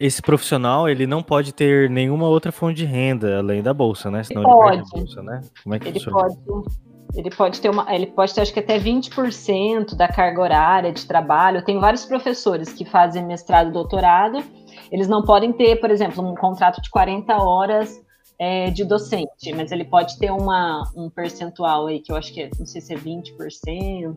esse 0.01 0.23
profissional 0.23 0.89
ele 0.89 1.09
não 1.09 1.25
pode 1.25 1.53
ter 1.53 1.91
nenhuma 1.91 2.29
outra 2.29 2.53
fonte 2.53 2.77
de 2.77 2.85
renda 2.85 3.39
além 3.39 3.61
da 3.61 3.75
bolsa, 3.75 4.09
né? 4.11 4.23
Senão 4.23 4.43
ele, 4.43 4.51
ele 4.51 4.83
pode. 4.85 4.91
Bolsa, 4.91 5.23
né? 5.23 5.43
Como 5.63 5.75
é 5.75 5.79
que 5.81 5.89
ele 5.89 5.99
funciona? 5.99 6.37
pode. 6.47 6.88
Ele 7.15 7.31
pode 7.31 7.61
ter 7.61 7.69
uma, 7.71 7.93
ele 7.95 8.07
pode 8.07 8.35
ter 8.35 8.43
acho 8.43 8.53
que 8.53 8.61
até 8.61 8.79
20% 8.79 9.95
da 9.95 10.09
carga 10.09 10.41
horária 10.41 10.93
de 10.93 11.07
trabalho. 11.07 11.65
Tem 11.65 11.79
vários 11.79 12.05
professores 12.05 12.73
que 12.73 12.85
fazem 12.85 13.27
mestrado 13.27 13.71
e 13.71 13.73
doutorado. 13.73 14.45
Eles 14.91 15.09
não 15.09 15.23
podem 15.23 15.53
ter, 15.53 15.77
por 15.77 15.91
exemplo, 15.91 16.25
um 16.25 16.35
contrato 16.35 16.81
de 16.81 16.91
40 16.91 17.35
horas 17.37 18.01
é, 18.39 18.71
de 18.71 18.85
docente, 18.85 19.53
mas 19.55 19.73
ele 19.73 19.85
pode 19.85 20.19
ter 20.19 20.31
uma, 20.31 20.85
um 20.97 21.11
percentual 21.11 21.89
aí, 21.89 22.01
que 22.01 22.13
eu 22.13 22.17
acho 22.17 22.33
que 22.33 22.43
é, 22.43 22.51
não 22.59 22.67
sei 22.67 22.81
se 22.81 22.95
é 22.95 22.97
20%. 22.97 24.17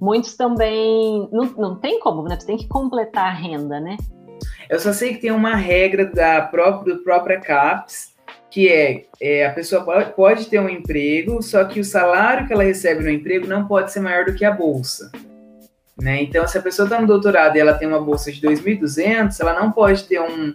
Muitos 0.00 0.36
também. 0.36 1.28
Não, 1.32 1.44
não 1.56 1.76
tem 1.76 1.98
como, 2.00 2.22
né? 2.24 2.38
Você 2.38 2.46
tem 2.46 2.56
que 2.56 2.68
completar 2.68 3.26
a 3.26 3.32
renda, 3.32 3.80
né? 3.80 3.96
Eu 4.68 4.80
só 4.80 4.92
sei 4.92 5.14
que 5.14 5.20
tem 5.20 5.30
uma 5.30 5.54
regra 5.54 6.06
da 6.06 6.42
própria, 6.42 6.94
do 6.94 7.02
própria 7.02 7.40
CAPES, 7.40 8.11
que 8.52 8.68
é, 8.68 9.06
é, 9.18 9.46
a 9.46 9.50
pessoa 9.50 9.82
pode, 10.14 10.44
ter 10.44 10.60
um 10.60 10.68
emprego, 10.68 11.42
só 11.42 11.64
que 11.64 11.80
o 11.80 11.84
salário 11.84 12.46
que 12.46 12.52
ela 12.52 12.62
recebe 12.62 13.02
no 13.02 13.08
emprego 13.08 13.46
não 13.46 13.66
pode 13.66 13.90
ser 13.90 14.00
maior 14.00 14.26
do 14.26 14.34
que 14.34 14.44
a 14.44 14.50
bolsa. 14.50 15.10
Né? 15.98 16.22
Então, 16.22 16.46
se 16.46 16.58
a 16.58 16.62
pessoa 16.62 16.84
está 16.84 17.00
no 17.00 17.06
doutorado 17.06 17.56
e 17.56 17.60
ela 17.60 17.72
tem 17.72 17.88
uma 17.88 18.00
bolsa 18.00 18.30
de 18.30 18.42
2.200, 18.46 19.40
ela 19.40 19.58
não 19.58 19.72
pode 19.72 20.04
ter 20.04 20.20
um, 20.20 20.54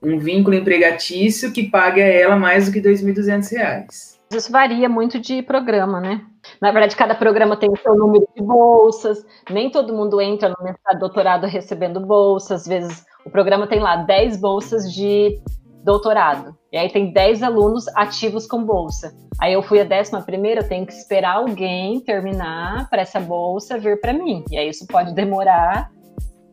um 0.00 0.20
vínculo 0.20 0.54
empregatício 0.54 1.52
que 1.52 1.68
pague 1.68 2.00
a 2.00 2.06
ela 2.06 2.36
mais 2.36 2.66
do 2.66 2.72
que 2.72 2.80
2.200 2.80 3.50
reais. 3.50 4.20
Isso 4.30 4.52
varia 4.52 4.88
muito 4.88 5.18
de 5.18 5.42
programa, 5.42 6.00
né? 6.00 6.20
Na 6.60 6.70
verdade, 6.70 6.94
cada 6.94 7.14
programa 7.14 7.56
tem 7.56 7.68
o 7.68 7.76
seu 7.76 7.96
número 7.96 8.26
de 8.36 8.42
bolsas, 8.42 9.26
nem 9.50 9.68
todo 9.68 9.92
mundo 9.92 10.20
entra 10.20 10.48
no 10.48 10.64
mestrado 10.64 11.00
doutorado 11.00 11.46
recebendo 11.48 11.98
bolsas, 11.98 12.60
às 12.60 12.68
vezes 12.68 13.04
o 13.26 13.30
programa 13.30 13.66
tem 13.66 13.80
lá 13.80 13.96
10 13.96 14.36
bolsas 14.36 14.92
de 14.92 15.40
doutorado, 15.82 16.56
e 16.72 16.78
aí 16.78 16.88
tem 16.90 17.12
10 17.12 17.42
alunos 17.42 17.86
ativos 17.88 18.46
com 18.46 18.64
bolsa. 18.64 19.14
Aí 19.38 19.52
eu 19.52 19.62
fui 19.62 19.80
a 19.80 19.84
décima 19.84 20.22
primeira, 20.22 20.62
eu 20.62 20.68
tenho 20.68 20.86
que 20.86 20.92
esperar 20.92 21.36
alguém 21.36 22.00
terminar 22.00 22.88
para 22.88 23.02
essa 23.02 23.20
bolsa 23.20 23.78
vir 23.78 24.00
para 24.00 24.12
mim, 24.12 24.44
e 24.50 24.56
aí 24.56 24.68
isso 24.68 24.86
pode 24.86 25.14
demorar 25.14 25.90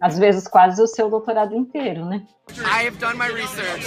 às 0.01 0.17
vezes 0.17 0.47
quase 0.47 0.81
o 0.81 0.87
seu 0.87 1.09
doutorado 1.09 1.55
inteiro, 1.55 2.05
né? 2.05 2.23
I 2.59 2.87
have 2.87 2.97
done 2.97 3.17
my 3.17 3.27
research. 3.27 3.85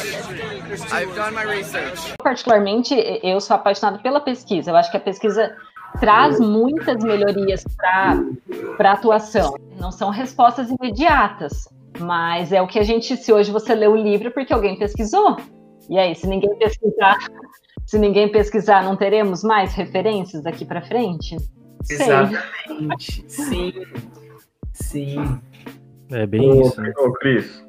I've 0.92 1.14
done 1.14 1.34
my 1.34 1.44
research. 1.44 2.14
Particularmente, 2.22 2.94
eu 3.22 3.40
sou 3.40 3.56
apaixonada 3.56 3.98
pela 3.98 4.20
pesquisa. 4.20 4.70
Eu 4.70 4.76
acho 4.76 4.90
que 4.90 4.96
a 4.98 5.00
pesquisa 5.00 5.56
traz 6.00 6.38
muitas 6.38 7.02
melhorias 7.02 7.64
para 7.76 8.90
a 8.90 8.92
atuação. 8.92 9.56
Não 9.80 9.90
são 9.90 10.10
respostas 10.10 10.70
imediatas, 10.70 11.68
mas 11.98 12.52
é 12.52 12.60
o 12.60 12.66
que 12.66 12.78
a 12.78 12.82
gente, 12.82 13.16
se 13.16 13.32
hoje 13.32 13.50
você 13.50 13.74
lê 13.74 13.88
o 13.88 13.96
livro, 13.96 14.28
é 14.28 14.30
porque 14.30 14.52
alguém 14.52 14.78
pesquisou. 14.78 15.36
E 15.88 15.98
aí, 15.98 16.14
se 16.14 16.26
ninguém 16.26 16.56
pesquisar, 16.56 17.18
se 17.86 17.98
ninguém 17.98 18.30
pesquisar, 18.30 18.82
não 18.84 18.96
teremos 18.96 19.42
mais 19.42 19.74
referências 19.74 20.42
daqui 20.42 20.64
para 20.64 20.82
frente? 20.82 21.36
Exatamente. 21.88 23.24
Sim. 23.28 23.72
Sim. 24.72 25.40
É 26.10 26.26
bem 26.26 26.50
ô, 26.50 26.62
isso. 26.62 26.80
Né? 26.80 26.92
Ô, 26.98 27.12
Cris, 27.12 27.64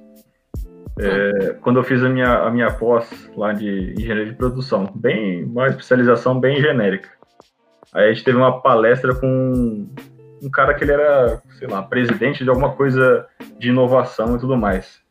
é, 1.00 1.58
quando 1.62 1.80
eu 1.80 1.84
fiz 1.84 2.04
a 2.04 2.10
minha, 2.10 2.40
a 2.40 2.52
minha 2.52 2.72
pós 2.72 3.10
lá 3.36 3.54
de 3.54 3.94
engenharia 3.98 4.26
de 4.26 4.34
produção, 4.34 4.92
bem 4.96 5.44
uma 5.44 5.68
especialização 5.68 6.40
bem 6.40 6.62
genérica. 6.62 7.10
Aí 7.94 8.10
a 8.10 8.14
gente 8.14 8.24
teve 8.24 8.38
uma 8.38 8.62
palestra 8.62 9.14
com 9.16 9.88
um 10.42 10.50
cara 10.52 10.74
que 10.74 10.84
ele 10.84 10.92
era, 10.92 11.42
sei 11.58 11.68
lá, 11.68 11.82
presidente 11.82 12.44
de 12.44 12.50
alguma 12.50 12.72
coisa 12.72 13.26
de 13.58 13.70
inovação 13.70 14.36
e 14.36 14.40
tudo 14.40 14.58
mais. 14.58 15.02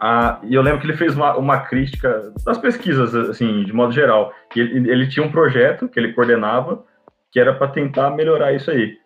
Ah, 0.00 0.40
e 0.44 0.54
eu 0.54 0.62
lembro 0.62 0.80
que 0.80 0.86
ele 0.86 0.96
fez 0.96 1.14
uma, 1.14 1.36
uma 1.36 1.60
crítica 1.60 2.32
das 2.44 2.58
pesquisas, 2.58 3.14
assim, 3.14 3.64
de 3.64 3.72
modo 3.72 3.92
geral. 3.92 4.32
E 4.54 4.60
ele, 4.60 4.90
ele 4.90 5.08
tinha 5.08 5.24
um 5.24 5.30
projeto 5.30 5.88
que 5.88 5.98
ele 5.98 6.12
coordenava 6.12 6.84
que 7.30 7.38
era 7.38 7.54
para 7.54 7.68
tentar 7.68 8.10
melhorar 8.10 8.52
isso 8.52 8.70
aí. 8.70 8.96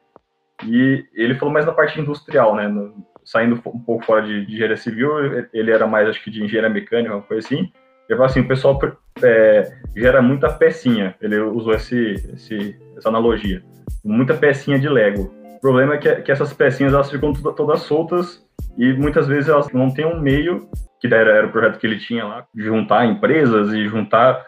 E 0.64 1.05
ele 1.14 1.34
falou 1.34 1.53
mais 1.53 1.66
na 1.66 1.72
parte 1.72 1.99
industrial, 2.01 2.55
né? 2.55 2.68
No, 2.68 2.95
saindo 3.24 3.57
um 3.66 3.80
pouco 3.80 4.05
fora 4.05 4.22
de, 4.22 4.47
de 4.47 4.53
engenharia 4.53 4.76
civil, 4.76 5.11
ele 5.53 5.70
era 5.70 5.86
mais, 5.86 6.09
acho 6.09 6.22
que, 6.22 6.30
de 6.30 6.43
engenharia 6.43 6.70
mecânica, 6.70 7.14
uma 7.14 7.22
coisa 7.22 7.47
assim. 7.47 7.72
Ele 8.09 8.16
falou 8.16 8.26
assim, 8.26 8.40
o 8.40 8.49
pessoal 8.49 8.78
é, 9.22 9.72
gera 9.97 10.20
muita 10.20 10.53
pecinha, 10.53 11.14
ele 11.20 11.38
usou 11.38 11.72
esse, 11.72 12.14
esse, 12.34 12.76
essa 12.97 13.09
analogia, 13.09 13.62
muita 14.05 14.34
pecinha 14.34 14.78
de 14.78 14.88
Lego. 14.88 15.32
O 15.57 15.61
problema 15.61 15.95
é 15.95 15.99
que, 15.99 16.14
que 16.16 16.32
essas 16.32 16.53
pecinhas, 16.53 16.93
elas 16.93 17.11
ficam 17.11 17.32
todas 17.32 17.80
soltas 17.82 18.41
e 18.79 18.93
muitas 18.93 19.27
vezes 19.27 19.49
elas 19.49 19.70
não 19.73 19.91
têm 19.91 20.07
um 20.07 20.20
meio, 20.20 20.68
que 21.01 21.07
era, 21.07 21.31
era 21.31 21.47
o 21.47 21.51
projeto 21.51 21.79
que 21.79 21.87
ele 21.87 21.99
tinha 21.99 22.25
lá, 22.25 22.47
de 22.55 22.62
juntar 22.62 23.07
empresas 23.07 23.73
e 23.73 23.87
juntar 23.89 24.45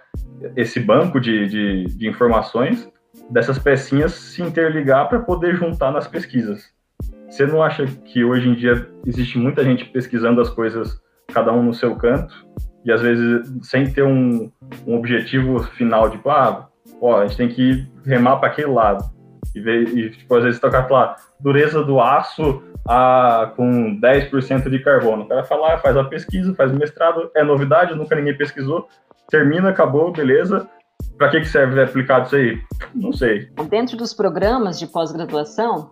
esse 0.56 0.80
banco 0.80 1.20
de, 1.20 1.46
de, 1.48 1.84
de 1.84 2.08
informações 2.08 2.88
dessas 3.30 3.58
pecinhas 3.58 4.12
se 4.12 4.42
interligar 4.42 5.08
para 5.08 5.20
poder 5.20 5.54
juntar 5.56 5.90
nas 5.90 6.06
pesquisas. 6.06 6.72
Você 7.28 7.46
não 7.46 7.62
acha 7.62 7.86
que 7.86 8.24
hoje 8.24 8.48
em 8.48 8.54
dia 8.54 8.88
existe 9.06 9.38
muita 9.38 9.64
gente 9.64 9.84
pesquisando 9.86 10.40
as 10.40 10.50
coisas, 10.50 11.00
cada 11.32 11.52
um 11.52 11.62
no 11.62 11.74
seu 11.74 11.96
canto, 11.96 12.34
e 12.84 12.92
às 12.92 13.00
vezes 13.00 13.50
sem 13.62 13.90
ter 13.90 14.04
um, 14.04 14.50
um 14.86 14.96
objetivo 14.96 15.58
final, 15.60 16.10
tipo, 16.10 16.28
ah, 16.28 16.68
ó, 17.00 17.20
a 17.20 17.26
gente 17.26 17.36
tem 17.36 17.48
que 17.48 17.86
remar 18.04 18.36
para 18.36 18.50
aquele 18.50 18.70
lado. 18.70 19.12
E, 19.54 19.60
ver, 19.60 19.88
e 19.88 20.10
tipo, 20.10 20.34
às 20.34 20.44
vezes 20.44 20.60
tocar 20.60 20.88
lá, 20.90 21.16
dureza 21.40 21.82
do 21.82 22.00
aço 22.00 22.62
a, 22.88 23.52
com 23.56 23.98
10% 24.00 24.68
de 24.68 24.78
carbono. 24.80 25.24
O 25.24 25.28
cara 25.28 25.44
fala, 25.44 25.74
ah, 25.74 25.78
faz 25.78 25.96
a 25.96 26.04
pesquisa, 26.04 26.54
faz 26.54 26.70
o 26.70 26.76
mestrado, 26.76 27.30
é 27.34 27.42
novidade, 27.42 27.94
nunca 27.94 28.14
ninguém 28.14 28.36
pesquisou, 28.36 28.88
termina, 29.28 29.70
acabou, 29.70 30.12
beleza. 30.12 30.68
Para 31.16 31.30
que, 31.30 31.40
que 31.40 31.48
serve 31.48 31.82
aplicado 31.82 32.26
isso 32.26 32.36
aí? 32.36 32.60
Não 32.94 33.12
sei. 33.12 33.46
Dentro 33.68 33.96
dos 33.96 34.12
programas 34.12 34.78
de 34.78 34.86
pós-graduação, 34.86 35.90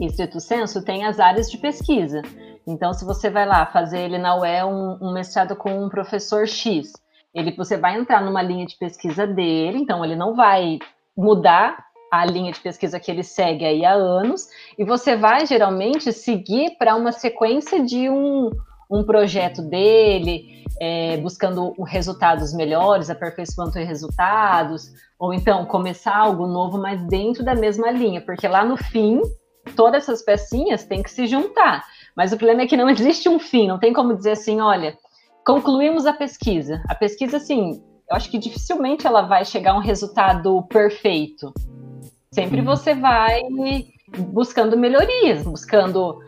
Instituto 0.00 0.40
Censo 0.40 0.84
tem 0.84 1.04
as 1.04 1.18
áreas 1.18 1.50
de 1.50 1.58
pesquisa. 1.58 2.22
Então, 2.66 2.92
se 2.92 3.04
você 3.04 3.30
vai 3.30 3.46
lá 3.46 3.64
fazer 3.66 4.00
ele 4.00 4.18
na 4.18 4.36
UE 4.36 4.64
um, 4.64 4.98
um 5.00 5.12
mestrado 5.12 5.54
com 5.54 5.84
um 5.84 5.88
professor 5.88 6.46
X, 6.46 6.92
ele 7.34 7.52
você 7.52 7.76
vai 7.76 7.96
entrar 7.98 8.22
numa 8.22 8.42
linha 8.42 8.66
de 8.66 8.76
pesquisa 8.76 9.26
dele, 9.26 9.78
então 9.78 10.04
ele 10.04 10.16
não 10.16 10.34
vai 10.34 10.78
mudar 11.16 11.85
a 12.10 12.24
linha 12.24 12.52
de 12.52 12.60
pesquisa 12.60 13.00
que 13.00 13.10
ele 13.10 13.22
segue 13.22 13.64
aí 13.64 13.84
há 13.84 13.92
anos, 13.92 14.48
e 14.78 14.84
você 14.84 15.16
vai 15.16 15.46
geralmente 15.46 16.12
seguir 16.12 16.76
para 16.78 16.94
uma 16.94 17.12
sequência 17.12 17.82
de 17.84 18.08
um, 18.08 18.50
um 18.90 19.04
projeto 19.04 19.62
dele, 19.62 20.64
é, 20.80 21.16
buscando 21.18 21.72
resultados 21.82 22.52
melhores, 22.52 23.10
aperfeiçoando 23.10 23.72
resultados, 23.72 24.92
ou 25.18 25.32
então 25.32 25.64
começar 25.64 26.16
algo 26.16 26.46
novo, 26.46 26.78
mas 26.78 27.00
dentro 27.08 27.44
da 27.44 27.54
mesma 27.54 27.90
linha, 27.90 28.20
porque 28.20 28.46
lá 28.46 28.64
no 28.64 28.76
fim 28.76 29.20
todas 29.74 30.04
essas 30.04 30.22
pecinhas 30.22 30.84
têm 30.84 31.02
que 31.02 31.10
se 31.10 31.26
juntar. 31.26 31.84
Mas 32.16 32.32
o 32.32 32.36
problema 32.36 32.62
é 32.62 32.66
que 32.66 32.76
não 32.76 32.88
existe 32.90 33.28
um 33.28 33.38
fim, 33.38 33.66
não 33.66 33.78
tem 33.78 33.92
como 33.92 34.14
dizer 34.14 34.32
assim, 34.32 34.60
olha, 34.60 34.96
concluímos 35.44 36.06
a 36.06 36.12
pesquisa. 36.12 36.82
A 36.88 36.94
pesquisa, 36.94 37.38
assim, 37.38 37.82
eu 38.08 38.16
acho 38.16 38.30
que 38.30 38.38
dificilmente 38.38 39.06
ela 39.06 39.22
vai 39.22 39.44
chegar 39.44 39.72
a 39.72 39.76
um 39.76 39.80
resultado 39.80 40.62
perfeito. 40.68 41.52
Sempre 42.32 42.60
uhum. 42.60 42.64
você 42.64 42.94
vai 42.94 43.40
buscando 44.32 44.76
melhorias, 44.76 45.42
buscando 45.42 46.18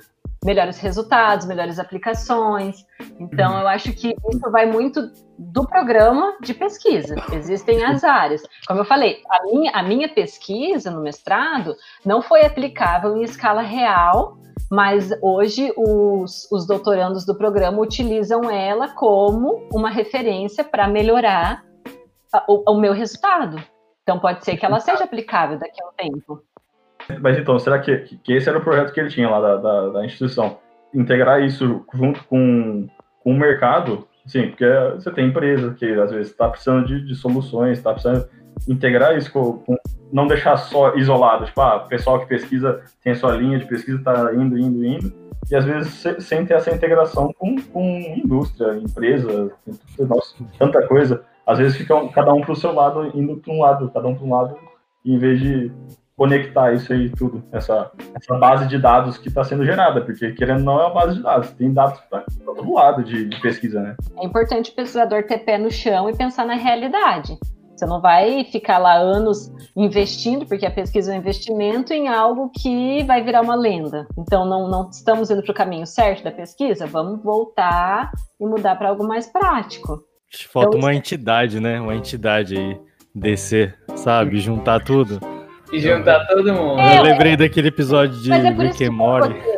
melhores 0.44 0.78
resultados, 0.78 1.46
melhores 1.46 1.78
aplicações. 1.78 2.84
Então, 3.18 3.52
uhum. 3.52 3.60
eu 3.60 3.68
acho 3.68 3.92
que 3.92 4.14
isso 4.30 4.50
vai 4.50 4.66
muito 4.66 5.10
do 5.38 5.66
programa 5.66 6.36
de 6.40 6.54
pesquisa. 6.54 7.16
Existem 7.32 7.84
as 7.84 8.04
áreas. 8.04 8.42
Como 8.66 8.80
eu 8.80 8.84
falei, 8.84 9.20
a 9.30 9.44
minha, 9.44 9.70
a 9.72 9.82
minha 9.82 10.08
pesquisa 10.08 10.90
no 10.90 11.02
mestrado 11.02 11.74
não 12.04 12.22
foi 12.22 12.42
aplicável 12.42 13.16
em 13.16 13.22
escala 13.22 13.62
real, 13.62 14.38
mas 14.70 15.10
hoje 15.22 15.72
os, 15.76 16.46
os 16.50 16.66
doutorandos 16.66 17.24
do 17.24 17.34
programa 17.34 17.80
utilizam 17.80 18.50
ela 18.50 18.88
como 18.88 19.68
uma 19.72 19.90
referência 19.90 20.62
para 20.62 20.86
melhorar 20.86 21.64
o, 22.46 22.72
o 22.72 22.80
meu 22.80 22.92
resultado. 22.92 23.62
Então, 24.08 24.18
pode 24.18 24.42
ser 24.42 24.56
que 24.56 24.64
ela 24.64 24.80
seja 24.80 25.04
aplicável 25.04 25.58
daqui 25.58 25.82
a 25.82 25.86
um 25.86 25.92
tempo. 25.92 26.42
Mas 27.20 27.36
então, 27.36 27.58
será 27.58 27.78
que, 27.78 28.18
que 28.24 28.32
esse 28.32 28.48
era 28.48 28.56
o 28.56 28.62
projeto 28.62 28.90
que 28.90 28.98
ele 28.98 29.10
tinha 29.10 29.28
lá 29.28 29.38
da, 29.38 29.56
da, 29.56 29.88
da 29.90 30.04
instituição? 30.06 30.56
Integrar 30.94 31.42
isso 31.42 31.84
junto 31.92 32.24
com, 32.24 32.88
com 33.22 33.30
o 33.30 33.38
mercado, 33.38 34.08
sim, 34.24 34.48
porque 34.48 34.64
você 34.94 35.10
tem 35.10 35.28
empresa 35.28 35.74
que 35.74 35.84
às 35.92 36.10
vezes 36.10 36.30
está 36.30 36.48
precisando 36.48 36.86
de, 36.86 37.04
de 37.04 37.14
soluções, 37.14 37.76
está 37.76 37.92
precisando 37.92 38.26
integrar 38.66 39.14
isso 39.14 39.30
com, 39.30 39.58
com, 39.58 39.76
não 40.10 40.26
deixar 40.26 40.56
só 40.56 40.94
isolado, 40.96 41.44
tipo, 41.44 41.60
ah, 41.60 41.76
o 41.76 41.88
pessoal 41.88 42.18
que 42.18 42.26
pesquisa 42.26 42.80
tem 43.04 43.12
a 43.12 43.16
sua 43.16 43.32
linha 43.32 43.58
de 43.58 43.66
pesquisa, 43.66 43.98
está 43.98 44.32
indo, 44.32 44.58
indo, 44.58 44.86
indo, 44.86 45.12
e 45.50 45.54
às 45.54 45.66
vezes 45.66 46.02
sem 46.20 46.46
ter 46.46 46.54
essa 46.54 46.74
integração 46.74 47.30
com, 47.38 47.60
com 47.60 48.00
indústria, 48.16 48.72
empresa, 48.78 49.52
nossa, 49.98 50.34
tanta 50.58 50.86
coisa. 50.86 51.22
Às 51.48 51.56
vezes 51.56 51.78
fica 51.78 51.94
cada 52.08 52.34
um 52.34 52.42
para 52.42 52.52
o 52.52 52.56
seu 52.56 52.74
lado, 52.74 53.10
indo 53.18 53.38
para 53.38 53.52
um 53.54 53.60
lado, 53.60 53.90
cada 53.90 54.06
um 54.06 54.14
para 54.14 54.26
um 54.26 54.34
lado, 54.34 54.58
em 55.02 55.18
vez 55.18 55.40
de 55.40 55.72
conectar 56.14 56.74
isso 56.74 56.92
aí 56.92 57.08
tudo, 57.08 57.42
essa, 57.50 57.90
essa 58.14 58.36
base 58.36 58.66
de 58.66 58.76
dados 58.76 59.16
que 59.16 59.28
está 59.28 59.42
sendo 59.42 59.64
gerada, 59.64 60.02
porque 60.02 60.32
querendo 60.32 60.62
não 60.62 60.78
é 60.78 60.86
uma 60.86 60.94
base 60.94 61.14
de 61.16 61.22
dados, 61.22 61.50
tem 61.52 61.72
dados 61.72 62.00
para 62.10 62.24
todo 62.44 62.74
lado 62.74 63.02
de, 63.02 63.24
de, 63.24 63.40
pesquisa, 63.40 63.80
né? 63.80 63.96
É 64.18 64.26
importante 64.26 64.70
o 64.70 64.74
pesquisador 64.74 65.22
ter 65.22 65.38
pé 65.38 65.56
no 65.56 65.70
chão 65.70 66.10
e 66.10 66.14
pensar 66.14 66.44
na 66.44 66.54
realidade. 66.54 67.38
Você 67.74 67.86
não 67.86 68.00
vai 68.00 68.44
ficar 68.44 68.76
lá 68.76 68.94
anos 68.96 69.50
investindo, 69.76 70.44
porque 70.44 70.66
a 70.66 70.70
pesquisa 70.70 71.12
é 71.12 71.14
um 71.14 71.18
investimento 71.18 71.94
em 71.94 72.08
algo 72.08 72.50
que 72.50 73.04
vai 73.04 73.22
virar 73.22 73.40
uma 73.40 73.54
lenda. 73.54 74.06
Então, 74.18 74.44
não, 74.44 74.68
não 74.68 74.90
estamos 74.90 75.30
indo 75.30 75.42
para 75.42 75.52
o 75.52 75.54
caminho 75.54 75.86
certo 75.86 76.24
da 76.24 76.32
pesquisa? 76.32 76.86
Vamos 76.86 77.22
voltar 77.22 78.10
e 78.40 78.44
mudar 78.44 78.74
para 78.74 78.88
algo 78.88 79.06
mais 79.06 79.28
prático. 79.28 80.07
Falta 80.30 80.76
então, 80.76 80.80
uma 80.80 80.94
entidade, 80.94 81.58
né? 81.60 81.80
Uma 81.80 81.94
entidade 81.94 82.56
aí, 82.56 82.78
descer, 83.14 83.76
sabe? 83.96 84.38
Juntar 84.38 84.80
tudo. 84.80 85.20
E 85.72 85.80
juntar 85.80 86.26
todo 86.26 86.52
mundo. 86.52 86.80
É, 86.80 86.98
eu 86.98 87.02
lembrei 87.02 87.36
daquele 87.36 87.68
episódio 87.68 88.20
de 88.20 88.32
é 88.32 88.50
Rick 88.50 88.84
and 88.84 88.92
Morty. 88.92 89.34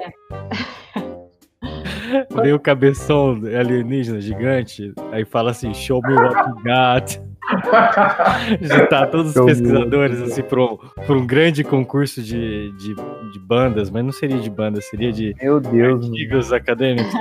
Veio 2.43 2.57
o 2.57 2.61
cabeção 2.61 3.41
alienígena 3.59 4.21
gigante, 4.21 4.93
aí 5.13 5.25
fala 5.25 5.51
assim, 5.51 5.73
show 5.75 6.01
me 6.03 6.15
what 6.15 6.37
you 6.49 6.55
got. 6.63 7.31
Juntar 8.61 9.07
todos 9.09 9.35
os 9.35 9.45
pesquisadores 9.45 10.21
assim 10.23 10.43
para 10.43 10.61
um, 10.61 10.79
um 11.09 11.27
grande 11.27 11.65
concurso 11.65 12.23
de, 12.23 12.71
de, 12.73 12.95
de, 12.95 13.39
bandas, 13.41 13.91
mas 13.91 14.05
não 14.05 14.13
seria 14.13 14.39
de 14.39 14.49
bandas, 14.49 14.85
seria 14.87 15.13
de 15.13 15.35
Meu 15.41 15.61
Deus, 15.61 16.07
artigos 16.07 16.53
acadêmicos. 16.53 17.13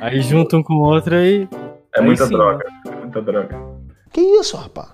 Aí 0.00 0.20
juntam 0.22 0.62
com 0.62 0.74
o 0.74 0.80
outro 0.80 1.14
e. 1.14 1.48
É 1.94 2.00
muita 2.00 2.26
sim, 2.26 2.32
droga, 2.32 2.64
é 2.86 2.90
muita 2.90 3.22
droga. 3.22 3.56
Que 4.12 4.20
isso, 4.20 4.56
rapaz? 4.56 4.88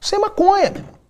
Isso 0.00 0.14
é 0.14 0.18
maconha, 0.18 0.70
meu. 0.70 1.02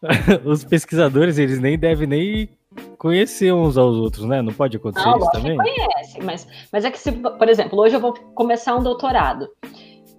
Os 0.44 0.64
pesquisadores, 0.64 1.38
eles 1.38 1.58
nem 1.58 1.78
devem 1.78 2.06
nem 2.06 2.48
conhecer 2.96 3.52
uns 3.52 3.76
aos 3.76 3.96
outros, 3.96 4.24
né? 4.24 4.42
Não 4.42 4.52
pode 4.52 4.76
acontecer 4.76 5.06
não, 5.06 5.18
isso 5.18 5.30
também? 5.30 5.56
conhecem, 5.56 6.22
mas, 6.22 6.46
mas 6.72 6.84
é 6.84 6.90
que 6.90 6.98
se, 6.98 7.12
por 7.12 7.48
exemplo, 7.48 7.78
hoje 7.78 7.96
eu 7.96 8.00
vou 8.00 8.14
começar 8.34 8.76
um 8.76 8.82
doutorado. 8.82 9.48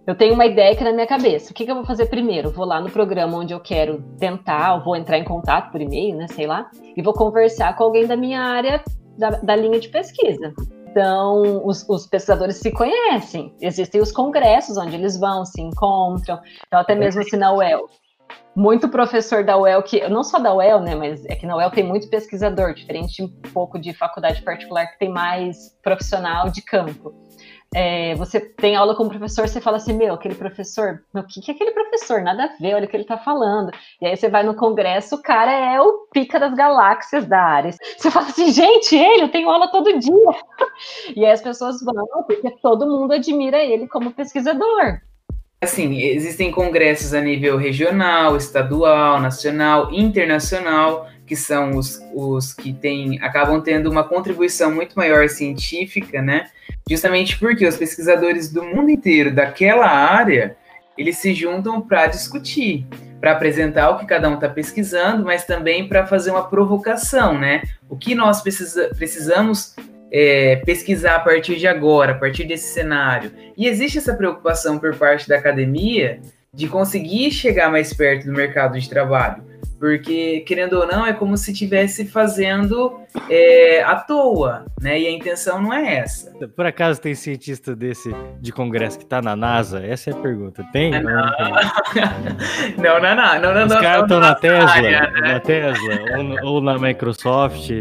Eu 0.08 0.16
tenho 0.16 0.34
uma 0.34 0.46
ideia 0.46 0.74
aqui 0.74 0.84
na 0.84 0.92
minha 0.92 1.06
cabeça. 1.06 1.52
O 1.52 1.54
que, 1.54 1.66
que 1.66 1.72
eu 1.72 1.76
vou 1.76 1.86
fazer 1.86 2.08
primeiro? 2.08 2.50
Vou 2.50 2.66
lá 2.66 2.82
no 2.82 2.90
programa 2.90 3.38
onde 3.38 3.54
eu 3.54 3.60
quero 3.60 4.02
tentar, 4.18 4.76
ou 4.76 4.84
vou 4.84 4.96
entrar 4.96 5.20
em 5.20 5.24
contato 5.24 5.72
por 5.72 5.80
e-mail, 5.80 6.16
né? 6.16 6.28
Sei 6.30 6.48
lá, 6.48 6.70
e 6.98 7.02
vou 7.02 7.14
conversar 7.14 7.76
com 7.76 7.84
alguém 7.84 8.08
da 8.08 8.16
minha 8.16 8.42
área, 8.42 8.84
da, 9.18 9.30
da 9.30 9.56
linha 9.56 9.80
de 9.80 9.88
pesquisa. 9.90 10.54
Então, 10.92 11.66
os, 11.66 11.88
os, 11.88 12.08
pesquisadores 12.08 12.58
se 12.58 12.72
conhecem. 12.72 13.54
Existem 13.62 14.02
os 14.02 14.12
congressos 14.12 14.78
onde 14.78 14.96
eles 14.96 15.20
vão, 15.20 15.46
se 15.46 15.62
encontram. 15.62 16.40
Então, 16.68 16.80
até 16.80 16.96
mesmo 16.96 17.22
assim 17.22 17.38
na 17.38 17.54
UEL 17.54 17.88
muito 18.56 18.90
professor 18.90 19.44
da 19.44 19.58
UEL, 19.58 19.82
que 19.82 20.08
não 20.10 20.24
só 20.24 20.40
da 20.40 20.54
UEL, 20.54 20.82
né, 20.82 20.96
mas 20.96 21.24
é 21.26 21.36
que 21.36 21.46
na 21.46 21.56
UEL 21.56 21.72
tem 21.72 21.84
muito 21.84 22.10
pesquisador, 22.10 22.74
diferente 22.74 23.24
um 23.24 23.30
pouco 23.54 23.80
de 23.80 23.94
faculdade 23.94 24.42
particular 24.42 24.88
que 24.88 25.00
tem 25.00 25.10
mais 25.10 25.78
profissional 25.82 26.50
de 26.50 26.62
campo. 26.62 27.14
É, 27.74 28.16
você 28.16 28.40
tem 28.40 28.76
aula 28.76 28.96
com 28.96 29.04
o 29.04 29.10
professor, 29.10 29.48
você 29.48 29.62
fala 29.62 29.78
assim, 29.78 29.94
meu, 29.94 30.16
aquele 30.16 30.34
professor, 30.34 31.04
o 31.14 31.24
que, 31.24 31.40
que 31.40 31.52
é 31.52 31.54
aquele 31.54 31.72
professor? 31.72 32.22
Nada 32.22 32.46
a 32.46 32.58
ver, 32.60 32.74
olha 32.74 32.86
o 32.86 32.88
que 32.88 32.98
ele 32.98 33.04
tá 33.04 33.18
falando. 33.18 33.72
E 34.02 34.08
aí 34.08 34.18
você 34.18 34.28
vai 34.28 34.44
no 34.44 34.56
congresso, 34.56 35.16
o 35.16 35.22
cara 35.22 35.52
é 35.52 35.80
o 35.80 36.08
pica 36.12 36.40
das 36.40 36.54
galáxias 36.56 37.26
da 37.26 37.40
área. 37.40 37.72
Você 37.72 38.10
fala 38.10 38.28
assim, 38.28 38.52
gente, 38.52 38.96
ele, 38.96 39.24
eu 39.24 39.32
tenho 39.32 39.50
aula 39.50 39.68
todo 39.72 40.00
dia. 40.00 40.10
E 41.16 41.26
aí 41.26 41.32
as 41.32 41.42
pessoas 41.42 41.82
vão, 41.82 42.24
porque 42.26 42.52
todo 42.62 42.88
mundo 42.88 43.14
admira 43.14 43.58
ele 43.58 43.88
como 43.88 44.14
pesquisador 44.14 45.02
assim, 45.62 45.98
existem 45.98 46.52
congressos 46.52 47.14
a 47.14 47.22
nível 47.22 47.58
regional, 47.58 48.38
estadual, 48.38 49.20
nacional, 49.20 49.92
internacional, 49.94 51.08
que 51.30 51.36
são 51.36 51.78
os, 51.78 52.02
os 52.12 52.54
que 52.54 52.74
tem, 52.74 53.22
acabam 53.22 53.62
tendo 53.62 53.88
uma 53.88 54.04
contribuição 54.04 54.74
muito 54.74 54.96
maior 54.96 55.30
científica, 55.30 56.24
né? 56.24 56.50
Justamente 56.90 57.38
porque 57.38 57.68
os 57.68 57.78
pesquisadores 57.78 58.52
do 58.52 58.64
mundo 58.64 58.90
inteiro 58.90 59.32
daquela 59.32 59.88
área, 59.88 60.58
eles 60.98 61.18
se 61.18 61.36
juntam 61.36 61.80
para 61.82 62.08
discutir, 62.08 62.88
para 63.22 63.34
apresentar 63.34 63.92
o 63.92 64.00
que 64.00 64.08
cada 64.08 64.28
um 64.28 64.34
está 64.34 64.50
pesquisando, 64.50 65.24
mas 65.24 65.46
também 65.46 65.88
para 65.88 66.08
fazer 66.08 66.32
uma 66.32 66.50
provocação, 66.50 67.38
né? 67.38 67.62
O 67.88 67.96
que 67.96 68.16
nós 68.16 68.42
precisa, 68.42 68.90
precisamos 68.98 69.76
é, 70.12 70.56
pesquisar 70.66 71.18
a 71.18 71.20
partir 71.20 71.58
de 71.58 71.68
agora, 71.68 72.14
a 72.14 72.18
partir 72.18 72.44
desse 72.46 72.74
cenário. 72.74 73.32
E 73.56 73.68
existe 73.68 74.00
essa 74.00 74.16
preocupação 74.16 74.80
por 74.80 74.96
parte 74.96 75.30
da 75.30 75.38
academia 75.38 76.20
de 76.52 76.68
conseguir 76.68 77.30
chegar 77.30 77.70
mais 77.70 77.94
perto 77.94 78.26
do 78.26 78.32
mercado 78.32 78.80
de 78.80 78.90
trabalho. 78.90 79.48
Porque, 79.80 80.42
querendo 80.42 80.74
ou 80.74 80.86
não, 80.86 81.06
é 81.06 81.14
como 81.14 81.38
se 81.38 81.52
estivesse 81.52 82.06
fazendo 82.06 83.00
é, 83.30 83.82
à 83.82 83.96
toa, 83.96 84.66
né? 84.82 85.00
E 85.00 85.08
a 85.08 85.12
intenção 85.12 85.62
não 85.62 85.74
é 85.74 85.96
essa. 85.96 86.32
Por 86.50 86.66
acaso 86.66 87.00
tem 87.02 87.16
cientista 87.16 87.76
desse 87.76 88.14
de 88.42 88.52
congresso 88.52 88.98
que 88.98 89.06
está 89.06 89.22
na 89.22 89.36
NASA? 89.36 89.86
Essa 89.86 90.10
é 90.10 90.14
a 90.14 90.18
pergunta. 90.18 90.66
Tem? 90.74 90.92
Não, 90.92 91.02
não, 91.02 91.14
não, 92.78 93.00
não, 93.00 93.42
não, 93.42 93.54
não, 93.54 93.66
Os 93.68 93.82
caras 93.82 94.04
estão 94.04 94.20
na 94.20 94.36
Tesla, 94.36 94.70
área, 94.70 95.12
né? 95.12 95.34
na 95.34 95.40
Tesla, 95.40 95.96
ou, 96.44 96.56
ou 96.56 96.62
na 96.62 96.78
Microsoft 96.78 97.72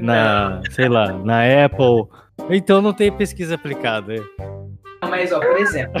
na, 0.00 0.60
sei 0.70 0.88
lá, 0.88 1.12
na 1.12 1.42
Apple. 1.64 2.06
Então 2.50 2.80
não 2.80 2.92
tem 2.92 3.12
pesquisa 3.12 3.54
aplicada. 3.54 4.14
Mas, 5.10 5.32
ó, 5.32 5.40
por 5.40 5.58
exemplo, 5.58 6.00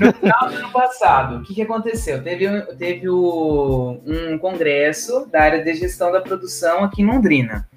no 0.00 0.12
final 0.12 0.48
do 0.48 0.54
ano 0.54 0.70
passado, 0.70 1.36
o 1.38 1.42
que, 1.42 1.54
que 1.54 1.62
aconteceu? 1.62 2.22
Teve, 2.22 2.62
teve 2.78 3.08
o, 3.08 4.00
um 4.06 4.38
congresso 4.38 5.26
da 5.30 5.42
área 5.42 5.62
de 5.62 5.74
gestão 5.74 6.12
da 6.12 6.20
produção 6.20 6.84
aqui 6.84 7.02
em 7.02 7.06
Londrina. 7.06 7.68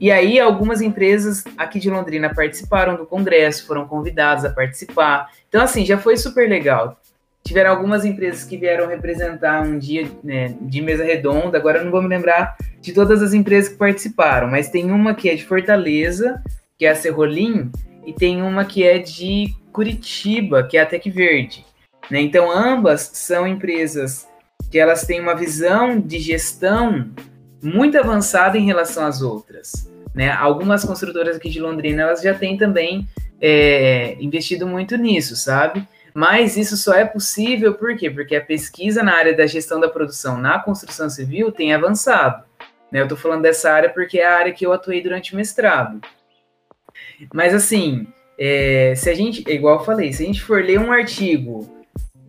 E 0.00 0.10
aí, 0.10 0.40
algumas 0.40 0.80
empresas 0.80 1.44
aqui 1.56 1.78
de 1.78 1.90
Londrina 1.90 2.34
participaram 2.34 2.96
do 2.96 3.06
congresso, 3.06 3.66
foram 3.66 3.86
convidadas 3.86 4.44
a 4.44 4.50
participar. 4.50 5.30
Então, 5.48 5.62
assim, 5.62 5.84
já 5.84 5.98
foi 5.98 6.16
super 6.16 6.48
legal 6.48 6.98
tiveram 7.44 7.70
algumas 7.70 8.06
empresas 8.06 8.42
que 8.42 8.56
vieram 8.56 8.88
representar 8.88 9.62
um 9.62 9.78
dia 9.78 10.10
né, 10.24 10.56
de 10.62 10.80
mesa 10.80 11.04
redonda. 11.04 11.58
Agora 11.58 11.78
eu 11.78 11.84
não 11.84 11.92
vou 11.92 12.02
me 12.02 12.08
lembrar 12.08 12.56
de 12.80 12.92
todas 12.92 13.22
as 13.22 13.34
empresas 13.34 13.70
que 13.70 13.76
participaram, 13.76 14.48
mas 14.48 14.70
tem 14.70 14.90
uma 14.90 15.14
que 15.14 15.28
é 15.28 15.34
de 15.34 15.44
Fortaleza, 15.44 16.42
que 16.78 16.86
é 16.86 16.90
a 16.90 16.94
Serrolim, 16.94 17.70
e 18.06 18.12
tem 18.12 18.42
uma 18.42 18.64
que 18.64 18.82
é 18.84 18.98
de 18.98 19.54
Curitiba, 19.72 20.62
que 20.62 20.76
é 20.76 20.82
a 20.82 20.86
Tec 20.86 21.06
Verde. 21.10 21.64
Né? 22.10 22.20
Então 22.20 22.50
ambas 22.50 23.10
são 23.14 23.46
empresas 23.46 24.28
que 24.70 24.78
elas 24.78 25.04
têm 25.06 25.20
uma 25.20 25.34
visão 25.34 25.98
de 26.00 26.18
gestão 26.18 27.10
muito 27.62 27.98
avançada 27.98 28.58
em 28.58 28.66
relação 28.66 29.06
às 29.06 29.22
outras. 29.22 29.90
Né? 30.14 30.30
Algumas 30.30 30.84
construtoras 30.84 31.36
aqui 31.36 31.48
de 31.48 31.60
Londrina 31.60 32.02
elas 32.02 32.22
já 32.22 32.34
têm 32.34 32.56
também 32.56 33.08
é, 33.40 34.16
investido 34.20 34.66
muito 34.66 34.96
nisso, 34.96 35.34
sabe? 35.36 35.86
Mas 36.14 36.56
isso 36.56 36.76
só 36.76 36.94
é 36.94 37.04
possível 37.04 37.74
por 37.74 37.96
quê? 37.96 38.08
Porque 38.08 38.36
a 38.36 38.40
pesquisa 38.40 39.02
na 39.02 39.16
área 39.16 39.36
da 39.36 39.46
gestão 39.46 39.80
da 39.80 39.88
produção 39.88 40.38
na 40.38 40.60
construção 40.60 41.10
civil 41.10 41.50
tem 41.50 41.74
avançado. 41.74 42.44
Né? 42.92 43.00
Eu 43.00 43.04
estou 43.04 43.18
falando 43.18 43.42
dessa 43.42 43.72
área 43.72 43.90
porque 43.90 44.20
é 44.20 44.26
a 44.26 44.36
área 44.36 44.52
que 44.52 44.64
eu 44.64 44.72
atuei 44.72 45.02
durante 45.02 45.32
o 45.32 45.36
mestrado. 45.36 46.00
Mas 47.32 47.54
assim, 47.54 48.06
é, 48.38 48.94
se 48.96 49.08
a 49.08 49.14
gente, 49.14 49.44
igual 49.50 49.78
eu 49.78 49.84
falei, 49.84 50.12
se 50.12 50.22
a 50.22 50.26
gente 50.26 50.42
for 50.42 50.62
ler 50.62 50.78
um 50.78 50.92
artigo 50.92 51.72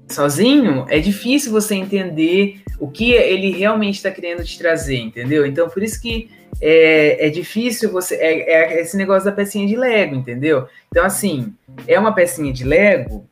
sozinho, 0.08 0.86
é 0.88 1.00
difícil 1.00 1.52
você 1.52 1.76
entender 1.76 2.62
o 2.80 2.90
que 2.90 3.14
ele 3.14 3.52
realmente 3.52 3.96
está 3.96 4.12
querendo 4.12 4.44
te 4.44 4.58
trazer, 4.58 4.98
entendeu? 4.98 5.46
Então, 5.46 5.70
por 5.70 5.82
isso 5.82 6.02
que 6.02 6.30
é, 6.62 7.28
é 7.28 7.30
difícil 7.30 7.92
você. 7.92 8.16
É, 8.16 8.76
é, 8.76 8.82
esse 8.82 8.96
negócio 8.96 9.26
da 9.26 9.32
pecinha 9.32 9.68
de 9.68 9.76
Lego, 9.76 10.16
entendeu? 10.16 10.68
Então, 10.90 11.04
assim, 11.04 11.54
é 11.88 12.00
uma 12.00 12.14
pecinha 12.14 12.54
de 12.54 12.64
Lego 12.64 13.28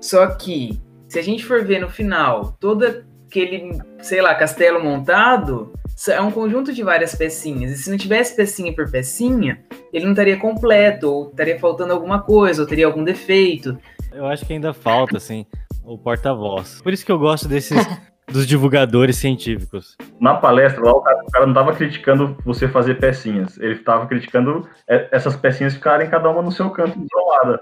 só 0.00 0.26
que, 0.28 0.80
se 1.08 1.18
a 1.18 1.22
gente 1.22 1.44
for 1.44 1.64
ver 1.64 1.80
no 1.80 1.90
final, 1.90 2.56
todo 2.60 3.04
aquele, 3.26 3.78
sei 4.00 4.20
lá, 4.20 4.34
castelo 4.34 4.82
montado, 4.82 5.72
é 6.06 6.20
um 6.20 6.30
conjunto 6.30 6.72
de 6.72 6.82
várias 6.82 7.14
pecinhas. 7.14 7.72
E 7.72 7.76
se 7.76 7.90
não 7.90 7.96
tivesse 7.96 8.36
pecinha 8.36 8.72
por 8.72 8.90
pecinha, 8.90 9.64
ele 9.92 10.04
não 10.04 10.12
estaria 10.12 10.36
completo, 10.36 11.10
ou 11.10 11.30
estaria 11.30 11.58
faltando 11.58 11.92
alguma 11.92 12.22
coisa, 12.22 12.62
ou 12.62 12.68
teria 12.68 12.86
algum 12.86 13.02
defeito. 13.02 13.76
Eu 14.12 14.26
acho 14.26 14.46
que 14.46 14.52
ainda 14.52 14.72
falta, 14.72 15.16
assim, 15.16 15.44
o 15.84 15.98
porta-voz. 15.98 16.80
Por 16.82 16.92
isso 16.92 17.04
que 17.04 17.12
eu 17.12 17.18
gosto 17.18 17.48
desses. 17.48 17.76
dos 18.30 18.46
divulgadores 18.46 19.16
científicos. 19.16 19.96
Na 20.20 20.34
palestra 20.34 20.84
lá, 20.84 20.92
o 20.92 21.00
cara, 21.00 21.22
o 21.22 21.30
cara 21.30 21.46
não 21.46 21.52
estava 21.52 21.72
criticando 21.74 22.36
você 22.44 22.68
fazer 22.68 22.96
pecinhas, 22.96 23.56
ele 23.58 23.74
estava 23.74 24.06
criticando 24.06 24.68
é, 24.86 25.08
essas 25.10 25.34
pecinhas 25.34 25.74
ficarem 25.74 26.10
cada 26.10 26.28
uma 26.28 26.42
no 26.42 26.52
seu 26.52 26.68
canto 26.70 26.98
isolada. 26.98 27.60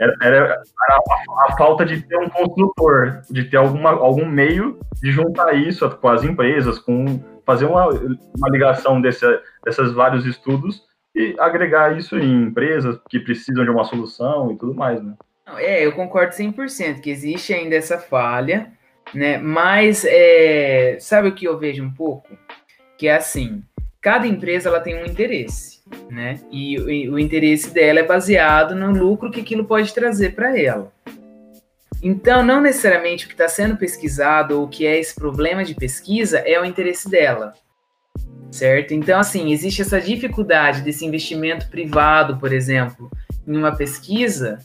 Era, 0.00 0.16
era 0.22 0.54
a, 0.54 1.46
a, 1.46 1.56
falta 1.56 1.84
de 1.84 2.00
ter 2.02 2.16
um 2.16 2.28
construtor, 2.28 3.20
de 3.30 3.44
ter 3.44 3.58
alguma, 3.58 3.90
algum 3.90 4.24
meio 4.24 4.80
de 5.00 5.12
juntar 5.12 5.52
isso 5.52 5.88
com 5.90 6.08
as 6.08 6.24
empresas, 6.24 6.78
com 6.78 7.20
fazer 7.44 7.66
uma, 7.66 7.88
uma 7.88 8.48
ligação 8.50 9.00
desse, 9.00 9.26
desses 9.64 9.92
vários 9.92 10.24
estudos 10.26 10.82
e 11.14 11.34
agregar 11.38 11.96
isso 11.96 12.18
em 12.18 12.44
empresas 12.44 12.98
que 13.08 13.20
precisam 13.20 13.64
de 13.64 13.70
uma 13.70 13.84
solução 13.84 14.52
e 14.52 14.58
tudo 14.58 14.74
mais, 14.74 15.02
né? 15.02 15.14
É, 15.58 15.84
eu 15.84 15.92
concordo 15.92 16.32
100% 16.32 17.00
que 17.00 17.10
existe 17.10 17.52
ainda 17.52 17.76
essa 17.76 17.98
falha, 17.98 18.72
né? 19.12 19.38
Mas 19.38 20.04
é, 20.06 20.96
sabe 21.00 21.28
o 21.28 21.34
que 21.34 21.46
eu 21.46 21.58
vejo 21.58 21.84
um 21.84 21.92
pouco? 21.92 22.28
Que 22.96 23.08
é 23.08 23.16
assim, 23.16 23.62
cada 24.00 24.26
empresa 24.26 24.68
ela 24.68 24.80
tem 24.80 24.94
um 24.94 25.04
interesse 25.04 25.72
né? 26.10 26.40
E, 26.50 26.74
e, 26.74 27.10
o 27.10 27.18
interesse 27.18 27.72
dela 27.72 28.00
é 28.00 28.02
baseado 28.02 28.74
no 28.74 28.90
lucro 28.90 29.30
que 29.30 29.40
aquilo 29.40 29.64
pode 29.64 29.92
trazer 29.92 30.34
para 30.34 30.58
ela. 30.58 30.92
Então, 32.02 32.42
não 32.42 32.60
necessariamente 32.60 33.24
o 33.24 33.28
que 33.28 33.34
está 33.34 33.46
sendo 33.46 33.76
pesquisado 33.76 34.58
ou 34.58 34.64
o 34.64 34.68
que 34.68 34.84
é 34.84 34.98
esse 34.98 35.14
problema 35.14 35.64
de 35.64 35.72
pesquisa 35.72 36.38
é 36.38 36.60
o 36.60 36.64
interesse 36.64 37.08
dela, 37.08 37.54
certo? 38.50 38.92
Então, 38.92 39.20
assim, 39.20 39.52
existe 39.52 39.82
essa 39.82 40.00
dificuldade 40.00 40.82
desse 40.82 41.06
investimento 41.06 41.68
privado, 41.68 42.38
por 42.38 42.52
exemplo, 42.52 43.08
em 43.46 43.56
uma 43.56 43.76
pesquisa, 43.76 44.58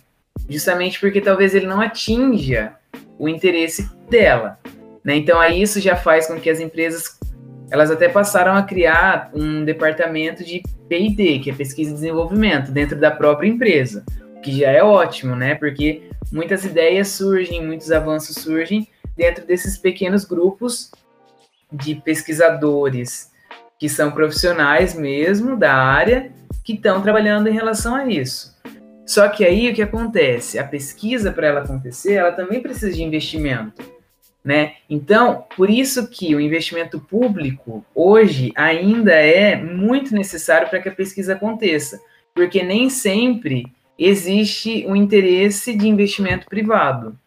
justamente 0.50 1.00
porque 1.00 1.22
talvez 1.22 1.54
ele 1.54 1.68
não 1.68 1.80
atinja 1.80 2.74
o 3.20 3.30
interesse 3.30 3.88
dela, 4.10 4.60
né? 5.04 5.16
Então, 5.16 5.40
aí 5.40 5.62
isso 5.62 5.80
já 5.80 5.96
faz 5.96 6.26
com 6.26 6.40
que 6.40 6.50
as 6.50 6.60
empresas 6.60 7.20
elas 7.70 7.92
até 7.92 8.08
passaram 8.08 8.56
a 8.56 8.64
criar 8.64 9.30
um 9.34 9.64
departamento 9.64 10.44
de 10.44 10.64
P&D, 10.88 11.40
que 11.40 11.52
é 11.52 11.54
pesquisa 11.54 11.92
e 11.92 11.94
desenvolvimento, 11.94 12.72
dentro 12.72 12.98
da 12.98 13.12
própria 13.12 13.48
empresa, 13.48 14.06
o 14.38 14.42
que 14.42 14.58
já 14.58 14.72
é 14.72 14.82
ótimo, 14.82 15.36
né? 15.36 15.54
Porque 15.56 16.07
muitas 16.32 16.66
ideias 16.66 17.10
surgem, 17.10 17.66
muitos 17.66 17.92
avanços 17.92 18.36
surgem 18.36 18.88
dentro 19.16 19.46
desses 19.46 19.78
pequenos 19.78 20.26
grupos 20.26 20.92
de 21.72 21.96
pesquisadores 21.96 23.32
que 23.80 23.90
são 23.90 24.12
profissionais 24.12 24.96
mesmo 24.96 25.58
da 25.58 25.74
área 25.74 26.32
que 26.64 26.74
estão 26.74 27.02
trabalhando 27.02 27.48
em 27.48 27.54
relação 27.54 27.96
a 27.96 28.06
isso. 28.06 28.56
Só 29.06 29.30
que 29.30 29.46
aí 29.46 29.70
o 29.70 29.74
que 29.74 29.82
acontece? 29.82 30.60
A 30.60 30.66
pesquisa 30.66 31.32
para 31.32 31.48
ela 31.48 31.62
acontecer, 31.62 32.14
ela 32.14 32.32
também 32.32 32.62
precisa 32.62 32.92
de 32.92 33.02
investimento, 33.02 33.82
né? 34.44 34.74
Então, 34.90 35.46
por 35.56 35.70
isso 35.70 36.10
que 36.10 36.36
o 36.36 36.42
investimento 36.42 37.00
público 37.00 37.86
hoje 37.96 38.52
ainda 38.56 39.14
é 39.14 39.56
muito 39.56 40.14
necessário 40.14 40.68
para 40.68 40.82
que 40.82 40.90
a 40.90 40.96
pesquisa 40.96 41.34
aconteça, 41.34 42.02
porque 42.34 42.62
nem 42.64 42.90
sempre 42.90 43.72
existe 43.98 44.86
um 44.88 44.96
interesse 44.96 45.76
de 45.76 45.88
investimento 45.88 46.48
privado, 46.48 47.18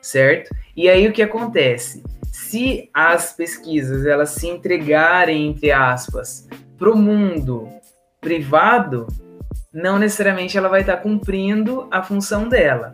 certo? 0.00 0.54
E 0.76 0.88
aí 0.88 1.06
o 1.06 1.12
que 1.12 1.22
acontece? 1.22 2.02
Se 2.30 2.90
as 2.92 3.32
pesquisas 3.32 4.06
elas 4.06 4.30
se 4.30 4.46
entregarem 4.46 5.48
entre 5.48 5.70
aspas 5.70 6.48
para 6.78 6.90
o 6.90 6.96
mundo 6.96 7.68
privado, 8.20 9.06
não 9.72 9.98
necessariamente 9.98 10.56
ela 10.56 10.68
vai 10.68 10.80
estar 10.80 10.98
cumprindo 10.98 11.88
a 11.90 12.02
função 12.02 12.48
dela, 12.48 12.92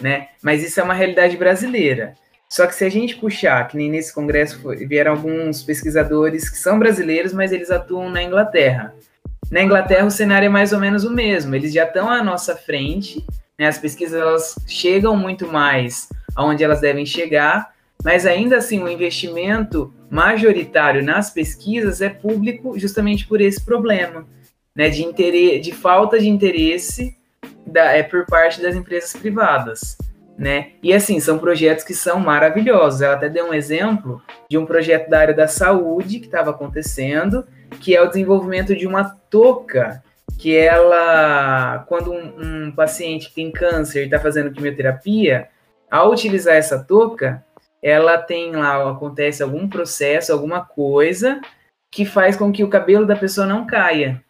né? 0.00 0.28
Mas 0.42 0.62
isso 0.62 0.80
é 0.80 0.82
uma 0.82 0.94
realidade 0.94 1.36
brasileira. 1.36 2.14
Só 2.48 2.66
que 2.66 2.74
se 2.74 2.84
a 2.84 2.88
gente 2.88 3.16
puxar, 3.16 3.68
que 3.68 3.76
nem 3.76 3.88
nesse 3.88 4.12
congresso 4.12 4.60
vieram 4.88 5.12
alguns 5.12 5.62
pesquisadores 5.62 6.48
que 6.48 6.58
são 6.58 6.80
brasileiros, 6.80 7.32
mas 7.32 7.52
eles 7.52 7.70
atuam 7.70 8.10
na 8.10 8.22
Inglaterra. 8.22 8.92
Na 9.50 9.60
Inglaterra, 9.60 10.06
o 10.06 10.10
cenário 10.10 10.46
é 10.46 10.48
mais 10.48 10.72
ou 10.72 10.78
menos 10.78 11.02
o 11.04 11.10
mesmo. 11.10 11.54
Eles 11.56 11.72
já 11.72 11.84
estão 11.84 12.08
à 12.08 12.22
nossa 12.22 12.54
frente, 12.54 13.24
né? 13.58 13.66
as 13.66 13.78
pesquisas 13.78 14.20
elas 14.20 14.54
chegam 14.66 15.16
muito 15.16 15.48
mais 15.48 16.08
aonde 16.36 16.62
elas 16.62 16.80
devem 16.80 17.04
chegar, 17.04 17.74
mas 18.04 18.24
ainda 18.24 18.58
assim 18.58 18.80
o 18.80 18.88
investimento 18.88 19.92
majoritário 20.08 21.02
nas 21.02 21.30
pesquisas 21.30 22.00
é 22.00 22.08
público 22.08 22.78
justamente 22.78 23.26
por 23.26 23.40
esse 23.40 23.64
problema, 23.64 24.24
né? 24.74 24.88
de, 24.88 25.02
interesse, 25.02 25.58
de 25.58 25.72
falta 25.72 26.18
de 26.18 26.28
interesse 26.28 27.16
da, 27.66 27.92
é, 27.92 28.04
por 28.04 28.26
parte 28.26 28.62
das 28.62 28.76
empresas 28.76 29.12
privadas. 29.12 29.98
Né? 30.38 30.70
E 30.82 30.94
assim, 30.94 31.20
são 31.20 31.38
projetos 31.38 31.84
que 31.84 31.92
são 31.92 32.18
maravilhosos. 32.18 33.02
Ela 33.02 33.14
até 33.14 33.28
deu 33.28 33.50
um 33.50 33.52
exemplo 33.52 34.22
de 34.48 34.56
um 34.56 34.64
projeto 34.64 35.10
da 35.10 35.18
área 35.18 35.34
da 35.34 35.46
saúde 35.46 36.18
que 36.18 36.26
estava 36.26 36.50
acontecendo, 36.50 37.44
que 37.80 37.94
é 37.94 38.02
o 38.02 38.08
desenvolvimento 38.08 38.74
de 38.74 38.86
uma 38.86 39.04
touca 39.30 40.02
que 40.38 40.56
ela, 40.56 41.84
quando 41.86 42.12
um, 42.12 42.66
um 42.66 42.72
paciente 42.72 43.28
que 43.28 43.34
tem 43.34 43.52
câncer 43.52 44.04
está 44.04 44.18
fazendo 44.18 44.50
quimioterapia, 44.50 45.48
ao 45.90 46.10
utilizar 46.10 46.54
essa 46.54 46.82
touca, 46.82 47.44
ela 47.82 48.16
tem 48.18 48.52
lá, 48.52 48.90
acontece 48.90 49.42
algum 49.42 49.68
processo, 49.68 50.32
alguma 50.32 50.64
coisa 50.64 51.40
que 51.90 52.04
faz 52.04 52.36
com 52.36 52.52
que 52.52 52.62
o 52.64 52.68
cabelo 52.68 53.06
da 53.06 53.16
pessoa 53.16 53.46
não 53.46 53.66
caia. 53.66 54.22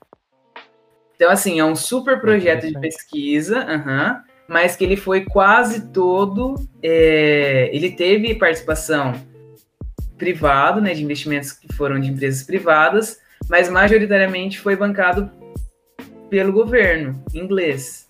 Então, 1.14 1.30
assim, 1.30 1.60
é 1.60 1.64
um 1.64 1.76
super 1.76 2.20
projeto 2.20 2.66
de 2.66 2.80
pesquisa, 2.80 3.58
uhum, 3.66 4.22
mas 4.48 4.74
que 4.74 4.84
ele 4.84 4.96
foi 4.96 5.26
quase 5.26 5.92
todo. 5.92 6.54
É, 6.82 7.68
ele 7.72 7.92
teve 7.92 8.34
participação 8.36 9.12
privado, 10.16 10.80
né, 10.80 10.94
de 10.94 11.04
investimentos 11.04 11.52
que 11.52 11.72
foram 11.74 12.00
de 12.00 12.10
empresas 12.10 12.42
privadas, 12.42 13.19
mas 13.50 13.68
majoritariamente 13.68 14.60
foi 14.60 14.76
bancado 14.76 15.28
pelo 16.30 16.52
governo 16.52 17.20
inglês. 17.34 18.08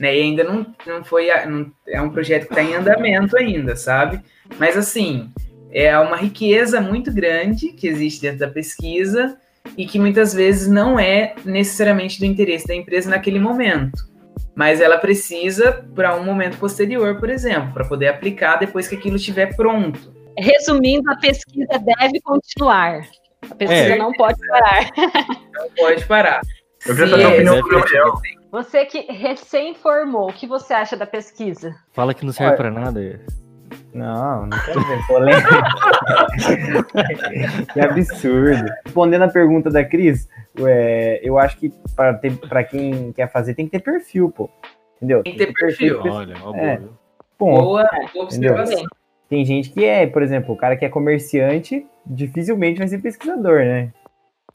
Né? 0.00 0.16
E 0.16 0.22
ainda 0.22 0.42
não, 0.42 0.66
não 0.86 1.04
foi. 1.04 1.28
Não, 1.44 1.70
é 1.86 2.00
um 2.00 2.08
projeto 2.08 2.46
que 2.46 2.54
está 2.54 2.62
em 2.62 2.74
andamento 2.74 3.36
ainda, 3.36 3.76
sabe? 3.76 4.20
Mas 4.58 4.78
assim, 4.78 5.30
é 5.70 5.96
uma 5.98 6.16
riqueza 6.16 6.80
muito 6.80 7.12
grande 7.12 7.68
que 7.72 7.86
existe 7.86 8.22
dentro 8.22 8.38
da 8.38 8.48
pesquisa 8.48 9.36
e 9.76 9.84
que 9.84 9.98
muitas 9.98 10.32
vezes 10.32 10.66
não 10.66 10.98
é 10.98 11.34
necessariamente 11.44 12.18
do 12.18 12.24
interesse 12.24 12.66
da 12.66 12.74
empresa 12.74 13.10
naquele 13.10 13.38
momento. 13.38 14.08
Mas 14.54 14.80
ela 14.80 14.96
precisa 14.96 15.86
para 15.94 16.16
um 16.16 16.24
momento 16.24 16.56
posterior, 16.56 17.20
por 17.20 17.28
exemplo, 17.28 17.74
para 17.74 17.84
poder 17.84 18.08
aplicar 18.08 18.56
depois 18.56 18.88
que 18.88 18.94
aquilo 18.94 19.16
estiver 19.16 19.54
pronto. 19.54 20.16
Resumindo, 20.38 21.10
a 21.10 21.16
pesquisa 21.16 21.78
deve 21.78 22.20
continuar. 22.22 23.02
A 23.50 23.54
pesquisa 23.54 23.94
é. 23.94 23.98
não 23.98 24.12
pode 24.12 24.38
parar. 24.46 24.90
Não 25.52 25.70
pode 25.76 26.04
parar. 26.06 26.40
Eu 26.86 26.94
queria 26.94 27.10
saber 27.10 27.24
a 27.24 27.28
opinião 27.28 27.60
do 27.60 27.68
Gabriel. 27.68 28.14
Você 28.50 28.86
que 28.86 29.00
recém 29.12 29.74
formou, 29.74 30.30
o 30.30 30.32
que 30.32 30.46
você 30.46 30.72
acha 30.72 30.96
da 30.96 31.06
pesquisa? 31.06 31.74
Fala 31.92 32.14
que 32.14 32.24
não 32.24 32.32
serve 32.32 32.56
para 32.56 32.70
nada. 32.70 33.20
Não, 33.92 34.46
não 34.46 34.58
quero 34.64 34.80
ver 34.86 35.06
polêmica. 35.06 35.62
que 37.72 37.80
absurdo. 37.80 38.64
Respondendo 38.84 39.22
a 39.22 39.28
pergunta 39.28 39.70
da 39.70 39.84
Cris, 39.84 40.28
é, 40.66 41.20
eu 41.22 41.38
acho 41.38 41.58
que 41.58 41.72
para 41.94 42.64
quem 42.64 43.12
quer 43.12 43.30
fazer 43.30 43.54
tem 43.54 43.66
que 43.66 43.72
ter 43.72 43.80
perfil, 43.80 44.30
pô. 44.30 44.48
Entendeu? 44.96 45.22
Tem 45.22 45.32
que 45.34 45.38
ter 45.38 45.52
perfil. 45.52 46.02
perfil. 46.02 46.12
Olha, 46.12 46.36
uma 46.38 46.56
é. 46.56 46.76
boa. 47.38 47.62
Boa, 47.62 47.88
boa 48.12 48.24
observação. 48.24 48.84
Tem 49.28 49.44
gente 49.44 49.70
que 49.70 49.84
é, 49.84 50.06
por 50.06 50.22
exemplo, 50.22 50.54
o 50.54 50.56
cara 50.56 50.76
que 50.76 50.84
é 50.84 50.88
comerciante 50.88 51.86
dificilmente 52.06 52.78
vai 52.78 52.88
ser 52.88 52.98
pesquisador, 52.98 53.58
né? 53.60 53.92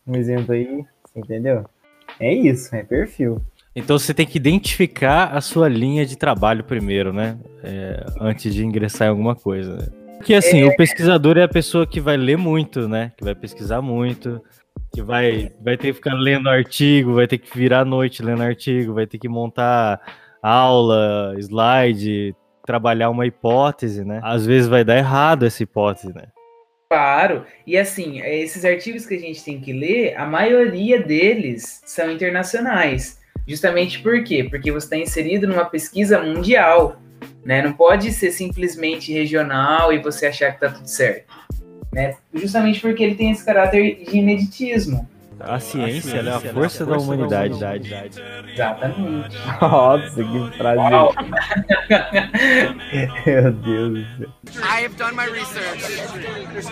Um 0.05 0.15
exemplo 0.15 0.53
aí, 0.53 0.83
entendeu? 1.15 1.65
É 2.19 2.33
isso, 2.33 2.75
é 2.75 2.83
perfil. 2.83 3.41
Então 3.75 3.97
você 3.97 4.13
tem 4.13 4.25
que 4.25 4.37
identificar 4.37 5.25
a 5.35 5.41
sua 5.41 5.67
linha 5.67 6.05
de 6.05 6.17
trabalho 6.17 6.63
primeiro, 6.63 7.11
né? 7.13 7.37
É, 7.63 8.05
antes 8.19 8.53
de 8.53 8.65
ingressar 8.65 9.07
em 9.07 9.11
alguma 9.11 9.35
coisa. 9.35 9.77
Né? 9.77 9.87
Porque 10.17 10.33
assim, 10.33 10.61
é... 10.61 10.65
o 10.65 10.75
pesquisador 10.75 11.37
é 11.37 11.43
a 11.43 11.47
pessoa 11.47 11.85
que 11.85 11.99
vai 11.99 12.17
ler 12.17 12.37
muito, 12.37 12.87
né? 12.87 13.11
Que 13.17 13.23
vai 13.23 13.35
pesquisar 13.35 13.81
muito, 13.81 14.41
que 14.93 15.01
vai, 15.01 15.51
vai 15.61 15.75
ter 15.75 15.87
que 15.87 15.93
ficar 15.93 16.13
lendo 16.13 16.49
artigo, 16.49 17.15
vai 17.15 17.27
ter 17.27 17.37
que 17.37 17.57
virar 17.57 17.81
à 17.81 17.85
noite 17.85 18.23
lendo 18.23 18.43
artigo, 18.43 18.93
vai 18.93 19.07
ter 19.07 19.17
que 19.17 19.27
montar 19.27 19.99
aula, 20.41 21.33
slide, 21.39 22.35
trabalhar 22.65 23.09
uma 23.09 23.25
hipótese, 23.25 24.03
né? 24.03 24.19
Às 24.23 24.45
vezes 24.45 24.67
vai 24.67 24.83
dar 24.83 24.97
errado 24.97 25.45
essa 25.45 25.63
hipótese, 25.63 26.13
né? 26.13 26.27
Claro, 26.89 27.45
e 27.65 27.75
assim, 27.75 28.21
esses 28.21 28.63
artigos 28.63 29.05
que 29.05 29.15
a 29.15 29.19
gente 29.19 29.43
tem 29.43 29.59
que 29.59 29.73
ler, 29.73 30.15
a 30.15 30.27
maioria 30.27 31.01
deles 31.01 31.81
são 31.85 32.11
internacionais. 32.11 33.19
Justamente 33.47 33.99
por 33.99 34.23
quê? 34.23 34.43
Porque 34.43 34.71
você 34.71 34.85
está 34.85 34.97
inserido 34.97 35.47
numa 35.47 35.65
pesquisa 35.65 36.21
mundial, 36.21 36.97
né? 37.43 37.61
Não 37.61 37.73
pode 37.73 38.11
ser 38.11 38.31
simplesmente 38.31 39.11
regional 39.11 39.91
e 39.91 39.99
você 39.99 40.27
achar 40.27 40.51
que 40.51 40.63
está 40.63 40.77
tudo 40.77 40.87
certo, 40.87 41.33
né? 41.91 42.15
Justamente 42.33 42.79
porque 42.79 43.03
ele 43.03 43.15
tem 43.15 43.31
esse 43.31 43.43
caráter 43.43 44.03
de 44.05 44.17
ineditismo. 44.17 45.09
A 45.45 45.59
ciência, 45.59 46.17
é 46.17 46.29
a 46.29 46.39
força, 46.39 46.47
é 46.47 46.49
a 46.49 46.53
força 46.53 46.85
da, 46.85 46.97
humanidade. 46.97 47.59
Da 47.59 47.67
humanidade. 47.67 48.21
Exatamente. 48.53 49.37
Nossa, 49.61 50.23
que 50.23 50.57
frase. 50.57 50.81
Meu 53.25 53.51
Deus 53.51 53.93
do 53.93 54.05
céu. 54.17 54.29
I 54.63 54.85
have 54.85 54.95
done 54.95 55.15
my 55.15 55.25
research. 55.25 55.83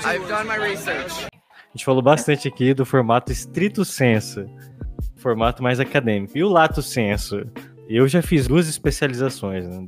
I've 0.06 0.26
done 0.28 0.48
my 0.48 0.58
research. 0.58 1.26
A 1.26 1.74
gente 1.74 1.86
falou 1.86 2.02
bastante 2.02 2.48
aqui 2.48 2.74
do 2.74 2.86
formato 2.86 3.32
estrito 3.32 3.84
senso, 3.84 4.50
formato 5.18 5.62
mais 5.62 5.80
acadêmico. 5.80 6.38
E 6.38 6.44
o 6.44 6.50
lato 6.50 6.82
senso? 6.82 7.46
Eu 7.90 8.08
já 8.08 8.22
fiz 8.22 8.48
duas 8.48 8.70
especializações, 8.70 9.68
né? 9.68 9.86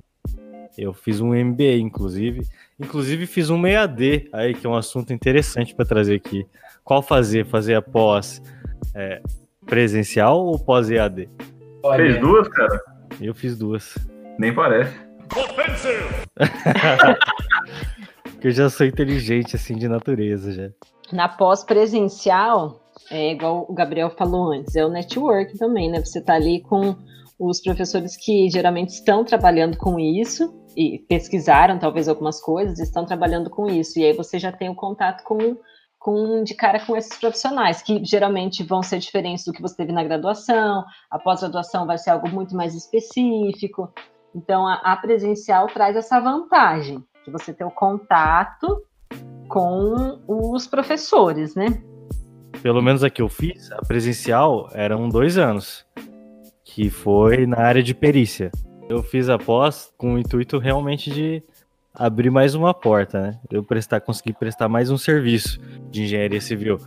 Eu 0.77 0.93
fiz 0.93 1.21
um 1.21 1.33
MBA, 1.33 1.77
inclusive. 1.77 2.45
Inclusive 2.79 3.27
fiz 3.27 3.49
um 3.49 3.65
EAD 3.65 4.29
aí, 4.33 4.53
que 4.53 4.65
é 4.65 4.69
um 4.69 4.75
assunto 4.75 5.13
interessante 5.13 5.73
para 5.73 5.85
trazer 5.85 6.15
aqui. 6.15 6.45
Qual 6.83 7.01
fazer? 7.01 7.45
Fazer 7.45 7.75
após 7.75 8.41
é, 8.95 9.21
presencial 9.65 10.45
ou 10.45 10.59
pós-EAD? 10.59 11.29
Fez 11.95 12.19
duas, 12.19 12.47
cara? 12.47 12.79
Eu 13.19 13.33
fiz 13.33 13.57
duas. 13.57 13.97
Nem 14.37 14.53
parece. 14.53 14.95
Porque 18.23 18.47
eu 18.47 18.51
já 18.51 18.69
sou 18.69 18.85
inteligente, 18.85 19.55
assim, 19.55 19.75
de 19.75 19.87
natureza, 19.87 20.51
já. 20.51 20.69
Na 21.11 21.29
pós-presencial, 21.29 22.81
é 23.09 23.31
igual 23.31 23.65
o 23.67 23.73
Gabriel 23.73 24.09
falou 24.09 24.51
antes, 24.51 24.75
é 24.75 24.85
o 24.85 24.89
network 24.89 25.57
também, 25.57 25.89
né? 25.89 25.99
Você 25.99 26.21
tá 26.21 26.35
ali 26.35 26.61
com 26.61 26.95
os 27.39 27.61
professores 27.61 28.15
que 28.15 28.49
geralmente 28.49 28.89
estão 28.89 29.23
trabalhando 29.23 29.77
com 29.77 29.99
isso 29.99 30.53
e 30.75 30.99
pesquisaram 31.07 31.77
talvez 31.77 32.07
algumas 32.07 32.41
coisas, 32.41 32.79
estão 32.79 33.05
trabalhando 33.05 33.49
com 33.49 33.67
isso. 33.67 33.99
E 33.99 34.05
aí 34.05 34.13
você 34.13 34.39
já 34.39 34.51
tem 34.51 34.69
o 34.69 34.75
contato 34.75 35.23
com, 35.23 35.57
com 36.03 36.43
de 36.43 36.53
cara 36.53 36.85
com 36.85 36.97
esses 36.97 37.17
profissionais, 37.17 37.81
que 37.81 38.03
geralmente 38.03 38.61
vão 38.61 38.83
ser 38.83 38.99
diferentes 38.99 39.45
do 39.45 39.53
que 39.53 39.61
você 39.61 39.77
teve 39.77 39.93
na 39.93 40.03
graduação, 40.03 40.83
a 41.09 41.17
pós-graduação 41.17 41.87
vai 41.87 41.97
ser 41.97 42.09
algo 42.09 42.27
muito 42.27 42.53
mais 42.53 42.75
específico. 42.75 43.89
Então, 44.35 44.67
a, 44.67 44.73
a 44.83 44.97
presencial 44.97 45.65
traz 45.67 45.95
essa 45.95 46.19
vantagem 46.19 47.01
de 47.25 47.31
você 47.31 47.53
ter 47.53 47.63
o 47.63 47.71
contato 47.71 48.83
com 49.47 50.19
os 50.27 50.67
professores, 50.67 51.55
né? 51.55 51.81
Pelo 52.61 52.81
menos 52.81 53.01
a 53.01 53.09
que 53.09 53.21
eu 53.21 53.29
fiz, 53.29 53.71
a 53.71 53.77
presencial, 53.77 54.67
eram 54.73 55.07
dois 55.07 55.37
anos, 55.37 55.85
que 56.65 56.89
foi 56.89 57.47
na 57.47 57.59
área 57.59 57.81
de 57.81 57.95
perícia. 57.95 58.51
Eu 58.89 59.01
fiz 59.01 59.29
a 59.29 59.37
pós 59.37 59.93
com 59.97 60.15
o 60.15 60.19
intuito 60.19 60.57
realmente 60.57 61.09
de 61.09 61.41
abrir 61.93 62.29
mais 62.29 62.55
uma 62.55 62.73
porta, 62.73 63.21
né? 63.21 63.39
Eu 63.51 63.63
prestar, 63.63 64.01
conseguir 64.01 64.33
prestar 64.33 64.67
mais 64.67 64.89
um 64.89 64.97
serviço 64.97 65.59
de 65.91 66.03
engenharia 66.03 66.41
civil 66.41 66.79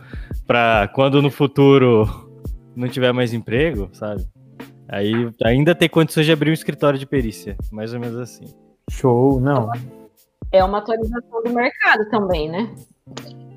para 0.45 0.89
quando 0.93 1.21
no 1.21 1.31
futuro 1.31 2.29
não 2.75 2.89
tiver 2.89 3.11
mais 3.13 3.33
emprego, 3.33 3.89
sabe? 3.93 4.27
Aí 4.89 5.31
ainda 5.43 5.73
ter 5.73 5.89
condições 5.89 6.25
de 6.25 6.31
abrir 6.31 6.49
um 6.49 6.53
escritório 6.53 6.99
de 6.99 7.05
perícia, 7.05 7.55
mais 7.71 7.93
ou 7.93 7.99
menos 7.99 8.17
assim. 8.17 8.45
Show, 8.89 9.39
não. 9.39 9.69
É 10.51 10.63
uma 10.63 10.77
atualização 10.77 11.43
do 11.43 11.53
mercado 11.53 12.09
também, 12.09 12.49
né? 12.49 12.73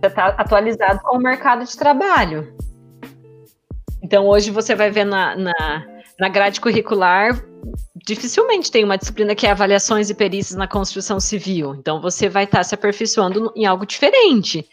Você 0.00 0.06
está 0.06 0.28
atualizado 0.28 1.00
com 1.02 1.16
o 1.16 1.20
mercado 1.20 1.64
de 1.64 1.76
trabalho. 1.76 2.54
Então, 4.02 4.26
hoje 4.26 4.50
você 4.50 4.74
vai 4.74 4.90
ver 4.90 5.04
na, 5.04 5.36
na, 5.36 5.86
na 6.20 6.28
grade 6.28 6.60
curricular, 6.60 7.42
dificilmente 7.96 8.70
tem 8.70 8.84
uma 8.84 8.98
disciplina 8.98 9.34
que 9.34 9.46
é 9.46 9.50
avaliações 9.50 10.10
e 10.10 10.14
perícias 10.14 10.56
na 10.56 10.68
construção 10.68 11.18
civil. 11.18 11.74
Então, 11.74 12.00
você 12.00 12.28
vai 12.28 12.44
estar 12.44 12.58
tá 12.58 12.64
se 12.64 12.74
aperfeiçoando 12.74 13.50
em 13.56 13.64
algo 13.64 13.86
diferente. 13.86 14.68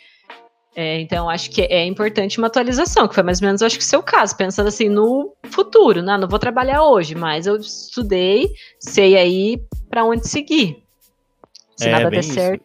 É, 0.75 0.99
então, 0.99 1.27
acho 1.27 1.49
que 1.49 1.61
é 1.61 1.85
importante 1.85 2.37
uma 2.37 2.47
atualização, 2.47 3.07
que 3.07 3.15
foi 3.15 3.23
mais 3.23 3.41
ou 3.41 3.47
menos, 3.47 3.63
acho 3.63 3.77
que 3.77 3.83
o 3.83 3.87
seu 3.87 4.03
caso, 4.03 4.37
pensando 4.37 4.67
assim 4.67 4.89
no 4.89 5.33
futuro, 5.45 6.03
né? 6.03 6.17
Não 6.17 6.27
vou 6.27 6.37
trabalhar 6.37 6.83
hoje, 6.83 7.15
mas 7.15 7.47
eu 7.47 7.55
estudei, 7.55 8.51
sei 8.79 9.17
aí 9.17 9.59
para 9.89 10.03
onde 10.03 10.27
seguir. 10.27 10.83
Se 11.77 11.87
É, 11.87 11.91
nada 11.91 12.09
der 12.11 12.19
isso. 12.19 12.33
certo, 12.33 12.63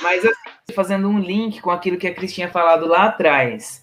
Mas 0.00 0.24
assim, 0.24 0.74
fazendo 0.74 1.08
um 1.08 1.18
link 1.18 1.60
com 1.60 1.70
aquilo 1.70 1.96
que 1.96 2.08
a 2.08 2.14
Cris 2.14 2.32
tinha 2.32 2.48
falado 2.48 2.86
lá 2.86 3.04
atrás, 3.04 3.81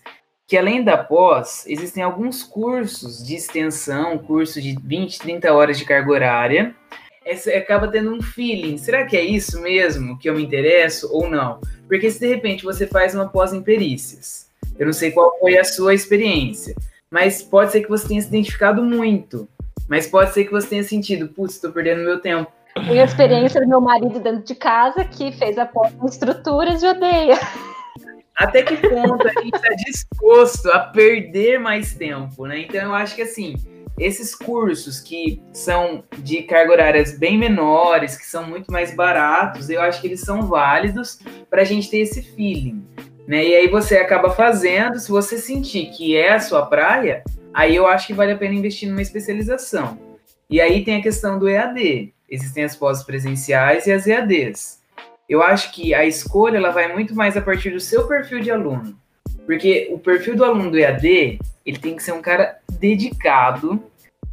que 0.49 0.57
além 0.57 0.83
da 0.83 0.97
pós, 0.97 1.63
existem 1.67 2.01
alguns 2.01 2.43
cursos 2.43 3.23
de 3.23 3.35
extensão, 3.35 4.17
curso 4.17 4.59
de 4.59 4.75
20, 4.83 5.19
30 5.19 5.53
horas 5.53 5.77
de 5.77 5.85
carga 5.85 6.11
horária. 6.11 6.75
Esse 7.23 7.53
acaba 7.53 7.87
tendo 7.87 8.11
um 8.11 8.19
feeling. 8.19 8.75
Será 8.79 9.05
que 9.05 9.15
é 9.15 9.23
isso 9.23 9.61
mesmo 9.61 10.17
que 10.17 10.27
eu 10.27 10.33
me 10.33 10.43
interesso 10.43 11.07
ou 11.13 11.29
não? 11.29 11.61
Porque 11.87 12.09
se 12.09 12.19
de 12.19 12.27
repente 12.27 12.63
você 12.63 12.87
faz 12.87 13.13
uma 13.13 13.29
pós 13.29 13.53
em 13.53 13.61
perícias, 13.61 14.49
eu 14.79 14.87
não 14.87 14.93
sei 14.93 15.11
qual 15.11 15.37
foi 15.39 15.55
a 15.55 15.63
sua 15.63 15.93
experiência, 15.93 16.75
mas 17.11 17.43
pode 17.43 17.71
ser 17.71 17.81
que 17.81 17.89
você 17.89 18.07
tenha 18.07 18.21
se 18.21 18.29
identificado 18.29 18.81
muito. 18.83 19.47
Mas 19.87 20.07
pode 20.07 20.33
ser 20.33 20.45
que 20.45 20.51
você 20.51 20.67
tenha 20.67 20.83
sentido, 20.83 21.27
putz, 21.27 21.53
estou 21.53 21.71
perdendo 21.71 22.01
meu 22.01 22.19
tempo. 22.19 22.51
Tenho 22.73 23.01
a 23.01 23.05
experiência 23.05 23.61
do 23.61 23.67
meu 23.67 23.81
marido 23.81 24.19
dentro 24.19 24.41
de 24.41 24.55
casa 24.55 25.05
que 25.05 25.31
fez 25.31 25.59
a 25.59 25.67
pós 25.67 25.93
em 25.93 26.07
estruturas 26.07 26.81
e 26.81 26.87
odeia. 26.87 27.37
Até 28.39 28.63
que 28.63 28.77
ponto 28.77 29.27
a 29.27 29.41
gente 29.41 29.53
está 29.53 29.69
disposto 29.85 30.71
a 30.71 30.79
perder 30.79 31.59
mais 31.59 31.93
tempo, 31.93 32.45
né? 32.47 32.61
Então 32.61 32.81
eu 32.81 32.93
acho 32.93 33.13
que 33.13 33.21
assim, 33.21 33.53
esses 33.99 34.33
cursos 34.33 35.01
que 35.01 35.43
são 35.51 36.05
de 36.19 36.43
carga 36.43 36.71
horárias 36.71 37.19
bem 37.19 37.37
menores, 37.37 38.17
que 38.17 38.25
são 38.25 38.45
muito 38.47 38.71
mais 38.71 38.95
baratos, 38.95 39.69
eu 39.69 39.81
acho 39.81 39.99
que 39.99 40.07
eles 40.07 40.21
são 40.21 40.43
válidos 40.43 41.19
para 41.49 41.63
a 41.63 41.65
gente 41.65 41.91
ter 41.91 41.97
esse 41.97 42.21
feeling, 42.21 42.81
né? 43.27 43.45
E 43.45 43.53
aí 43.53 43.67
você 43.67 43.97
acaba 43.97 44.29
fazendo, 44.29 44.97
se 44.97 45.11
você 45.11 45.37
sentir 45.37 45.87
que 45.87 46.15
é 46.15 46.31
a 46.31 46.39
sua 46.39 46.65
praia, 46.65 47.23
aí 47.53 47.75
eu 47.75 47.85
acho 47.87 48.07
que 48.07 48.13
vale 48.13 48.31
a 48.31 48.37
pena 48.37 48.55
investir 48.55 48.87
numa 48.87 49.01
especialização. 49.01 49.99
E 50.49 50.61
aí 50.61 50.85
tem 50.85 50.95
a 50.95 51.03
questão 51.03 51.37
do 51.37 51.49
EAD. 51.49 52.13
Existem 52.29 52.63
as 52.63 52.75
pós 52.75 53.03
presenciais 53.03 53.85
e 53.85 53.91
as 53.91 54.07
EADs 54.07 54.78
eu 55.29 55.43
acho 55.43 55.71
que 55.71 55.93
a 55.93 56.05
escolha 56.05 56.57
ela 56.57 56.71
vai 56.71 56.91
muito 56.91 57.13
mais 57.13 57.37
a 57.37 57.41
partir 57.41 57.69
do 57.69 57.79
seu 57.79 58.07
perfil 58.07 58.39
de 58.39 58.49
aluno. 58.49 58.97
Porque 59.45 59.87
o 59.91 59.99
perfil 59.99 60.35
do 60.35 60.43
aluno 60.43 60.71
do 60.71 60.77
EAD, 60.77 61.39
ele 61.65 61.77
tem 61.77 61.95
que 61.95 62.03
ser 62.03 62.13
um 62.13 62.21
cara 62.21 62.57
dedicado, 62.79 63.83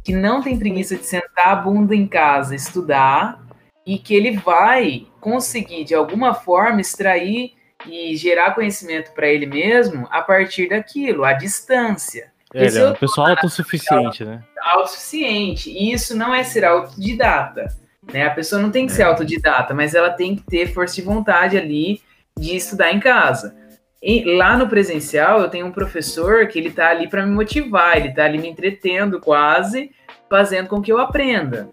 que 0.03 0.11
não 0.11 0.41
tem 0.41 0.57
preguiça 0.57 0.95
de 0.95 1.05
sentar 1.05 1.47
a 1.47 1.55
bunda 1.55 1.95
em 1.95 2.07
casa, 2.07 2.55
estudar, 2.55 3.45
e 3.85 3.97
que 3.97 4.15
ele 4.15 4.37
vai 4.37 5.05
conseguir, 5.21 5.83
de 5.83 5.93
alguma 5.93 6.33
forma, 6.33 6.81
extrair 6.81 7.53
e 7.85 8.15
gerar 8.15 8.55
conhecimento 8.55 9.11
para 9.11 9.27
ele 9.27 9.45
mesmo 9.45 10.07
a 10.11 10.21
partir 10.21 10.69
daquilo, 10.69 11.23
à 11.23 11.33
distância. 11.33 12.31
É, 12.53 12.65
ele 12.65 12.77
é 12.77 12.81
eu 12.81 12.87
uma 12.87 12.95
pessoa 12.95 13.29
autossuficiente, 13.29 14.25
né? 14.25 14.43
autossuficiente. 14.61 15.69
E 15.69 15.93
isso 15.93 16.15
não 16.15 16.33
é 16.33 16.43
ser 16.43 16.65
autodidata. 16.65 17.67
Né? 18.11 18.25
A 18.25 18.31
pessoa 18.31 18.61
não 18.61 18.71
tem 18.71 18.85
que 18.85 18.93
ser 18.93 19.03
autodidata, 19.03 19.73
mas 19.73 19.93
ela 19.93 20.09
tem 20.09 20.35
que 20.35 20.43
ter 20.43 20.73
força 20.73 20.95
de 20.95 21.01
vontade 21.01 21.57
ali 21.57 22.01
de 22.37 22.55
estudar 22.55 22.93
em 22.93 22.99
casa. 22.99 23.55
E 24.01 24.23
lá 24.35 24.55
no 24.55 24.67
presencial, 24.67 25.41
eu 25.41 25.49
tenho 25.49 25.65
um 25.65 25.71
professor 25.71 26.47
que 26.47 26.59
ele 26.59 26.71
tá 26.71 26.89
ali 26.89 27.09
para 27.09 27.25
me 27.25 27.31
motivar, 27.33 27.97
ele 27.97 28.13
tá 28.13 28.25
ali 28.25 28.37
me 28.37 28.47
entretendo 28.47 29.19
quase, 29.19 29.91
fazendo 30.29 30.67
com 30.67 30.81
que 30.81 30.91
eu 30.91 30.99
aprenda. 30.99 31.69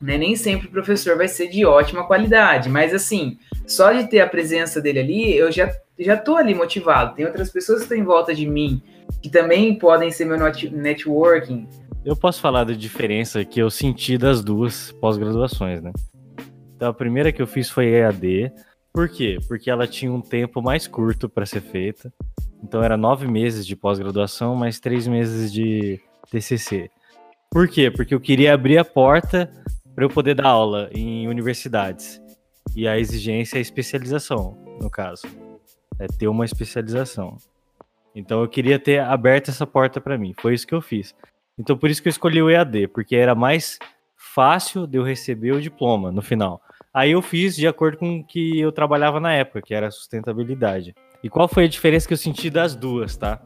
Né? 0.00 0.16
Nem 0.16 0.34
sempre 0.34 0.68
o 0.68 0.70
professor 0.70 1.16
vai 1.16 1.28
ser 1.28 1.48
de 1.48 1.66
ótima 1.66 2.06
qualidade, 2.06 2.68
mas 2.68 2.94
assim, 2.94 3.36
só 3.66 3.92
de 3.92 4.08
ter 4.08 4.20
a 4.20 4.26
presença 4.26 4.80
dele 4.80 5.00
ali, 5.00 5.36
eu 5.36 5.52
já, 5.52 5.70
já 5.98 6.16
tô 6.16 6.36
ali 6.36 6.54
motivado. 6.54 7.14
Tem 7.14 7.26
outras 7.26 7.50
pessoas 7.50 7.80
que 7.80 7.84
estão 7.84 7.98
em 7.98 8.04
volta 8.04 8.34
de 8.34 8.46
mim 8.46 8.82
que 9.22 9.28
também 9.28 9.74
podem 9.78 10.10
ser 10.10 10.24
meu 10.24 10.38
net- 10.38 10.70
networking, 10.70 11.68
Eu 12.08 12.16
posso 12.16 12.40
falar 12.40 12.64
da 12.64 12.72
diferença 12.72 13.44
que 13.44 13.60
eu 13.60 13.68
senti 13.68 14.16
das 14.16 14.42
duas 14.42 14.90
pós-graduações, 14.92 15.82
né? 15.82 15.92
Então, 16.74 16.88
a 16.88 16.94
primeira 16.94 17.30
que 17.30 17.42
eu 17.42 17.46
fiz 17.46 17.68
foi 17.68 17.84
EAD. 17.84 18.50
Por 18.94 19.10
quê? 19.10 19.36
Porque 19.46 19.70
ela 19.70 19.86
tinha 19.86 20.10
um 20.10 20.22
tempo 20.22 20.62
mais 20.62 20.86
curto 20.86 21.28
para 21.28 21.44
ser 21.44 21.60
feita. 21.60 22.10
Então, 22.62 22.82
era 22.82 22.96
nove 22.96 23.28
meses 23.28 23.66
de 23.66 23.76
pós-graduação, 23.76 24.56
mais 24.56 24.80
três 24.80 25.06
meses 25.06 25.52
de 25.52 26.00
TCC. 26.30 26.90
Por 27.50 27.68
quê? 27.68 27.90
Porque 27.90 28.14
eu 28.14 28.20
queria 28.20 28.54
abrir 28.54 28.78
a 28.78 28.86
porta 28.86 29.52
para 29.94 30.02
eu 30.02 30.08
poder 30.08 30.34
dar 30.34 30.48
aula 30.48 30.88
em 30.94 31.28
universidades. 31.28 32.22
E 32.74 32.88
a 32.88 32.98
exigência 32.98 33.56
é 33.56 33.58
a 33.58 33.60
especialização, 33.60 34.56
no 34.80 34.88
caso. 34.88 35.26
É 35.98 36.06
ter 36.06 36.26
uma 36.26 36.46
especialização. 36.46 37.36
Então, 38.14 38.40
eu 38.40 38.48
queria 38.48 38.78
ter 38.78 38.98
aberto 38.98 39.50
essa 39.50 39.66
porta 39.66 40.00
para 40.00 40.16
mim. 40.16 40.34
Foi 40.40 40.54
isso 40.54 40.66
que 40.66 40.74
eu 40.74 40.80
fiz. 40.80 41.14
Então 41.58 41.76
por 41.76 41.90
isso 41.90 42.02
que 42.02 42.08
eu 42.08 42.10
escolhi 42.10 42.40
o 42.40 42.48
EAD, 42.48 42.88
porque 42.88 43.16
era 43.16 43.34
mais 43.34 43.78
fácil 44.16 44.86
de 44.86 44.98
eu 44.98 45.02
receber 45.02 45.52
o 45.52 45.60
diploma 45.60 46.12
no 46.12 46.22
final. 46.22 46.60
Aí 46.92 47.12
eu 47.12 47.20
fiz 47.20 47.56
de 47.56 47.66
acordo 47.66 47.98
com 47.98 48.18
o 48.18 48.24
que 48.24 48.58
eu 48.58 48.72
trabalhava 48.72 49.20
na 49.20 49.32
época, 49.32 49.62
que 49.62 49.74
era 49.74 49.90
sustentabilidade. 49.90 50.94
E 51.22 51.28
qual 51.28 51.48
foi 51.48 51.64
a 51.64 51.68
diferença 51.68 52.06
que 52.06 52.14
eu 52.14 52.18
senti 52.18 52.48
das 52.48 52.74
duas, 52.74 53.16
tá? 53.16 53.42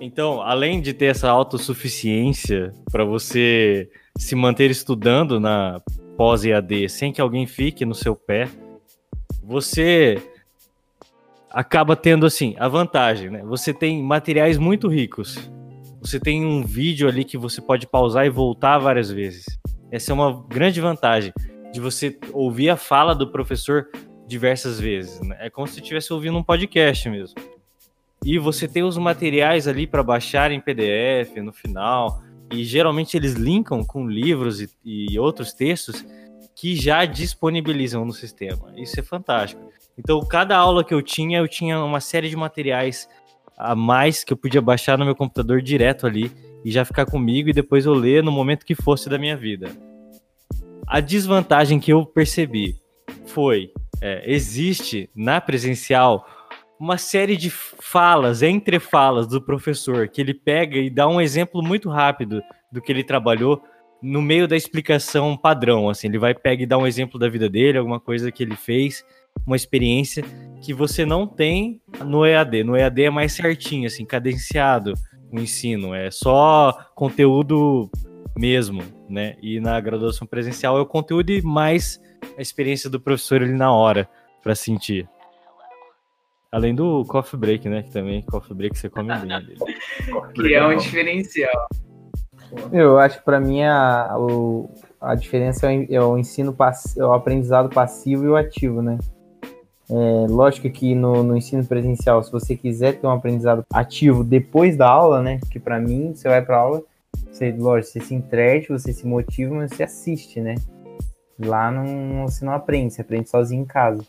Então, 0.00 0.42
além 0.42 0.80
de 0.80 0.92
ter 0.92 1.06
essa 1.06 1.30
autossuficiência 1.30 2.72
para 2.90 3.04
você 3.04 3.88
se 4.18 4.34
manter 4.34 4.70
estudando 4.70 5.38
na 5.38 5.80
pós-EAD 6.16 6.88
sem 6.88 7.12
que 7.12 7.20
alguém 7.20 7.46
fique 7.46 7.84
no 7.84 7.94
seu 7.94 8.16
pé, 8.16 8.48
você 9.42 10.20
acaba 11.50 11.94
tendo 11.94 12.26
assim 12.26 12.56
a 12.58 12.68
vantagem, 12.68 13.30
né? 13.30 13.42
Você 13.44 13.72
tem 13.72 14.02
materiais 14.02 14.58
muito 14.58 14.88
ricos 14.88 15.50
você 16.00 16.20
tem 16.20 16.44
um 16.44 16.64
vídeo 16.64 17.08
ali 17.08 17.24
que 17.24 17.38
você 17.38 17.60
pode 17.60 17.86
pausar 17.86 18.26
e 18.26 18.30
voltar 18.30 18.78
várias 18.78 19.10
vezes. 19.10 19.44
Essa 19.90 20.12
é 20.12 20.14
uma 20.14 20.44
grande 20.48 20.80
vantagem 20.80 21.32
de 21.72 21.80
você 21.80 22.18
ouvir 22.32 22.70
a 22.70 22.76
fala 22.76 23.14
do 23.14 23.30
professor 23.30 23.88
diversas 24.26 24.80
vezes. 24.80 25.20
Né? 25.20 25.36
É 25.40 25.50
como 25.50 25.66
se 25.66 25.80
estivesse 25.80 26.12
ouvindo 26.12 26.38
um 26.38 26.42
podcast 26.42 27.08
mesmo. 27.08 27.40
E 28.24 28.38
você 28.38 28.66
tem 28.66 28.82
os 28.82 28.98
materiais 28.98 29.68
ali 29.68 29.86
para 29.86 30.02
baixar 30.02 30.50
em 30.50 30.60
PDF 30.60 31.36
no 31.42 31.52
final. 31.52 32.22
E 32.50 32.64
geralmente 32.64 33.16
eles 33.16 33.34
linkam 33.34 33.84
com 33.84 34.08
livros 34.08 34.60
e, 34.60 34.70
e 34.84 35.18
outros 35.18 35.52
textos 35.52 36.04
que 36.54 36.74
já 36.74 37.04
disponibilizam 37.04 38.04
no 38.04 38.12
sistema. 38.12 38.72
Isso 38.76 38.98
é 38.98 39.02
fantástico. 39.02 39.70
Então, 39.98 40.20
cada 40.20 40.56
aula 40.56 40.84
que 40.84 40.92
eu 40.92 41.02
tinha, 41.02 41.38
eu 41.38 41.48
tinha 41.48 41.82
uma 41.82 42.00
série 42.00 42.28
de 42.28 42.36
materiais 42.36 43.08
a 43.56 43.74
mais 43.74 44.22
que 44.22 44.32
eu 44.32 44.36
podia 44.36 44.60
baixar 44.60 44.98
no 44.98 45.04
meu 45.04 45.14
computador 45.14 45.62
direto 45.62 46.06
ali 46.06 46.30
e 46.64 46.70
já 46.70 46.84
ficar 46.84 47.06
comigo 47.06 47.48
e 47.48 47.52
depois 47.52 47.86
eu 47.86 47.94
ler 47.94 48.22
no 48.22 48.32
momento 48.32 48.66
que 48.66 48.74
fosse 48.74 49.08
da 49.08 49.18
minha 49.18 49.36
vida. 49.36 49.70
A 50.86 51.00
desvantagem 51.00 51.80
que 51.80 51.92
eu 51.92 52.04
percebi 52.04 52.76
foi: 53.26 53.72
é, 54.00 54.22
existe 54.30 55.08
na 55.14 55.40
presencial 55.40 56.26
uma 56.78 56.98
série 56.98 57.36
de 57.36 57.48
falas, 57.48 58.42
entre 58.42 58.78
falas 58.78 59.26
do 59.26 59.40
professor, 59.40 60.08
que 60.08 60.20
ele 60.20 60.34
pega 60.34 60.76
e 60.76 60.90
dá 60.90 61.08
um 61.08 61.20
exemplo 61.20 61.62
muito 61.62 61.88
rápido 61.88 62.42
do 62.70 62.82
que 62.82 62.92
ele 62.92 63.02
trabalhou 63.02 63.62
no 64.02 64.20
meio 64.20 64.46
da 64.46 64.56
explicação 64.56 65.36
padrão, 65.36 65.88
assim, 65.88 66.08
ele 66.08 66.18
vai 66.18 66.34
pegar 66.34 66.62
e 66.62 66.66
dar 66.66 66.78
um 66.78 66.86
exemplo 66.86 67.18
da 67.18 67.28
vida 67.28 67.48
dele, 67.48 67.78
alguma 67.78 67.98
coisa 67.98 68.30
que 68.30 68.42
ele 68.42 68.54
fez, 68.54 69.04
uma 69.44 69.56
experiência 69.56 70.24
que 70.62 70.72
você 70.72 71.04
não 71.04 71.26
tem 71.26 71.80
no 72.04 72.24
EAD. 72.24 72.64
No 72.64 72.76
EAD 72.76 73.04
é 73.04 73.10
mais 73.10 73.32
certinho, 73.32 73.86
assim, 73.86 74.04
cadenciado 74.04 74.94
o 75.30 75.40
ensino, 75.40 75.94
é 75.94 76.10
só 76.10 76.72
conteúdo 76.94 77.90
mesmo, 78.36 78.82
né? 79.08 79.36
E 79.42 79.60
na 79.60 79.80
graduação 79.80 80.26
presencial 80.26 80.78
é 80.78 80.80
o 80.80 80.86
conteúdo 80.86 81.30
e 81.30 81.42
mais 81.42 82.00
a 82.36 82.42
experiência 82.42 82.88
do 82.88 83.00
professor 83.00 83.42
ali 83.42 83.52
na 83.52 83.72
hora 83.72 84.08
para 84.42 84.54
sentir. 84.54 85.08
Além 86.52 86.74
do 86.74 87.04
coffee 87.04 87.38
break, 87.38 87.68
né? 87.68 87.82
Que 87.82 87.90
também 87.90 88.22
coffee 88.22 88.54
break 88.56 88.78
você 88.78 88.88
come 88.88 89.14
bem 89.18 89.32
ali. 89.32 89.56
Que 90.34 90.54
é 90.54 90.66
um 90.66 90.76
diferencial. 90.76 91.66
Eu 92.72 92.98
acho 92.98 93.18
que 93.18 93.24
para 93.24 93.40
mim 93.40 93.62
a, 93.62 94.14
a 95.00 95.14
diferença 95.14 95.70
é 95.70 96.00
o, 96.00 96.16
é 96.16 96.20
ensino 96.20 96.52
passivo, 96.52 97.04
é 97.04 97.06
o 97.06 97.12
aprendizado 97.12 97.68
passivo 97.68 98.24
e 98.24 98.28
o 98.28 98.36
ativo, 98.36 98.80
né? 98.80 98.98
É, 99.88 100.26
lógico 100.28 100.68
que 100.68 100.94
no, 100.94 101.22
no, 101.22 101.36
ensino 101.36 101.64
presencial, 101.64 102.22
se 102.22 102.32
você 102.32 102.56
quiser 102.56 102.98
ter 102.98 103.06
um 103.06 103.10
aprendizado 103.10 103.64
ativo 103.72 104.24
depois 104.24 104.76
da 104.76 104.88
aula, 104.88 105.22
né? 105.22 105.38
Que 105.50 105.60
para 105.60 105.78
mim, 105.78 106.12
você 106.14 106.28
vai 106.28 106.42
para 106.42 106.58
aula, 106.58 106.82
você, 107.30 107.52
lógico, 107.52 107.92
você 107.92 108.00
se 108.00 108.14
entrete, 108.14 108.68
você 108.68 108.92
se 108.92 109.06
motiva, 109.06 109.54
mas 109.54 109.70
você 109.70 109.84
assiste, 109.84 110.40
né? 110.40 110.56
Lá 111.38 111.70
não, 111.70 112.26
você 112.26 112.44
não 112.44 112.52
aprende, 112.52 112.94
você 112.94 113.02
aprende 113.02 113.28
sozinho 113.28 113.62
em 113.62 113.66
casa. 113.66 114.02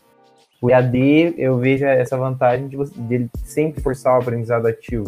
O 0.60 0.70
EAD, 0.70 1.34
eu 1.38 1.58
vejo 1.58 1.84
essa 1.84 2.16
vantagem 2.16 2.66
de 2.66 2.76
você, 2.76 2.92
dele 2.98 3.30
sempre 3.44 3.80
forçar 3.80 4.14
o 4.14 4.20
aprendizado 4.20 4.66
ativo. 4.66 5.04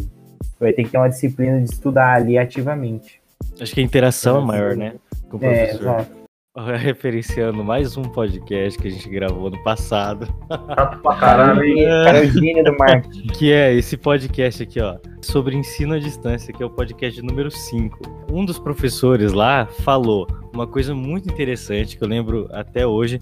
Vai 0.60 0.72
ter 0.72 0.84
que 0.84 0.90
ter 0.90 0.98
uma 0.98 1.08
disciplina 1.08 1.58
de 1.58 1.72
estudar 1.72 2.14
ali 2.14 2.38
ativamente. 2.38 3.20
Acho 3.60 3.74
que 3.74 3.80
a 3.80 3.84
interação 3.84 4.42
é 4.42 4.44
maior, 4.44 4.76
né? 4.76 4.94
Com 5.28 5.38
o 5.38 5.40
professor. 5.40 5.76
É, 5.76 5.80
exato. 5.80 6.19
referenciando 6.78 7.62
mais 7.62 7.96
um 7.96 8.02
podcast 8.02 8.76
que 8.76 8.88
a 8.88 8.90
gente 8.90 9.08
gravou 9.08 9.50
no 9.50 9.62
passado. 9.62 10.26
Chato 10.48 11.00
pra 11.00 11.16
caralho, 11.16 11.62
hein? 11.62 11.84
É 11.84 12.22
o 12.22 12.26
gênio 12.26 12.64
do 12.64 12.76
marketing. 12.76 13.26
Que 13.38 13.52
é 13.52 13.72
esse 13.72 13.96
podcast 13.96 14.62
aqui, 14.62 14.80
ó, 14.80 14.98
sobre 15.22 15.54
ensino 15.54 15.94
à 15.94 15.98
distância, 15.98 16.52
que 16.52 16.60
é 16.60 16.66
o 16.66 16.70
podcast 16.70 17.22
número 17.22 17.50
5. 17.50 18.26
Um 18.32 18.44
dos 18.44 18.58
professores 18.58 19.32
lá 19.32 19.66
falou 19.66 20.26
uma 20.52 20.66
coisa 20.66 20.92
muito 20.92 21.32
interessante 21.32 21.96
que 21.96 22.02
eu 22.02 22.08
lembro 22.08 22.48
até 22.50 22.84
hoje, 22.84 23.20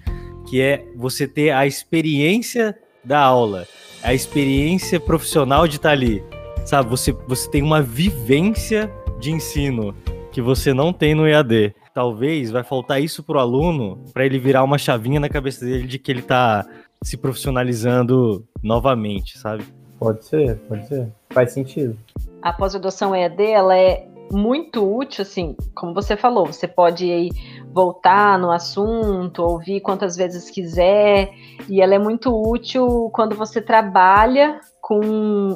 que 0.49 0.63
é 0.63 0.87
você 0.97 1.29
ter 1.29 1.51
a 1.51 1.67
experiência 1.67 2.75
da 3.05 3.21
aula, 3.21 3.67
a 4.03 4.15
experiência 4.15 4.99
profissional 4.99 5.69
de 5.69 5.77
estar 5.77 5.91
ali. 5.91 6.25
Sabe, 6.65 6.89
você, 6.89 7.13
você 7.27 7.51
tem 7.51 7.63
uma 7.63 7.83
vivência 7.83 8.91
de 9.21 9.31
ensino 9.31 9.95
que 10.33 10.41
você 10.41 10.73
não 10.73 10.93
tem 10.93 11.15
no 11.15 11.27
EAD 11.27 11.75
talvez 11.99 12.53
vai 12.53 12.63
faltar 12.63 13.03
isso 13.03 13.25
pro 13.25 13.41
aluno 13.41 14.05
para 14.15 14.25
ele 14.25 14.39
virar 14.39 14.63
uma 14.63 14.79
chavinha 14.79 15.19
na 15.19 15.29
cabeça 15.29 15.65
dele 15.65 15.85
de 15.85 15.99
que 15.99 16.13
ele 16.13 16.23
tá 16.23 16.65
se 17.03 17.17
profissionalizando 17.17 18.47
novamente, 18.63 19.37
sabe? 19.37 19.65
Pode 19.99 20.25
ser, 20.25 20.61
pode 20.69 20.87
ser. 20.87 21.13
Faz 21.31 21.51
sentido. 21.51 21.99
A 22.41 22.53
pós-graduação 22.53 23.17
EAD, 23.17 23.43
ela 23.43 23.77
é 23.77 24.07
muito 24.31 24.89
útil, 24.89 25.23
assim, 25.23 25.57
como 25.75 25.93
você 25.93 26.17
falou, 26.17 26.47
você 26.47 26.69
pode 26.69 27.11
aí 27.11 27.31
voltar 27.73 28.39
no 28.39 28.53
assunto, 28.53 29.43
ouvir 29.43 29.81
quantas 29.81 30.15
vezes 30.15 30.51
quiser, 30.51 31.33
e 31.69 31.83
ela 31.83 31.97
é 31.97 31.99
muito 31.99 32.31
útil 32.31 33.11
quando 33.13 33.35
você 33.35 33.61
trabalha 33.61 34.61
com 34.81 35.01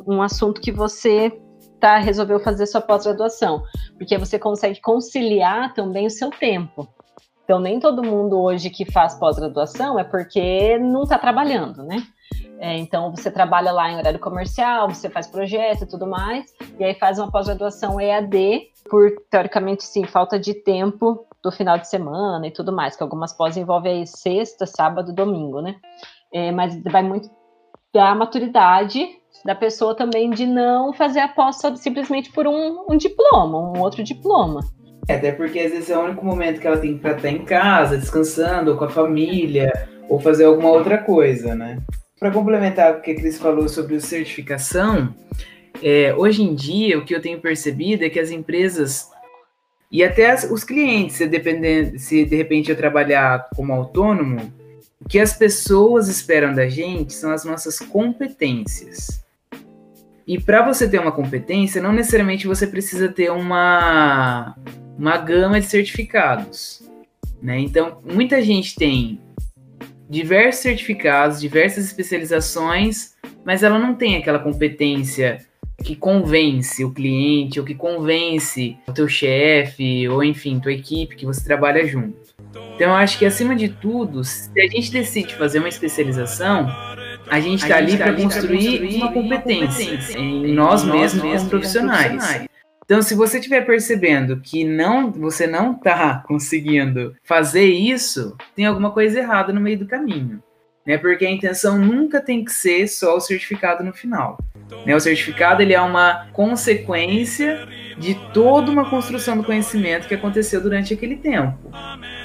um 0.08 0.20
assunto 0.20 0.60
que 0.60 0.72
você 0.72 1.32
tá, 1.82 1.98
resolveu 1.98 2.38
fazer 2.38 2.64
sua 2.66 2.80
pós-graduação, 2.80 3.64
porque 3.98 4.16
você 4.16 4.38
consegue 4.38 4.80
conciliar 4.80 5.74
também 5.74 6.06
o 6.06 6.10
seu 6.10 6.30
tempo. 6.30 6.86
Então, 7.42 7.58
nem 7.58 7.80
todo 7.80 8.04
mundo 8.04 8.40
hoje 8.40 8.70
que 8.70 8.88
faz 8.88 9.16
pós-graduação 9.16 9.98
é 9.98 10.04
porque 10.04 10.78
não 10.78 11.02
está 11.02 11.18
trabalhando, 11.18 11.82
né? 11.82 12.06
É, 12.60 12.78
então, 12.78 13.10
você 13.10 13.32
trabalha 13.32 13.72
lá 13.72 13.90
em 13.90 13.96
horário 13.96 14.20
comercial, 14.20 14.88
você 14.88 15.10
faz 15.10 15.26
projeto 15.26 15.82
e 15.82 15.86
tudo 15.86 16.06
mais, 16.06 16.54
e 16.78 16.84
aí 16.84 16.94
faz 16.94 17.18
uma 17.18 17.32
pós-graduação 17.32 18.00
EAD, 18.00 18.68
por, 18.88 19.10
teoricamente, 19.28 19.82
sim, 19.82 20.04
falta 20.04 20.38
de 20.38 20.54
tempo 20.54 21.26
do 21.42 21.50
final 21.50 21.76
de 21.78 21.88
semana 21.88 22.46
e 22.46 22.52
tudo 22.52 22.72
mais, 22.72 22.94
que 22.94 23.02
algumas 23.02 23.32
pós 23.32 23.56
envolvem 23.56 24.06
sexta, 24.06 24.66
sábado, 24.66 25.12
domingo, 25.12 25.60
né? 25.60 25.74
É, 26.32 26.52
mas 26.52 26.80
vai 26.84 27.02
muito 27.02 27.28
da 27.92 28.14
maturidade 28.14 29.20
da 29.44 29.54
pessoa 29.54 29.94
também 29.94 30.30
de 30.30 30.46
não 30.46 30.92
fazer 30.92 31.20
a 31.20 31.28
pós 31.28 31.58
simplesmente 31.76 32.30
por 32.32 32.46
um, 32.46 32.84
um 32.88 32.96
diploma, 32.96 33.58
um 33.58 33.80
outro 33.80 34.02
diploma. 34.02 34.60
É, 35.08 35.14
até 35.14 35.32
porque 35.32 35.58
às 35.58 35.72
vezes 35.72 35.90
é 35.90 35.98
o 35.98 36.02
único 36.02 36.24
momento 36.24 36.60
que 36.60 36.66
ela 36.66 36.78
tem 36.78 36.96
para 36.96 37.16
estar 37.16 37.28
em 37.28 37.44
casa, 37.44 37.98
descansando, 37.98 38.70
ou 38.70 38.76
com 38.76 38.84
a 38.84 38.90
família, 38.90 39.72
ou 40.08 40.20
fazer 40.20 40.44
alguma 40.44 40.70
outra 40.70 40.98
coisa, 40.98 41.54
né? 41.54 41.78
Para 42.20 42.30
complementar 42.30 42.92
o 42.92 43.00
que 43.00 43.10
a 43.10 43.14
Cris 43.16 43.38
falou 43.38 43.68
sobre 43.68 43.98
certificação, 44.00 45.12
é, 45.82 46.14
hoje 46.16 46.42
em 46.42 46.54
dia 46.54 46.98
o 46.98 47.04
que 47.04 47.14
eu 47.14 47.20
tenho 47.20 47.40
percebido 47.40 48.04
é 48.04 48.10
que 48.10 48.20
as 48.20 48.30
empresas 48.30 49.10
e 49.92 50.02
até 50.02 50.30
as, 50.30 50.44
os 50.44 50.64
clientes, 50.64 51.16
se, 51.16 51.26
dependendo, 51.26 51.98
se 51.98 52.24
de 52.24 52.34
repente 52.34 52.70
eu 52.70 52.76
trabalhar 52.76 53.50
como 53.54 53.74
autônomo, 53.74 54.50
o 54.98 55.06
que 55.06 55.18
as 55.18 55.36
pessoas 55.36 56.08
esperam 56.08 56.54
da 56.54 56.66
gente 56.66 57.12
são 57.12 57.30
as 57.30 57.44
nossas 57.44 57.78
competências. 57.78 59.22
E 60.32 60.40
para 60.40 60.62
você 60.62 60.88
ter 60.88 60.98
uma 60.98 61.12
competência, 61.12 61.82
não 61.82 61.92
necessariamente 61.92 62.46
você 62.46 62.66
precisa 62.66 63.06
ter 63.06 63.30
uma, 63.30 64.56
uma 64.96 65.18
gama 65.18 65.60
de 65.60 65.66
certificados. 65.66 66.82
Né? 67.42 67.58
Então, 67.58 67.98
muita 68.02 68.40
gente 68.40 68.74
tem 68.74 69.20
diversos 70.08 70.62
certificados, 70.62 71.38
diversas 71.38 71.84
especializações, 71.84 73.12
mas 73.44 73.62
ela 73.62 73.78
não 73.78 73.94
tem 73.94 74.16
aquela 74.16 74.38
competência 74.38 75.36
que 75.84 75.94
convence 75.94 76.82
o 76.82 76.94
cliente 76.94 77.60
ou 77.60 77.66
que 77.66 77.74
convence 77.74 78.78
o 78.88 78.92
teu 78.94 79.06
chefe 79.06 80.08
ou 80.08 80.24
enfim, 80.24 80.58
tua 80.58 80.72
equipe 80.72 81.14
que 81.14 81.26
você 81.26 81.44
trabalha 81.44 81.86
junto. 81.86 82.16
Então 82.74 82.88
eu 82.88 82.94
acho 82.94 83.18
que 83.18 83.26
acima 83.26 83.54
de 83.54 83.68
tudo, 83.68 84.24
se 84.24 84.48
a 84.58 84.66
gente 84.66 84.90
decide 84.90 85.34
fazer 85.34 85.58
uma 85.58 85.68
especialização, 85.68 86.68
a 87.32 87.40
gente 87.40 87.62
está 87.62 87.78
ali 87.78 87.96
para 87.96 88.12
construir, 88.12 88.78
construir, 88.80 88.96
uma 88.96 89.10
competência, 89.10 89.64
uma 89.64 89.96
competência 89.96 90.18
em 90.18 90.52
nós, 90.52 90.84
nós 90.84 91.00
mesmos, 91.00 91.22
mesmos 91.22 91.48
profissionais. 91.48 92.08
profissionais. 92.08 92.46
Então, 92.84 93.00
se 93.00 93.14
você 93.14 93.38
estiver 93.38 93.62
percebendo 93.62 94.38
que 94.38 94.64
não, 94.64 95.10
você 95.10 95.46
não 95.46 95.72
está 95.72 96.22
conseguindo 96.28 97.16
fazer 97.24 97.64
isso, 97.64 98.36
tem 98.54 98.66
alguma 98.66 98.90
coisa 98.90 99.18
errada 99.18 99.50
no 99.50 99.62
meio 99.62 99.78
do 99.78 99.86
caminho. 99.86 100.42
Né? 100.86 100.98
Porque 100.98 101.24
a 101.24 101.30
intenção 101.30 101.78
nunca 101.78 102.20
tem 102.20 102.44
que 102.44 102.52
ser 102.52 102.86
só 102.86 103.16
o 103.16 103.20
certificado 103.20 103.82
no 103.82 103.94
final. 103.94 104.36
Né? 104.84 104.94
O 104.94 105.00
certificado 105.00 105.62
ele 105.62 105.72
é 105.72 105.80
uma 105.80 106.26
consequência 106.34 107.66
de 107.96 108.14
toda 108.34 108.70
uma 108.70 108.90
construção 108.90 109.38
do 109.38 109.44
conhecimento 109.44 110.06
que 110.06 110.14
aconteceu 110.14 110.60
durante 110.60 110.92
aquele 110.92 111.16
tempo. 111.16 111.56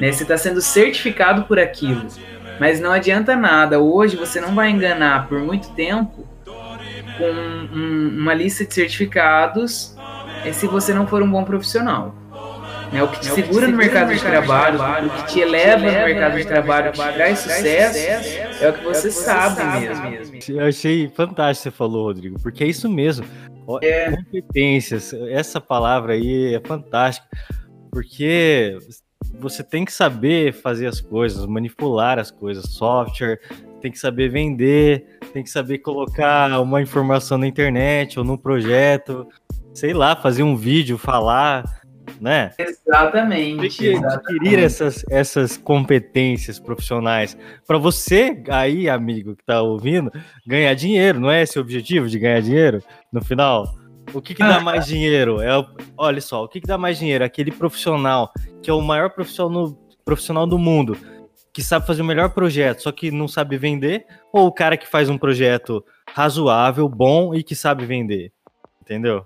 Né? 0.01 0.11
Você 0.11 0.23
está 0.23 0.37
sendo 0.37 0.59
certificado 0.59 1.43
por 1.43 1.59
aquilo. 1.59 2.07
Mas 2.59 2.79
não 2.79 2.91
adianta 2.91 3.35
nada. 3.35 3.79
Hoje 3.79 4.15
você 4.15 4.41
não 4.41 4.55
vai 4.55 4.69
enganar 4.69 5.27
por 5.27 5.39
muito 5.39 5.69
tempo 5.71 6.27
com 7.17 7.31
um, 7.75 8.17
uma 8.19 8.33
lista 8.33 8.65
de 8.65 8.73
certificados 8.73 9.95
é 10.45 10.53
se 10.53 10.67
você 10.67 10.93
não 10.93 11.07
for 11.07 11.21
um 11.21 11.29
bom 11.29 11.43
profissional. 11.43 12.15
Né? 12.91 13.03
O 13.03 13.07
que 13.09 13.19
te 13.19 13.29
é 13.29 13.33
segura, 13.33 13.65
que 13.65 13.71
no, 13.71 13.77
mercado 13.77 14.13
de 14.13 14.21
trabalho, 14.21 14.77
trabalho, 14.77 15.07
o 15.07 15.09
que 15.11 15.25
te 15.25 15.39
eleva 15.41 15.85
no 15.85 15.91
mercado 15.91 16.37
de 16.37 16.45
trabalho, 16.45 16.91
que 16.91 17.01
te 17.01 17.13
traz 17.13 17.39
sucesso, 17.39 17.97
é 18.61 18.69
o 18.69 18.73
que 18.73 18.83
você, 18.83 19.07
é 19.09 19.11
sabe, 19.11 20.09
mesmo. 20.09 20.39
Eu 20.49 20.67
achei 20.67 21.09
fantástico 21.09 21.63
você 21.63 21.71
falou, 21.71 22.05
Rodrigo, 22.05 22.39
porque 22.41 22.63
é 22.63 22.67
isso 22.67 22.89
mesmo. 22.89 23.25
É. 23.81 24.11
Competências, 24.11 25.13
essa 25.29 25.59
palavra 25.59 26.13
aí 26.13 26.55
é 26.55 26.61
fantástica, 26.65 27.27
porque 27.91 28.77
você 29.39 29.63
tem 29.63 29.85
que 29.85 29.93
saber 29.93 30.53
fazer 30.53 30.87
as 30.87 30.99
coisas, 30.99 31.45
manipular 31.45 32.19
as 32.19 32.31
coisas, 32.31 32.65
software, 32.65 33.39
tem 33.81 33.91
que 33.91 33.99
saber 33.99 34.29
vender, 34.29 35.19
tem 35.33 35.43
que 35.43 35.49
saber 35.49 35.79
colocar 35.79 36.59
uma 36.59 36.81
informação 36.81 37.37
na 37.37 37.47
internet 37.47 38.17
ou 38.17 38.25
no 38.25 38.37
projeto, 38.37 39.27
sei 39.73 39.93
lá, 39.93 40.15
fazer 40.15 40.43
um 40.43 40.55
vídeo, 40.55 40.97
falar, 40.97 41.63
né? 42.19 42.51
Exatamente. 42.57 43.59
Tem 43.59 43.69
que 43.69 44.05
adquirir 44.05 44.59
essas, 44.59 45.05
essas 45.09 45.57
competências 45.57 46.59
profissionais 46.59 47.37
para 47.67 47.77
você 47.77 48.41
aí, 48.49 48.89
amigo 48.89 49.35
que 49.35 49.43
está 49.43 49.61
ouvindo, 49.61 50.11
ganhar 50.45 50.73
dinheiro, 50.73 51.19
não 51.19 51.29
é 51.29 51.43
esse 51.43 51.59
o 51.59 51.61
objetivo 51.61 52.07
de 52.07 52.17
ganhar 52.17 52.41
dinheiro 52.41 52.83
no 53.11 53.23
final? 53.23 53.77
O 54.13 54.21
que, 54.21 54.33
que 54.33 54.43
dá 54.43 54.59
mais 54.61 54.85
dinheiro? 54.85 55.41
É, 55.41 55.49
olha 55.97 56.21
só, 56.21 56.43
o 56.43 56.47
que, 56.47 56.61
que 56.61 56.67
dá 56.67 56.77
mais 56.77 56.97
dinheiro? 56.97 57.23
Aquele 57.23 57.51
profissional 57.51 58.31
que 58.61 58.69
é 58.69 58.73
o 58.73 58.81
maior 58.81 59.09
profissional, 59.09 59.77
profissional 60.05 60.47
do 60.47 60.57
mundo, 60.57 60.97
que 61.53 61.61
sabe 61.61 61.85
fazer 61.85 62.01
o 62.01 62.05
melhor 62.05 62.29
projeto, 62.29 62.83
só 62.83 62.91
que 62.91 63.11
não 63.11 63.27
sabe 63.27 63.57
vender, 63.57 64.05
ou 64.31 64.47
o 64.47 64.51
cara 64.51 64.77
que 64.77 64.87
faz 64.87 65.09
um 65.09 65.17
projeto 65.17 65.83
razoável, 66.13 66.87
bom 66.87 67.35
e 67.35 67.43
que 67.43 67.55
sabe 67.55 67.85
vender? 67.85 68.31
Entendeu? 68.81 69.25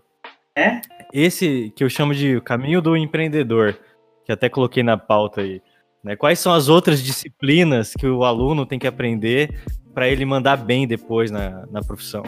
É? 0.56 0.82
Esse 1.14 1.72
que 1.76 1.84
eu 1.84 1.90
chamo 1.90 2.14
de 2.14 2.42
caminho 2.42 2.82
do 2.82 2.98
empreendedor, 2.98 3.74
que 4.26 4.32
que 4.32 4.34
até 4.34 4.50
coloquei 4.50 4.82
na 4.82 4.98
pauta 4.98 5.42
aí. 5.42 5.62
Né? 6.04 6.16
Quais 6.16 6.40
são 6.40 6.54
as 6.54 6.70
outras 6.70 7.04
disciplinas 7.04 7.94
que 7.94 8.08
o 8.08 8.24
aluno 8.24 8.66
tem 8.66 8.80
que 8.80 8.88
aprender 8.88 9.62
para 9.94 10.08
ele 10.08 10.24
mandar 10.24 10.56
bem 10.56 10.88
depois 10.88 11.30
na, 11.30 11.66
na 11.68 11.82
profissão? 11.82 12.24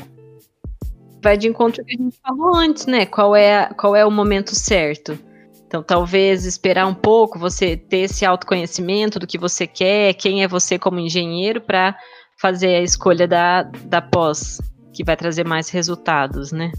Vai 1.23 1.37
de 1.37 1.47
encontro 1.47 1.81
ao 1.81 1.85
que 1.85 1.95
a 1.95 1.97
gente 1.97 2.17
falou 2.21 2.53
antes, 2.53 2.85
né? 2.85 3.05
Qual 3.05 3.33
é, 3.33 3.67
qual 3.77 3.95
é 3.95 4.05
o 4.05 4.11
momento 4.11 4.53
certo? 4.53 5.17
Então, 5.65 5.81
talvez 5.81 6.45
esperar 6.45 6.85
um 6.85 6.93
pouco, 6.93 7.39
você 7.39 7.77
ter 7.77 8.01
esse 8.01 8.25
autoconhecimento 8.25 9.17
do 9.17 9.25
que 9.25 9.37
você 9.37 9.65
quer, 9.65 10.13
quem 10.15 10.43
é 10.43 10.47
você 10.49 10.77
como 10.77 10.99
engenheiro, 10.99 11.61
para 11.61 11.97
fazer 12.37 12.75
a 12.75 12.81
escolha 12.81 13.25
da, 13.25 13.63
da 13.63 14.01
pós, 14.01 14.59
que 14.91 15.01
vai 15.01 15.15
trazer 15.15 15.45
mais 15.47 15.69
resultados, 15.69 16.51
né? 16.51 16.73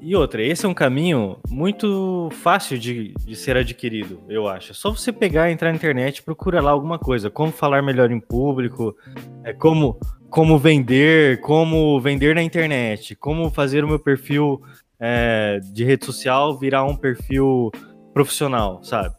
E 0.00 0.14
outra, 0.14 0.42
esse 0.42 0.64
é 0.64 0.68
um 0.68 0.74
caminho 0.74 1.38
muito 1.48 2.28
fácil 2.30 2.78
de, 2.78 3.12
de 3.24 3.34
ser 3.34 3.56
adquirido, 3.56 4.22
eu 4.28 4.46
acho. 4.46 4.70
É 4.70 4.74
só 4.74 4.90
você 4.90 5.10
pegar, 5.10 5.50
entrar 5.50 5.70
na 5.70 5.76
internet, 5.76 6.22
procura 6.22 6.62
lá 6.62 6.70
alguma 6.70 6.98
coisa, 6.98 7.28
como 7.28 7.50
falar 7.50 7.82
melhor 7.82 8.10
em 8.10 8.20
público, 8.20 8.94
é 9.42 9.52
como 9.52 9.98
como 10.34 10.58
vender, 10.58 11.40
como 11.42 12.00
vender 12.00 12.34
na 12.34 12.42
internet, 12.42 13.14
como 13.14 13.48
fazer 13.50 13.84
o 13.84 13.86
meu 13.86 14.00
perfil 14.00 14.60
é, 14.98 15.60
de 15.72 15.84
rede 15.84 16.04
social 16.04 16.58
virar 16.58 16.82
um 16.82 16.96
perfil 16.96 17.70
profissional, 18.12 18.82
sabe? 18.82 19.14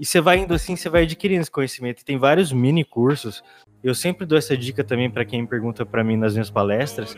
E 0.00 0.06
você 0.06 0.18
vai 0.18 0.38
indo 0.38 0.54
assim, 0.54 0.74
você 0.74 0.88
vai 0.88 1.02
adquirindo 1.02 1.42
esse 1.42 1.50
conhecimento. 1.50 2.00
E 2.00 2.04
tem 2.06 2.16
vários 2.16 2.52
mini 2.52 2.84
cursos 2.84 3.42
eu 3.84 3.94
sempre 3.94 4.24
dou 4.26 4.36
essa 4.36 4.56
dica 4.56 4.82
também 4.82 5.10
para 5.10 5.24
quem 5.24 5.46
pergunta 5.46 5.84
para 5.84 6.02
mim 6.02 6.16
nas 6.16 6.32
minhas 6.32 6.50
palestras, 6.50 7.14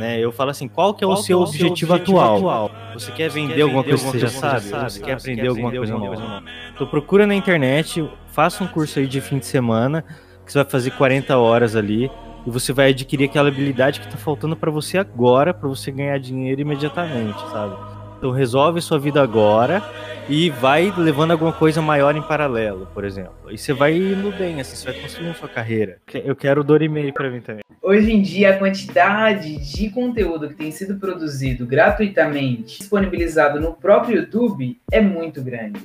né? 0.00 0.18
Eu 0.18 0.32
falo 0.32 0.50
assim, 0.50 0.66
qual 0.66 0.94
que 0.94 1.04
é 1.04 1.06
o 1.06 1.10
qual 1.10 1.22
seu 1.22 1.36
é 1.36 1.40
o 1.40 1.44
objetivo, 1.44 1.70
objetivo 1.70 1.94
atual? 1.94 2.36
atual? 2.38 2.70
Você 2.94 3.12
quer 3.12 3.30
vender 3.30 3.54
quer 3.54 3.60
alguma 3.60 3.84
coisa 3.84 4.04
que 4.04 4.10
você 4.12 4.18
já 4.18 4.28
sabe? 4.28 4.62
sabe? 4.62 4.92
Você 4.92 5.00
quer 5.00 5.12
aprender 5.12 5.42
quer 5.42 5.48
alguma 5.48 5.70
coisa 5.70 5.96
nova? 5.96 6.42
Então 6.74 6.86
procura 6.86 7.26
na 7.26 7.34
internet, 7.34 8.08
faça 8.32 8.64
um 8.64 8.66
curso 8.66 8.98
aí 8.98 9.06
de 9.06 9.20
fim 9.20 9.38
de 9.38 9.46
semana, 9.46 10.02
que 10.44 10.50
você 10.50 10.58
vai 10.58 10.68
fazer 10.68 10.90
40 10.92 11.36
horas 11.36 11.76
ali, 11.76 12.10
e 12.48 12.50
você 12.50 12.72
vai 12.72 12.88
adquirir 12.88 13.26
aquela 13.26 13.48
habilidade 13.48 14.00
que 14.00 14.06
está 14.06 14.16
faltando 14.16 14.56
para 14.56 14.70
você 14.70 14.96
agora, 14.96 15.52
para 15.52 15.68
você 15.68 15.90
ganhar 15.90 16.18
dinheiro 16.18 16.62
imediatamente, 16.62 17.38
sabe? 17.50 17.76
Então 18.16 18.30
resolve 18.30 18.80
sua 18.80 18.98
vida 18.98 19.22
agora 19.22 19.82
e 20.30 20.48
vai 20.48 20.90
levando 20.96 21.32
alguma 21.32 21.52
coisa 21.52 21.82
maior 21.82 22.16
em 22.16 22.22
paralelo, 22.22 22.88
por 22.94 23.04
exemplo. 23.04 23.34
E 23.50 23.58
você 23.58 23.74
vai 23.74 23.94
indo 23.94 24.32
bem, 24.32 24.62
assim, 24.62 24.76
você 24.76 24.90
vai 24.90 25.00
construindo 25.02 25.34
sua 25.34 25.48
carreira. 25.48 25.98
Eu 26.24 26.34
quero 26.34 26.62
o 26.62 26.64
Dorimei 26.64 27.12
para 27.12 27.28
mim 27.30 27.42
também. 27.42 27.62
Hoje 27.82 28.10
em 28.10 28.22
dia, 28.22 28.54
a 28.54 28.58
quantidade 28.58 29.58
de 29.70 29.90
conteúdo 29.90 30.48
que 30.48 30.54
tem 30.54 30.70
sido 30.70 30.98
produzido 30.98 31.66
gratuitamente, 31.66 32.78
disponibilizado 32.78 33.60
no 33.60 33.74
próprio 33.74 34.22
YouTube, 34.22 34.80
é 34.90 35.02
muito 35.02 35.42
grande. 35.42 35.80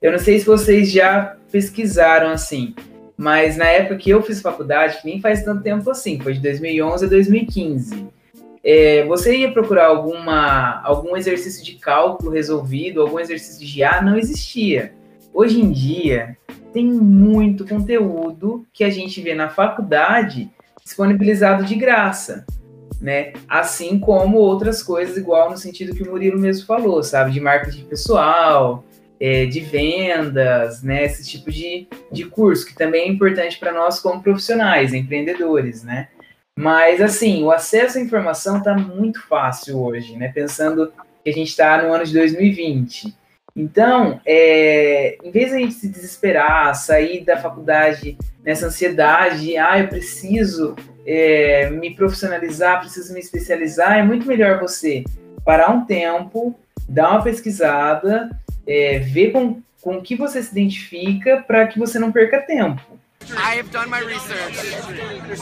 Eu 0.00 0.12
não 0.12 0.18
sei 0.18 0.38
se 0.38 0.46
vocês 0.46 0.90
já 0.90 1.36
pesquisaram 1.52 2.30
assim, 2.30 2.74
mas 3.18 3.58
na 3.58 3.66
época 3.66 3.96
que 3.96 4.08
eu 4.08 4.22
fiz 4.22 4.40
faculdade, 4.40 5.02
que 5.02 5.06
nem 5.06 5.20
faz 5.20 5.42
tanto 5.42 5.62
tempo 5.62 5.90
assim, 5.90 6.18
foi 6.20 6.32
de 6.32 6.40
2011 6.40 7.04
a 7.04 7.08
2015 7.08 8.08
é, 8.70 9.04
você 9.06 9.36
ia 9.36 9.52
procurar 9.52 9.86
alguma, 9.86 10.82
algum 10.82 11.16
exercício 11.16 11.64
de 11.64 11.76
cálculo 11.76 12.30
resolvido, 12.30 13.00
algum 13.00 13.18
exercício 13.18 13.64
de 13.64 13.78
GA, 13.78 14.02
não 14.02 14.18
existia. 14.18 14.92
Hoje 15.32 15.60
em 15.60 15.70
dia, 15.70 16.36
tem 16.72 16.84
muito 16.84 17.66
conteúdo 17.66 18.66
que 18.72 18.84
a 18.84 18.90
gente 18.90 19.20
vê 19.20 19.34
na 19.34 19.48
faculdade 19.48 20.50
disponibilizado 20.84 21.64
de 21.64 21.74
graça, 21.76 22.44
né? 23.00 23.32
Assim 23.48 23.98
como 23.98 24.38
outras 24.38 24.82
coisas, 24.82 25.16
igual 25.16 25.50
no 25.50 25.56
sentido 25.56 25.94
que 25.94 26.02
o 26.02 26.10
Murilo 26.10 26.38
mesmo 26.38 26.66
falou, 26.66 27.02
sabe? 27.02 27.30
De 27.30 27.40
marketing 27.40 27.84
pessoal, 27.84 28.84
é, 29.20 29.46
de 29.46 29.60
vendas, 29.60 30.82
né? 30.82 31.04
Esse 31.04 31.28
tipo 31.28 31.50
de, 31.50 31.88
de 32.10 32.24
curso, 32.24 32.66
que 32.66 32.74
também 32.74 33.02
é 33.02 33.08
importante 33.08 33.58
para 33.58 33.72
nós 33.72 34.00
como 34.00 34.22
profissionais, 34.22 34.94
empreendedores, 34.94 35.82
né? 35.82 36.08
Mas, 36.58 37.00
assim, 37.00 37.44
o 37.44 37.52
acesso 37.52 37.98
à 37.98 38.00
informação 38.00 38.58
está 38.58 38.74
muito 38.74 39.22
fácil 39.28 39.80
hoje, 39.80 40.16
né? 40.16 40.32
Pensando 40.34 40.92
que 41.22 41.30
a 41.30 41.32
gente 41.32 41.48
está 41.48 41.82
no 41.82 41.92
ano 41.92 42.04
de 42.04 42.12
2020. 42.12 43.14
Então, 43.54 44.20
é, 44.24 45.18
em 45.22 45.30
vez 45.30 45.50
de 45.50 45.56
a 45.56 45.58
gente 45.58 45.74
se 45.74 45.88
desesperar, 45.88 46.74
sair 46.74 47.24
da 47.24 47.36
faculdade 47.36 48.16
nessa 48.44 48.66
ansiedade, 48.66 49.40
de, 49.40 49.56
ah, 49.56 49.78
eu 49.80 49.88
preciso 49.88 50.76
é, 51.04 51.68
me 51.70 51.94
profissionalizar, 51.94 52.80
preciso 52.80 53.12
me 53.12 53.20
especializar, 53.20 53.98
é 53.98 54.02
muito 54.02 54.26
melhor 54.28 54.60
você 54.60 55.02
parar 55.44 55.70
um 55.70 55.84
tempo, 55.84 56.54
dar 56.88 57.10
uma 57.10 57.22
pesquisada, 57.22 58.30
é, 58.68 58.98
ver 58.98 59.32
com, 59.32 59.62
com 59.80 60.02
que 60.02 60.14
você 60.14 60.42
se 60.42 60.52
identifica 60.52 61.42
para 61.46 61.66
que 61.66 61.78
você 61.78 61.98
não 61.98 62.12
perca 62.12 62.42
tempo. 62.42 62.82
I've 63.30 63.68
done 63.70 63.90
my 63.90 64.04
research. 64.04 64.58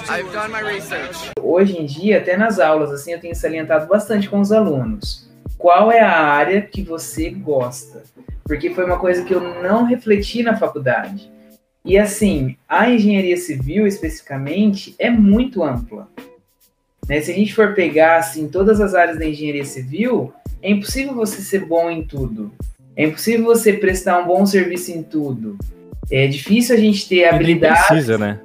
I've 0.08 0.32
done 0.32 0.52
my 0.52 0.62
research. 0.62 1.30
Hoje 1.42 1.76
em 1.76 1.84
dia, 1.84 2.18
até 2.18 2.36
nas 2.36 2.60
aulas, 2.60 2.92
assim, 2.92 3.12
eu 3.12 3.20
tenho 3.20 3.34
salientado 3.34 3.86
bastante 3.86 4.28
com 4.28 4.40
os 4.40 4.52
alunos. 4.52 5.28
Qual 5.58 5.90
é 5.90 6.00
a 6.00 6.18
área 6.18 6.62
que 6.62 6.82
você 6.82 7.30
gosta? 7.30 8.04
Porque 8.44 8.70
foi 8.70 8.84
uma 8.84 8.98
coisa 8.98 9.24
que 9.24 9.34
eu 9.34 9.40
não 9.40 9.84
refleti 9.84 10.42
na 10.42 10.56
faculdade. 10.56 11.30
E 11.84 11.98
assim, 11.98 12.56
a 12.68 12.88
engenharia 12.90 13.36
civil 13.36 13.86
especificamente 13.86 14.94
é 14.98 15.10
muito 15.10 15.62
ampla. 15.62 16.08
Né? 17.08 17.20
Se 17.20 17.30
a 17.30 17.34
gente 17.34 17.54
for 17.54 17.74
pegar 17.74 18.16
assim 18.16 18.48
todas 18.48 18.80
as 18.80 18.94
áreas 18.94 19.18
da 19.18 19.26
engenharia 19.26 19.64
civil, 19.64 20.32
é 20.62 20.70
impossível 20.70 21.14
você 21.14 21.40
ser 21.40 21.64
bom 21.64 21.88
em 21.88 22.04
tudo. 22.04 22.52
É 22.96 23.04
impossível 23.04 23.44
você 23.44 23.74
prestar 23.74 24.20
um 24.20 24.26
bom 24.26 24.46
serviço 24.46 24.90
em 24.90 25.02
tudo. 25.02 25.58
É 26.10 26.26
difícil 26.26 26.74
a 26.74 26.78
gente 26.78 27.08
ter 27.08 27.24
habilidade. 27.26 27.86
precisa, 27.88 28.16
né? 28.16 28.40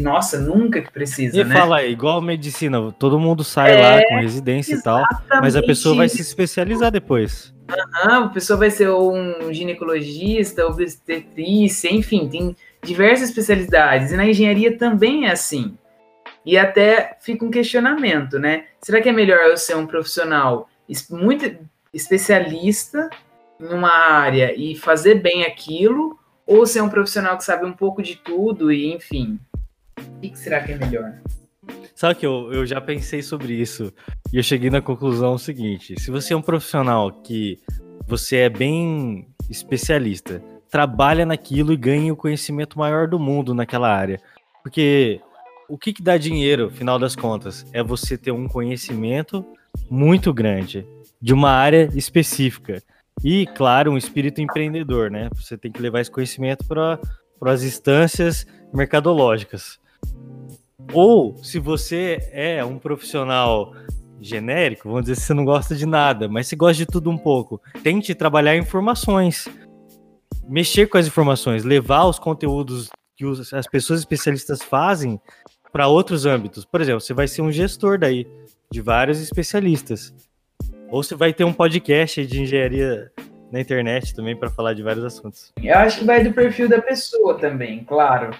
Nossa, 0.00 0.38
nunca 0.38 0.82
que 0.82 0.90
precisa, 0.90 1.40
e 1.40 1.44
né? 1.44 1.54
fala, 1.54 1.82
igual 1.84 2.20
medicina, 2.20 2.92
todo 2.92 3.18
mundo 3.18 3.42
sai 3.42 3.76
é, 3.76 3.80
lá 3.80 4.02
com 4.08 4.20
residência 4.20 4.74
e 4.74 4.82
tal, 4.82 5.02
mas 5.40 5.56
a 5.56 5.62
pessoa 5.62 5.94
vai 5.94 6.08
se 6.08 6.20
especializar 6.20 6.90
depois. 6.90 7.54
Uhum, 7.70 8.24
a 8.24 8.28
pessoa 8.28 8.58
vai 8.58 8.70
ser 8.70 8.90
um 8.90 9.52
ginecologista, 9.52 10.66
obstetrícia, 10.66 11.88
enfim, 11.88 12.28
tem 12.28 12.54
diversas 12.82 13.30
especialidades. 13.30 14.12
E 14.12 14.16
na 14.16 14.26
engenharia 14.26 14.76
também 14.76 15.26
é 15.26 15.30
assim. 15.30 15.74
E 16.44 16.58
até 16.58 17.16
fica 17.20 17.44
um 17.44 17.50
questionamento, 17.50 18.38
né? 18.38 18.64
Será 18.82 19.00
que 19.00 19.08
é 19.08 19.12
melhor 19.12 19.38
eu 19.38 19.56
ser 19.56 19.76
um 19.76 19.86
profissional 19.86 20.68
muito 21.10 21.56
especialista 21.94 23.08
em 23.60 23.74
uma 23.74 23.90
área 23.90 24.54
e 24.56 24.74
fazer 24.74 25.16
bem 25.16 25.44
aquilo, 25.44 26.18
ou 26.46 26.66
ser 26.66 26.80
um 26.80 26.88
profissional 26.88 27.36
que 27.36 27.44
sabe 27.44 27.64
um 27.64 27.72
pouco 27.72 28.02
de 28.02 28.16
tudo 28.16 28.72
e, 28.72 28.92
enfim. 28.92 29.38
O 29.98 30.20
que 30.20 30.38
será 30.38 30.62
que 30.62 30.72
é 30.72 30.78
melhor? 30.78 31.20
Sabe 31.94 32.14
que 32.14 32.26
eu, 32.26 32.52
eu 32.52 32.66
já 32.66 32.80
pensei 32.80 33.22
sobre 33.22 33.52
isso 33.52 33.92
e 34.32 34.38
eu 34.38 34.42
cheguei 34.42 34.70
na 34.70 34.80
conclusão 34.80 35.36
seguinte: 35.36 36.00
se 36.00 36.10
você 36.10 36.32
é 36.32 36.36
um 36.36 36.42
profissional 36.42 37.12
que 37.12 37.60
você 38.06 38.38
é 38.38 38.48
bem 38.48 39.28
especialista, 39.48 40.42
trabalha 40.70 41.26
naquilo 41.26 41.72
e 41.72 41.76
ganha 41.76 42.12
o 42.12 42.16
conhecimento 42.16 42.78
maior 42.78 43.06
do 43.06 43.18
mundo 43.18 43.54
naquela 43.54 43.94
área. 43.94 44.20
Porque 44.62 45.20
o 45.68 45.76
que, 45.78 45.92
que 45.92 46.02
dá 46.02 46.16
dinheiro, 46.16 46.70
final 46.70 46.98
das 46.98 47.14
contas, 47.14 47.66
é 47.72 47.82
você 47.82 48.16
ter 48.16 48.32
um 48.32 48.48
conhecimento 48.48 49.44
muito 49.88 50.32
grande 50.32 50.86
de 51.20 51.32
uma 51.34 51.50
área 51.50 51.88
específica. 51.94 52.82
E, 53.22 53.46
claro, 53.46 53.92
um 53.92 53.98
espírito 53.98 54.40
empreendedor, 54.40 55.10
né? 55.10 55.28
Você 55.34 55.56
tem 55.56 55.70
que 55.70 55.82
levar 55.82 56.00
esse 56.00 56.10
conhecimento 56.10 56.64
para 56.66 56.98
as 57.42 57.62
instâncias 57.62 58.46
mercadológicas. 58.72 59.78
Ou, 60.92 61.36
se 61.42 61.58
você 61.58 62.18
é 62.32 62.64
um 62.64 62.78
profissional 62.78 63.74
genérico, 64.20 64.88
vamos 64.88 65.02
dizer 65.02 65.16
você 65.16 65.34
não 65.34 65.44
gosta 65.44 65.74
de 65.74 65.86
nada, 65.86 66.28
mas 66.28 66.46
você 66.46 66.56
gosta 66.56 66.76
de 66.76 66.86
tudo 66.86 67.10
um 67.10 67.18
pouco, 67.18 67.60
tente 67.82 68.14
trabalhar 68.14 68.56
informações. 68.56 69.48
Mexer 70.48 70.88
com 70.88 70.98
as 70.98 71.06
informações, 71.06 71.62
levar 71.62 72.06
os 72.06 72.18
conteúdos 72.18 72.88
que 73.16 73.24
as 73.52 73.66
pessoas 73.66 74.00
especialistas 74.00 74.62
fazem 74.62 75.20
para 75.72 75.86
outros 75.86 76.26
âmbitos. 76.26 76.64
Por 76.64 76.80
exemplo, 76.80 77.00
você 77.00 77.14
vai 77.14 77.28
ser 77.28 77.42
um 77.42 77.52
gestor 77.52 77.98
daí, 77.98 78.26
de 78.70 78.80
vários 78.80 79.20
especialistas. 79.20 80.12
Ou 80.90 81.02
você 81.02 81.14
vai 81.14 81.32
ter 81.32 81.44
um 81.44 81.52
podcast 81.52 82.26
de 82.26 82.42
engenharia 82.42 83.12
na 83.52 83.60
internet 83.60 84.14
também 84.14 84.36
para 84.36 84.50
falar 84.50 84.74
de 84.74 84.82
vários 84.82 85.04
assuntos. 85.04 85.52
Eu 85.62 85.76
acho 85.78 86.00
que 86.00 86.04
vai 86.04 86.22
do 86.22 86.32
perfil 86.32 86.68
da 86.68 86.82
pessoa 86.82 87.38
também, 87.38 87.84
claro. 87.84 88.30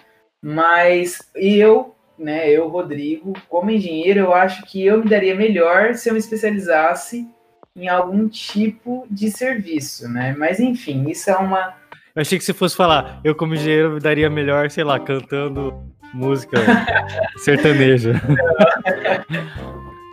Mas 0.42 1.18
eu, 1.34 1.94
né, 2.18 2.50
eu, 2.50 2.68
Rodrigo, 2.68 3.32
como 3.48 3.70
engenheiro, 3.70 4.20
eu 4.20 4.34
acho 4.34 4.64
que 4.64 4.84
eu 4.84 4.98
me 4.98 5.08
daria 5.08 5.34
melhor 5.34 5.94
se 5.94 6.08
eu 6.08 6.12
me 6.12 6.18
especializasse 6.18 7.28
em 7.76 7.88
algum 7.88 8.28
tipo 8.28 9.06
de 9.08 9.30
serviço, 9.30 10.08
né? 10.08 10.34
Mas 10.36 10.58
enfim, 10.58 11.08
isso 11.08 11.30
é 11.30 11.36
uma. 11.36 11.74
Eu 12.14 12.22
achei 12.22 12.36
que 12.36 12.44
se 12.44 12.52
fosse 12.52 12.76
falar, 12.76 13.20
eu 13.22 13.34
como 13.34 13.54
engenheiro 13.54 13.92
me 13.92 14.00
daria 14.00 14.28
melhor, 14.28 14.70
sei 14.70 14.82
lá, 14.82 14.98
cantando 14.98 15.72
música 16.12 16.58
sertaneja. 17.38 18.20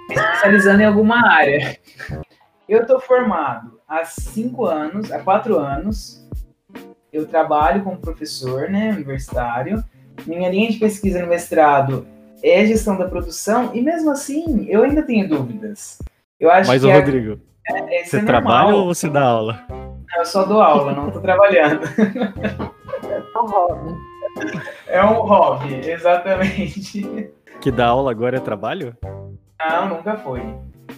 especializando 0.10 0.82
em 0.82 0.86
alguma 0.86 1.28
área. 1.28 1.78
Eu 2.68 2.86
tô 2.86 3.00
formado 3.00 3.80
há 3.88 4.04
cinco 4.04 4.66
anos, 4.66 5.10
há 5.12 5.20
quatro 5.20 5.58
anos, 5.58 6.28
eu 7.14 7.26
trabalho 7.26 7.82
como 7.84 7.98
professor, 7.98 8.70
né, 8.70 8.92
universitário. 8.92 9.82
Minha 10.26 10.50
linha 10.50 10.70
de 10.70 10.78
pesquisa 10.78 11.22
no 11.22 11.28
mestrado 11.28 12.06
é 12.44 12.66
gestão 12.66 12.98
da 12.98 13.08
produção 13.08 13.72
e 13.74 13.82
mesmo 13.82 14.12
assim 14.12 14.66
eu 14.70 14.84
ainda 14.84 15.02
tenho 15.02 15.30
dúvidas. 15.30 16.00
Eu 16.40 16.52
acho 16.52 16.70
Mas, 16.70 16.82
que 16.82 16.88
ô, 16.88 16.92
é- 16.92 17.00
Rodrigo, 17.00 17.40
é, 17.70 18.02
isso 18.02 18.12
você 18.12 18.18
é 18.18 18.24
trabalha 18.24 18.76
ou 18.76 18.94
você 18.94 19.10
dá 19.10 19.24
aula? 19.24 19.66
Eu 20.18 20.26
só 20.26 20.44
dou 20.44 20.62
aula, 20.62 20.92
não 20.94 21.10
tô 21.10 21.22
trabalhando. 21.22 21.82
É 23.28 23.40
um 23.40 23.46
hobby. 23.46 23.96
É 24.88 25.04
um 25.04 25.22
hobby, 25.22 25.90
exatamente. 25.90 27.30
Que 27.62 27.72
dar 27.72 27.88
aula 27.88 28.12
agora 28.12 28.38
é 28.38 28.40
trabalho? 28.40 28.96
Não, 29.60 29.90
nunca 29.90 30.18
foi. 30.18 30.42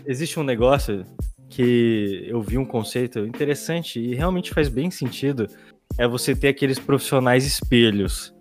Existe 0.05 0.39
um 0.39 0.43
negócio 0.43 1.05
que 1.49 2.25
eu 2.27 2.41
vi 2.41 2.57
um 2.57 2.65
conceito 2.65 3.19
interessante 3.19 3.99
e 3.99 4.13
realmente 4.13 4.53
faz 4.53 4.69
bem 4.69 4.91
sentido. 4.91 5.47
É 5.97 6.07
você 6.07 6.35
ter 6.35 6.49
aqueles 6.49 6.79
profissionais 6.79 7.45
espelhos. 7.45 8.33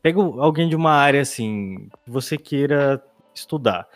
Pega 0.00 0.20
alguém 0.20 0.68
de 0.68 0.76
uma 0.76 0.92
área 0.92 1.20
assim 1.20 1.88
que 2.04 2.10
você 2.10 2.38
queira 2.38 3.02
estudar. 3.34 3.86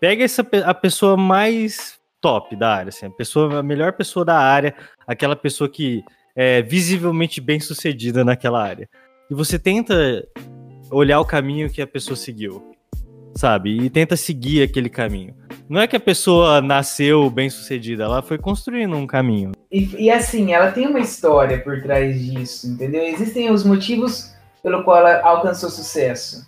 Pega 0.00 0.24
essa 0.24 0.46
a 0.64 0.74
pessoa 0.74 1.16
mais 1.16 1.98
top 2.20 2.56
da 2.56 2.74
área, 2.74 2.88
assim, 2.88 3.06
a 3.06 3.10
pessoa 3.10 3.60
a 3.60 3.62
melhor 3.62 3.92
pessoa 3.92 4.24
da 4.24 4.38
área, 4.38 4.74
aquela 5.06 5.36
pessoa 5.36 5.68
que 5.68 6.02
é 6.34 6.62
visivelmente 6.62 7.40
bem 7.40 7.60
sucedida 7.60 8.24
naquela 8.24 8.62
área. 8.62 8.88
E 9.30 9.34
você 9.34 9.58
tenta 9.58 10.26
olhar 10.90 11.20
o 11.20 11.24
caminho 11.24 11.70
que 11.70 11.80
a 11.80 11.86
pessoa 11.86 12.16
seguiu, 12.16 12.73
sabe? 13.34 13.76
E 13.76 13.90
tenta 13.90 14.16
seguir 14.16 14.62
aquele 14.62 14.88
caminho. 14.88 15.34
Não 15.68 15.80
é 15.80 15.86
que 15.86 15.96
a 15.96 16.00
pessoa 16.00 16.60
nasceu 16.60 17.30
bem 17.30 17.48
sucedida, 17.48 18.04
ela 18.04 18.22
foi 18.22 18.38
construindo 18.38 18.96
um 18.96 19.06
caminho. 19.06 19.52
E, 19.72 20.04
e 20.04 20.10
assim, 20.10 20.52
ela 20.52 20.70
tem 20.70 20.86
uma 20.86 21.00
história 21.00 21.58
por 21.58 21.80
trás 21.82 22.20
disso, 22.20 22.66
entendeu? 22.66 23.02
Existem 23.02 23.50
os 23.50 23.64
motivos 23.64 24.34
pelo 24.62 24.84
qual 24.84 24.98
ela 24.98 25.20
alcançou 25.22 25.70
sucesso. 25.70 26.46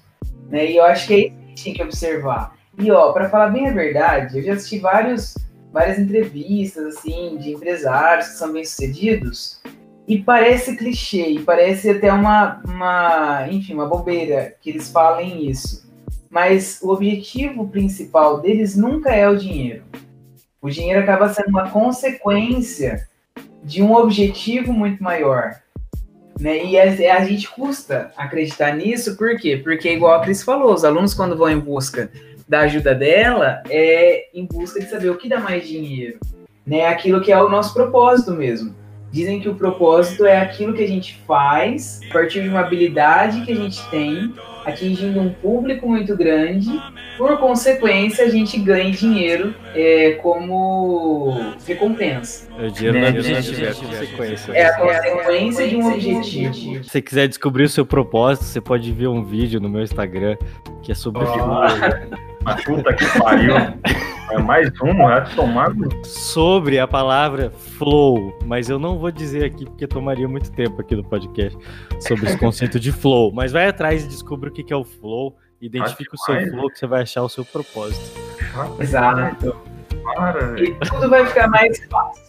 Né? 0.48 0.70
E 0.70 0.76
eu 0.76 0.84
acho 0.84 1.06
que 1.06 1.14
é 1.14 1.18
isso 1.18 1.28
que 1.28 1.44
a 1.44 1.48
gente 1.48 1.64
tem 1.64 1.74
que 1.74 1.82
observar. 1.82 2.56
E 2.78 2.90
ó, 2.90 3.12
para 3.12 3.28
falar 3.30 3.48
bem 3.48 3.68
a 3.68 3.72
verdade, 3.72 4.38
eu 4.38 4.44
já 4.44 4.52
assisti 4.52 4.78
vários, 4.78 5.34
várias 5.72 5.98
entrevistas 5.98 6.96
assim 6.96 7.38
de 7.38 7.52
empresários 7.52 8.28
que 8.28 8.34
são 8.34 8.52
bem-sucedidos 8.52 9.60
e 10.06 10.18
parece 10.22 10.76
clichê, 10.76 11.30
e 11.30 11.40
parece 11.40 11.90
até 11.90 12.12
uma, 12.12 12.62
uma, 12.64 13.48
enfim, 13.50 13.74
uma 13.74 13.86
bobeira 13.86 14.54
que 14.60 14.70
eles 14.70 14.90
falem 14.90 15.48
isso. 15.48 15.85
Mas 16.30 16.80
o 16.82 16.90
objetivo 16.90 17.68
principal 17.68 18.40
deles 18.40 18.76
nunca 18.76 19.10
é 19.14 19.28
o 19.28 19.36
dinheiro. 19.36 19.84
O 20.60 20.70
dinheiro 20.70 21.00
acaba 21.00 21.28
sendo 21.28 21.48
uma 21.48 21.70
consequência 21.70 23.08
de 23.62 23.82
um 23.82 23.94
objetivo 23.94 24.72
muito 24.72 25.02
maior. 25.02 25.60
Né? 26.38 26.64
E 26.64 26.78
a, 26.78 27.16
a 27.16 27.24
gente 27.24 27.48
custa 27.48 28.12
acreditar 28.16 28.72
nisso, 28.74 29.16
por 29.16 29.36
quê? 29.36 29.56
Porque, 29.56 29.90
igual 29.90 30.14
a 30.14 30.20
Cris 30.20 30.42
falou, 30.42 30.72
os 30.74 30.84
alunos, 30.84 31.14
quando 31.14 31.36
vão 31.36 31.50
em 31.50 31.58
busca 31.58 32.10
da 32.48 32.60
ajuda 32.60 32.94
dela, 32.94 33.62
é 33.68 34.28
em 34.34 34.44
busca 34.44 34.78
de 34.78 34.88
saber 34.88 35.10
o 35.10 35.16
que 35.16 35.28
dá 35.28 35.40
mais 35.40 35.66
dinheiro. 35.66 36.18
Né? 36.66 36.86
Aquilo 36.86 37.20
que 37.20 37.32
é 37.32 37.42
o 37.42 37.48
nosso 37.48 37.72
propósito 37.72 38.32
mesmo. 38.32 38.74
Dizem 39.10 39.40
que 39.40 39.48
o 39.48 39.54
propósito 39.54 40.26
é 40.26 40.38
aquilo 40.38 40.74
que 40.74 40.82
a 40.82 40.88
gente 40.88 41.18
faz 41.26 42.00
a 42.08 42.12
partir 42.12 42.42
de 42.42 42.48
uma 42.48 42.60
habilidade 42.60 43.44
que 43.46 43.52
a 43.52 43.56
gente 43.56 43.88
tem, 43.88 44.34
atingindo 44.66 45.20
um 45.20 45.30
público 45.30 45.88
muito 45.88 46.16
grande. 46.16 46.68
Por 47.16 47.38
consequência, 47.38 48.24
a 48.24 48.28
gente 48.28 48.58
ganha 48.58 48.90
dinheiro 48.90 49.54
é, 49.74 50.18
como 50.22 51.54
recompensa. 51.66 52.48
O 52.58 52.70
dinheiro 52.70 52.98
Né? 52.98 53.10
não 53.10 53.16
é 53.16 53.20
objetivo, 53.20 53.64
é 53.64 53.68
a 53.68 53.74
consequência. 53.74 54.52
É 54.52 54.66
a 54.66 54.76
consequência 54.76 55.68
de 55.68 55.76
um 55.76 55.92
objetivo. 55.92 56.84
Se 56.84 56.90
você 56.90 57.00
quiser 57.00 57.28
descobrir 57.28 57.64
o 57.64 57.68
seu 57.68 57.86
propósito, 57.86 58.44
você 58.44 58.60
pode 58.60 58.92
ver 58.92 59.08
um 59.08 59.22
vídeo 59.22 59.60
no 59.60 59.68
meu 59.68 59.82
Instagram 59.82 60.36
que 60.82 60.92
é 60.92 60.94
sobre 60.94 61.22
A 61.22 62.26
puta 62.64 62.94
que 62.94 63.18
pariu. 63.18 63.54
É 64.28 64.38
mais 64.38 64.68
um, 64.82 64.92
vai 64.96 65.34
tomar. 65.36 65.70
sobre 66.02 66.80
a 66.80 66.86
palavra 66.88 67.48
flow, 67.50 68.36
mas 68.44 68.68
eu 68.68 68.76
não 68.76 68.98
vou 68.98 69.12
dizer 69.12 69.44
aqui 69.44 69.64
porque 69.64 69.86
tomaria 69.86 70.26
muito 70.26 70.50
tempo 70.50 70.80
aqui 70.80 70.96
no 70.96 71.04
podcast 71.04 71.56
sobre 72.00 72.26
esse 72.26 72.36
conceito 72.38 72.80
de 72.80 72.90
flow. 72.90 73.32
Mas 73.32 73.52
vai 73.52 73.68
atrás 73.68 74.04
e 74.04 74.08
descubra 74.08 74.50
o 74.50 74.52
que 74.52 74.72
é 74.72 74.76
o 74.76 74.82
flow, 74.82 75.36
identifica 75.60 76.10
o 76.12 76.18
seu 76.18 76.50
flow 76.50 76.68
que 76.68 76.76
você 76.76 76.88
vai 76.88 77.02
achar 77.02 77.22
o 77.22 77.28
seu 77.28 77.44
propósito. 77.44 78.20
Exato. 78.80 79.56
Para. 80.02 80.60
E 80.60 80.74
tudo 80.74 81.08
vai 81.08 81.24
ficar 81.24 81.46
mais 81.48 81.78
fácil. 81.88 82.25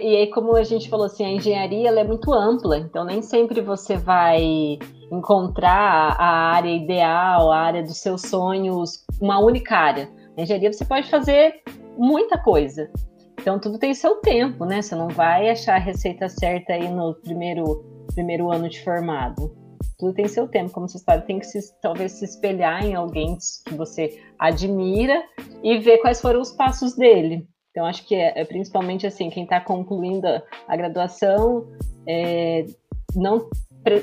E 0.00 0.16
aí, 0.16 0.26
como 0.28 0.56
a 0.56 0.64
gente 0.64 0.88
falou 0.88 1.06
assim, 1.06 1.24
a 1.24 1.30
engenharia 1.30 1.88
ela 1.88 2.00
é 2.00 2.04
muito 2.04 2.32
ampla, 2.32 2.78
então 2.78 3.04
nem 3.04 3.20
sempre 3.20 3.60
você 3.60 3.96
vai 3.96 4.78
encontrar 5.12 6.16
a 6.18 6.52
área 6.54 6.70
ideal, 6.70 7.52
a 7.52 7.58
área 7.58 7.82
dos 7.82 7.98
seus 7.98 8.22
sonhos, 8.22 9.04
uma 9.20 9.38
única 9.38 9.76
área. 9.76 10.08
Na 10.36 10.44
engenharia 10.44 10.72
você 10.72 10.84
pode 10.84 11.10
fazer 11.10 11.62
muita 11.98 12.38
coisa. 12.38 12.90
Então 13.38 13.58
tudo 13.58 13.78
tem 13.78 13.92
seu 13.92 14.16
tempo, 14.16 14.64
né? 14.64 14.80
Você 14.80 14.94
não 14.94 15.08
vai 15.08 15.50
achar 15.50 15.76
a 15.76 15.78
receita 15.78 16.28
certa 16.28 16.72
aí 16.72 16.88
no 16.88 17.14
primeiro, 17.14 17.84
primeiro 18.14 18.50
ano 18.50 18.68
de 18.68 18.82
formado. 18.82 19.54
Tudo 19.98 20.14
tem 20.14 20.26
seu 20.26 20.48
tempo, 20.48 20.72
como 20.72 20.88
vocês 20.88 21.04
falaram, 21.04 21.26
tem 21.26 21.38
que 21.38 21.46
se, 21.46 21.58
talvez 21.82 22.12
se 22.12 22.24
espelhar 22.24 22.84
em 22.84 22.94
alguém 22.94 23.36
que 23.66 23.74
você 23.74 24.18
admira 24.38 25.22
e 25.62 25.78
ver 25.78 25.98
quais 25.98 26.22
foram 26.22 26.40
os 26.40 26.52
passos 26.52 26.96
dele. 26.96 27.46
Então, 27.70 27.86
acho 27.86 28.06
que 28.06 28.14
é, 28.14 28.40
é 28.40 28.44
principalmente 28.44 29.06
assim, 29.06 29.30
quem 29.30 29.44
está 29.44 29.60
concluindo 29.60 30.26
a, 30.66 30.76
graduação, 30.76 31.66
é, 32.06 32.66
não, 33.14 33.48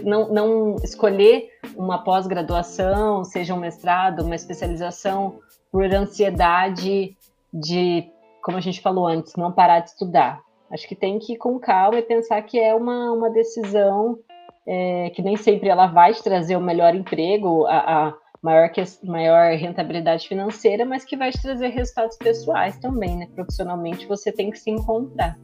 não, 0.04 0.34
não 0.34 0.76
escolher 0.84 1.50
uma 1.76 2.04
pós-graduação, 2.04 3.24
seja 3.24 3.54
um 3.54 3.60
mestrado, 3.60 4.24
uma 4.24 4.36
especialização, 4.36 5.40
por 5.72 5.84
ansiedade 5.94 7.16
de, 7.54 8.10
como 8.42 8.58
a 8.58 8.62
gente 8.62 8.82
falou 8.82 9.06
antes, 9.06 9.36
não 9.36 9.52
parar 9.52 9.82
de 9.82 9.90
estudar. 9.90 10.42
Acho 10.72 10.88
que 10.88 10.96
tem 10.96 11.20
que 11.20 11.34
ir 11.34 11.38
com 11.38 11.60
calma 11.60 12.00
e 12.00 12.02
pensar 12.02 12.42
que 12.42 12.60
é 12.60 12.74
uma, 12.74 13.12
uma 13.12 13.30
decisão 13.30 14.18
é, 14.66 15.10
que 15.12 15.22
nem 15.22 15.38
sempre 15.38 15.70
ela 15.70 15.88
vai 15.88 16.14
te 16.14 16.22
trazer 16.22 16.58
o 16.58 16.62
melhor 16.62 16.94
emprego, 16.94 17.66
a, 17.66 18.08
a 18.08 18.14
maior, 18.42 18.70
que, 18.70 18.82
maior 19.04 19.56
rentabilidade 19.58 20.28
financeira, 20.28 20.86
mas 20.86 21.04
que 21.04 21.18
vai 21.18 21.32
te 21.32 21.42
trazer 21.42 21.68
resultados 21.68 22.18
pessoais 22.18 22.78
também, 22.78 23.18
né? 23.18 23.28
Profissionalmente 23.36 24.06
você 24.06 24.32
tem 24.32 24.52
que 24.52 24.60
se 24.60 24.70
encontrar. 24.70 25.38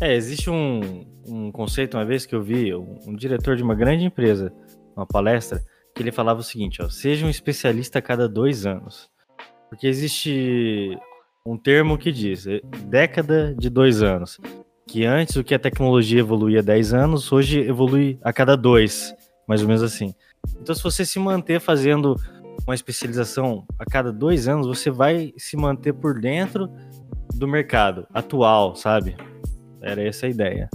É, 0.00 0.14
existe 0.14 0.50
um, 0.50 1.06
um 1.26 1.52
conceito, 1.52 1.96
uma 1.96 2.04
vez 2.04 2.26
que 2.26 2.34
eu 2.34 2.42
vi, 2.42 2.74
um, 2.74 2.98
um 3.06 3.14
diretor 3.14 3.56
de 3.56 3.62
uma 3.62 3.74
grande 3.74 4.04
empresa, 4.04 4.52
uma 4.96 5.06
palestra, 5.06 5.62
que 5.94 6.02
ele 6.02 6.10
falava 6.10 6.40
o 6.40 6.44
seguinte, 6.44 6.82
ó, 6.82 6.88
seja 6.88 7.24
um 7.24 7.30
especialista 7.30 7.98
a 8.00 8.02
cada 8.02 8.28
dois 8.28 8.66
anos. 8.66 9.08
Porque 9.68 9.86
existe 9.86 10.98
um 11.46 11.56
termo 11.56 11.98
que 11.98 12.10
diz 12.10 12.46
é, 12.46 12.60
década 12.86 13.54
de 13.54 13.68
dois 13.68 14.02
anos. 14.02 14.40
Que 14.86 15.04
antes 15.04 15.36
o 15.36 15.44
que 15.44 15.54
a 15.54 15.58
tecnologia 15.58 16.20
evoluía 16.20 16.62
10 16.62 16.92
anos, 16.92 17.32
hoje 17.32 17.60
evolui 17.60 18.18
a 18.22 18.32
cada 18.32 18.54
dois, 18.56 19.14
mais 19.48 19.62
ou 19.62 19.68
menos 19.68 19.82
assim. 19.82 20.14
Então, 20.60 20.74
se 20.74 20.82
você 20.82 21.04
se 21.04 21.18
manter 21.18 21.60
fazendo 21.60 22.16
uma 22.66 22.74
especialização 22.74 23.64
a 23.78 23.84
cada 23.84 24.12
dois 24.12 24.48
anos, 24.48 24.66
você 24.66 24.90
vai 24.90 25.34
se 25.36 25.56
manter 25.56 25.92
por 25.92 26.20
dentro 26.20 26.70
do 27.34 27.46
mercado 27.48 28.06
atual, 28.12 28.74
sabe? 28.74 29.16
Era 29.80 30.02
essa 30.02 30.26
a 30.26 30.28
ideia. 30.28 30.68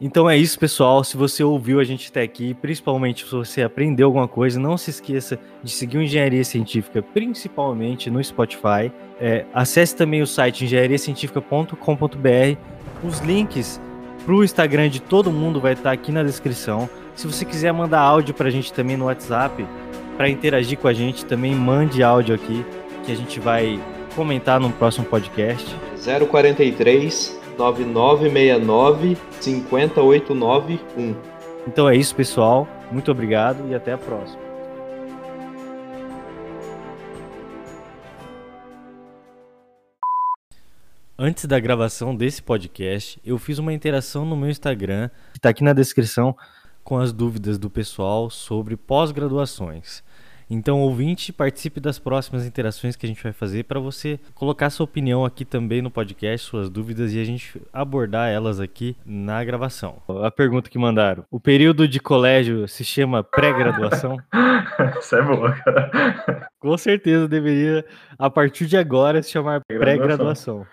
Então 0.00 0.28
é 0.28 0.36
isso, 0.36 0.58
pessoal. 0.58 1.04
Se 1.04 1.16
você 1.16 1.44
ouviu 1.44 1.78
a 1.78 1.84
gente 1.84 2.10
até 2.10 2.22
aqui, 2.22 2.52
principalmente 2.54 3.24
se 3.24 3.30
você 3.30 3.62
aprendeu 3.62 4.08
alguma 4.08 4.26
coisa, 4.26 4.58
não 4.58 4.76
se 4.76 4.90
esqueça 4.90 5.38
de 5.62 5.70
seguir 5.70 5.98
o 5.98 6.02
Engenharia 6.02 6.44
Científica, 6.44 7.00
principalmente 7.00 8.10
no 8.10 8.22
Spotify. 8.22 8.92
É, 9.20 9.46
acesse 9.54 9.94
também 9.94 10.20
o 10.20 10.26
site 10.26 10.64
engenhariacientifica.com.br. 10.64 12.58
Os 13.04 13.20
links 13.20 13.80
para 14.24 14.34
o 14.34 14.42
Instagram 14.42 14.88
de 14.88 15.00
todo 15.00 15.30
mundo 15.30 15.60
vai 15.60 15.74
estar 15.74 15.92
aqui 15.92 16.10
na 16.10 16.22
descrição. 16.24 16.88
Se 17.14 17.26
você 17.26 17.44
quiser 17.44 17.72
mandar 17.72 18.00
áudio 18.00 18.34
para 18.34 18.48
a 18.48 18.50
gente 18.50 18.72
também 18.72 18.96
no 18.96 19.04
WhatsApp, 19.06 19.64
para 20.16 20.28
interagir 20.28 20.78
com 20.78 20.88
a 20.88 20.92
gente, 20.92 21.24
também 21.24 21.54
mande 21.54 22.02
áudio 22.02 22.34
aqui, 22.34 22.64
que 23.04 23.12
a 23.12 23.16
gente 23.16 23.38
vai 23.38 23.80
comentar 24.14 24.58
no 24.60 24.70
próximo 24.70 25.06
podcast. 25.06 25.64
043 26.28 27.40
9969 27.56 29.16
50891. 29.40 31.16
Então 31.66 31.88
é 31.88 31.96
isso, 31.96 32.14
pessoal. 32.14 32.68
Muito 32.90 33.10
obrigado 33.10 33.68
e 33.70 33.74
até 33.74 33.92
a 33.92 33.98
próxima. 33.98 34.42
Antes 41.16 41.46
da 41.46 41.60
gravação 41.60 42.14
desse 42.14 42.42
podcast, 42.42 43.20
eu 43.24 43.38
fiz 43.38 43.60
uma 43.60 43.72
interação 43.72 44.26
no 44.26 44.36
meu 44.36 44.50
Instagram, 44.50 45.08
que 45.32 45.38
está 45.38 45.48
aqui 45.48 45.62
na 45.62 45.72
descrição, 45.72 46.36
com 46.84 46.98
as 46.98 47.12
dúvidas 47.12 47.58
do 47.58 47.70
pessoal 47.70 48.28
sobre 48.28 48.76
pós-graduações. 48.76 50.04
Então, 50.48 50.80
ouvinte, 50.80 51.32
participe 51.32 51.80
das 51.80 51.98
próximas 51.98 52.44
interações 52.44 52.94
que 52.94 53.06
a 53.06 53.08
gente 53.08 53.22
vai 53.22 53.32
fazer 53.32 53.64
para 53.64 53.80
você 53.80 54.20
colocar 54.34 54.68
sua 54.68 54.84
opinião 54.84 55.24
aqui 55.24 55.44
também 55.44 55.80
no 55.80 55.90
podcast, 55.90 56.46
suas 56.46 56.68
dúvidas 56.68 57.14
e 57.14 57.20
a 57.20 57.24
gente 57.24 57.60
abordar 57.72 58.28
elas 58.30 58.60
aqui 58.60 58.94
na 59.06 59.42
gravação. 59.42 60.02
A 60.22 60.30
pergunta 60.30 60.68
que 60.68 60.78
mandaram: 60.78 61.24
o 61.30 61.40
período 61.40 61.88
de 61.88 61.98
colégio 61.98 62.68
se 62.68 62.84
chama 62.84 63.24
pré-graduação? 63.24 64.18
Isso 65.00 65.16
é 65.16 65.22
boa, 65.22 65.52
cara. 65.52 66.48
Com 66.60 66.76
certeza 66.76 67.26
deveria, 67.26 67.84
a 68.18 68.28
partir 68.28 68.66
de 68.66 68.76
agora, 68.76 69.22
se 69.22 69.30
chamar 69.30 69.62
pré-graduação. 69.66 70.66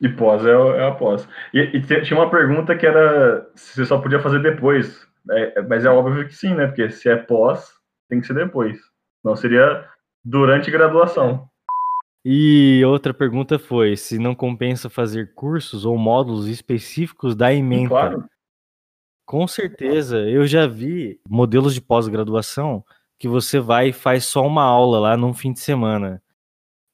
E 0.00 0.08
pós 0.08 0.44
é, 0.44 0.50
é 0.50 0.86
a 0.86 0.92
pós. 0.92 1.26
E, 1.54 1.58
e 1.58 1.80
tinha 1.80 2.18
uma 2.18 2.30
pergunta 2.30 2.76
que 2.76 2.86
era 2.86 3.46
se 3.54 3.74
você 3.74 3.86
só 3.86 3.98
podia 3.98 4.20
fazer 4.20 4.40
depois. 4.40 5.05
É, 5.30 5.62
mas 5.62 5.84
é 5.84 5.88
óbvio 5.88 6.26
que 6.26 6.34
sim, 6.34 6.54
né? 6.54 6.66
Porque 6.66 6.90
se 6.90 7.08
é 7.08 7.16
pós, 7.16 7.72
tem 8.08 8.20
que 8.20 8.26
ser 8.26 8.34
depois. 8.34 8.78
Não 9.24 9.34
seria 9.34 9.88
durante 10.24 10.70
graduação. 10.70 11.48
E 12.24 12.84
outra 12.84 13.14
pergunta 13.14 13.58
foi 13.58 13.96
se 13.96 14.18
não 14.18 14.34
compensa 14.34 14.90
fazer 14.90 15.32
cursos 15.34 15.84
ou 15.84 15.96
módulos 15.96 16.48
específicos 16.48 17.36
da 17.36 17.52
ementa. 17.52 17.88
Claro. 17.88 18.24
Com 19.24 19.46
certeza, 19.46 20.18
eu 20.18 20.46
já 20.46 20.66
vi 20.66 21.20
modelos 21.28 21.74
de 21.74 21.80
pós-graduação 21.80 22.84
que 23.18 23.28
você 23.28 23.58
vai 23.58 23.88
e 23.88 23.92
faz 23.92 24.24
só 24.24 24.46
uma 24.46 24.62
aula 24.62 25.00
lá 25.00 25.16
num 25.16 25.32
fim 25.32 25.52
de 25.52 25.60
semana. 25.60 26.22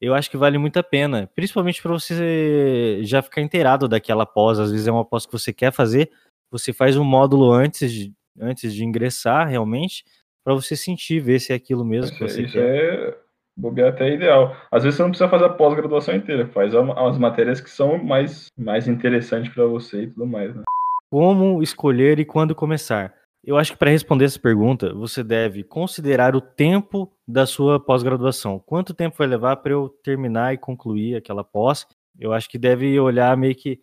Eu 0.01 0.15
acho 0.15 0.31
que 0.31 0.37
vale 0.37 0.59
muito 0.59 0.79
a 0.79 0.83
pena, 0.83 1.31
principalmente 1.35 1.81
para 1.81 1.93
você 1.93 3.01
já 3.05 3.23
ficar 3.23 3.41
inteirado 3.41 3.89
daquela 3.89 4.27
pós. 4.27 4.59
Às 4.59 4.71
vezes 4.71 4.87
é 4.87 4.93
uma 4.93 5.05
pós 5.05 5.25
que 5.25 5.33
você 5.33 5.53
quer 5.53 5.73
fazer, 5.73 6.11
você 6.51 6.73
faz 6.73 6.97
um 6.97 7.05
módulo 7.05 7.53
antes 7.53 7.93
de, 7.93 8.13
antes 8.39 8.75
de 8.75 8.85
ingressar 8.85 9.49
realmente, 9.49 10.05
para 10.45 10.55
você 10.55 10.77
sentir, 10.77 11.21
ver 11.21 11.39
se 11.39 11.53
é 11.53 11.57
aquilo 11.57 11.85
mesmo 11.85 12.07
Isso, 12.07 12.19
que 12.19 12.29
você 12.29 12.43
isso 12.43 12.53
quer. 12.55 12.65
é 12.65 13.19
bobear 13.57 13.91
até 13.91 14.13
ideal. 14.13 14.57
Às 14.71 14.83
vezes 14.83 14.97
você 14.97 15.03
não 15.03 15.11
precisa 15.11 15.31
fazer 15.31 15.45
a 15.45 15.51
pós-graduação 15.51 16.15
inteira, 16.15 16.49
faz 16.49 16.75
umas 16.75 17.19
matérias 17.19 17.61
que 17.61 17.71
são 17.71 18.03
mais, 18.03 18.47
mais 18.59 18.89
interessantes 18.89 19.53
para 19.53 19.67
você 19.67 20.03
e 20.03 20.07
tudo 20.09 20.27
mais, 20.27 20.55
né? 20.55 20.63
Como 21.11 21.63
escolher 21.63 22.19
e 22.19 22.25
quando 22.25 22.55
começar? 22.55 23.15
Eu 23.45 23.59
acho 23.59 23.73
que 23.73 23.79
para 23.79 23.91
responder 23.91 24.25
essa 24.25 24.39
pergunta, 24.39 24.95
você 24.95 25.23
deve 25.23 25.65
considerar 25.65 26.35
o 26.35 26.41
tempo 26.41 27.13
da 27.27 27.45
sua 27.45 27.79
pós-graduação. 27.79 28.59
Quanto 28.59 28.95
tempo 28.95 29.17
vai 29.19 29.27
levar 29.27 29.57
para 29.57 29.73
eu 29.73 29.89
terminar 29.89 30.55
e 30.55 30.59
concluir 30.59 31.17
aquela 31.17 31.43
pós? 31.45 31.87
Eu 32.19 32.33
acho 32.33 32.49
que 32.49 32.57
deve 32.57 32.99
olhar 32.99 33.37
meio 33.37 33.55
que 33.55 33.81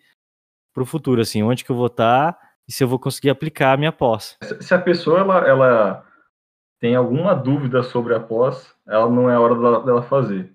para 0.73 0.83
o 0.83 0.85
futuro, 0.85 1.21
assim, 1.21 1.43
onde 1.43 1.63
que 1.63 1.69
eu 1.69 1.75
vou 1.75 1.87
estar 1.87 2.37
e 2.69 2.71
se 2.71 2.83
eu 2.83 2.87
vou 2.87 2.99
conseguir 2.99 3.31
aplicar 3.31 3.73
a 3.73 3.77
minha 3.77 3.91
pós. 3.91 4.37
Se 4.61 4.75
a 4.75 4.79
pessoa 4.79 5.21
ela, 5.21 5.39
ela 5.39 6.05
tem 6.79 6.95
alguma 6.95 7.33
dúvida 7.33 7.81
sobre 7.81 8.13
a 8.13 8.19
pós, 8.19 8.75
ela 8.87 9.09
não 9.09 9.27
é 9.27 9.39
hora 9.39 9.55
dela, 9.55 9.83
dela 9.83 10.01
fazer. 10.03 10.53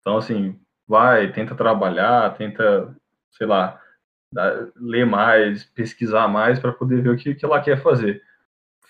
Então, 0.00 0.18
assim, 0.18 0.60
vai, 0.86 1.32
tenta 1.32 1.54
trabalhar, 1.54 2.34
tenta, 2.34 2.94
sei 3.30 3.46
lá, 3.46 3.80
ler 4.76 5.06
mais, 5.06 5.64
pesquisar 5.64 6.28
mais 6.28 6.58
para 6.58 6.70
poder 6.70 7.00
ver 7.00 7.08
o 7.08 7.16
que, 7.16 7.34
que 7.34 7.46
ela 7.46 7.62
quer 7.62 7.80
fazer. 7.82 8.20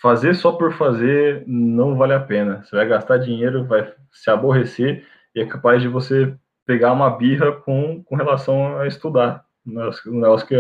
Fazer 0.03 0.35
só 0.35 0.51
por 0.51 0.73
fazer 0.73 1.45
não 1.47 1.97
vale 1.97 2.13
a 2.13 2.21
pena. 2.21 2.65
Você 2.65 2.75
vai 2.75 2.89
gastar 2.89 3.19
dinheiro, 3.19 3.65
vai 3.67 3.95
se 4.11 4.29
aborrecer 4.31 5.07
e 5.33 5.41
é 5.41 5.47
capaz 5.47 5.81
de 5.81 5.87
você 5.87 6.35
pegar 6.67 6.93
uma 6.93 7.11
birra 7.11 7.53
com, 7.53 8.03
com 8.03 8.17
relação 8.17 8.81
a 8.81 8.89
estudar. 8.89 9.45
Um 9.65 10.21
negócio 10.21 10.47
que, 10.49 10.57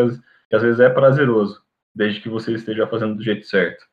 que 0.48 0.54
às 0.54 0.62
vezes 0.62 0.78
é 0.78 0.88
prazeroso, 0.88 1.63
desde 1.94 2.20
que 2.20 2.28
você 2.28 2.52
esteja 2.52 2.86
fazendo 2.86 3.14
do 3.14 3.22
jeito 3.22 3.46
certo. 3.46 3.84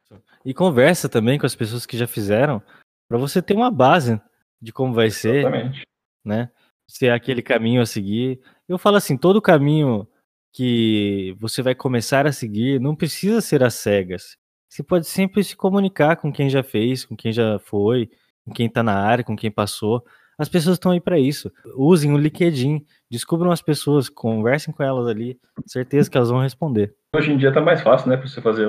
E 0.44 0.54
conversa 0.54 1.08
também 1.08 1.38
com 1.38 1.46
as 1.46 1.56
pessoas 1.56 1.86
que 1.86 1.98
já 1.98 2.08
fizeram, 2.08 2.62
para 3.08 3.18
você 3.18 3.42
ter 3.42 3.54
uma 3.54 3.70
base 3.70 4.20
de 4.62 4.72
como 4.72 4.94
vai 4.94 5.10
ser. 5.10 5.40
Exatamente. 5.40 5.84
né? 6.24 6.50
Se 6.88 7.08
é 7.08 7.12
aquele 7.12 7.42
caminho 7.42 7.82
a 7.82 7.86
seguir. 7.86 8.42
Eu 8.68 8.78
falo 8.78 8.98
assim, 8.98 9.18
todo 9.18 9.42
caminho 9.42 10.08
que 10.54 11.36
você 11.40 11.62
vai 11.62 11.74
começar 11.74 12.28
a 12.28 12.32
seguir 12.32 12.80
não 12.80 12.96
precisa 12.96 13.40
ser 13.40 13.64
às 13.64 13.76
cegas. 13.76 14.38
Você 14.70 14.84
pode 14.84 15.08
sempre 15.08 15.44
se 15.44 15.56
comunicar 15.56 16.16
com 16.18 16.32
quem 16.32 16.50
já 16.50 16.64
fez, 16.64 17.06
com 17.06 17.16
quem 17.16 17.32
já 17.32 17.60
foi, 17.60 18.10
com 18.46 18.54
quem 18.54 18.70
tá 18.70 18.82
na 18.82 18.98
área, 18.98 19.24
com 19.24 19.36
quem 19.36 19.52
passou. 19.52 20.06
As 20.42 20.50
pessoas 20.50 20.78
estão 20.78 20.92
aí 20.92 21.00
para 21.00 21.20
isso. 21.20 21.52
Usem 21.78 22.12
o 22.12 22.18
LinkedIn, 22.18 22.84
descubram 23.08 23.52
as 23.52 23.62
pessoas, 23.62 24.10
conversem 24.10 24.74
com 24.74 24.82
elas 24.82 25.08
ali. 25.08 25.40
Certeza 25.68 26.10
que 26.10 26.18
elas 26.18 26.32
vão 26.32 26.42
responder. 26.42 26.96
Hoje 27.16 27.32
em 27.32 27.38
dia 27.38 27.54
tá 27.54 27.62
mais 27.62 27.84
fácil, 27.84 28.10
né, 28.10 28.18
para 28.18 28.28
você 28.28 28.42
fazer 28.42 28.68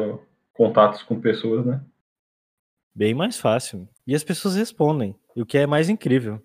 contatos 0.52 1.02
com 1.02 1.18
pessoas, 1.18 1.64
né? 1.64 1.82
Bem 2.94 3.14
mais 3.14 3.40
fácil. 3.40 3.88
E 4.06 4.14
as 4.14 4.22
pessoas 4.22 4.54
respondem, 4.54 5.16
e 5.34 5.40
o 5.40 5.46
que 5.46 5.56
é 5.56 5.66
mais 5.66 5.88
incrível. 5.88 6.42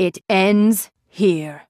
It 0.00 0.16
ends 0.30 0.90
here. 1.08 1.69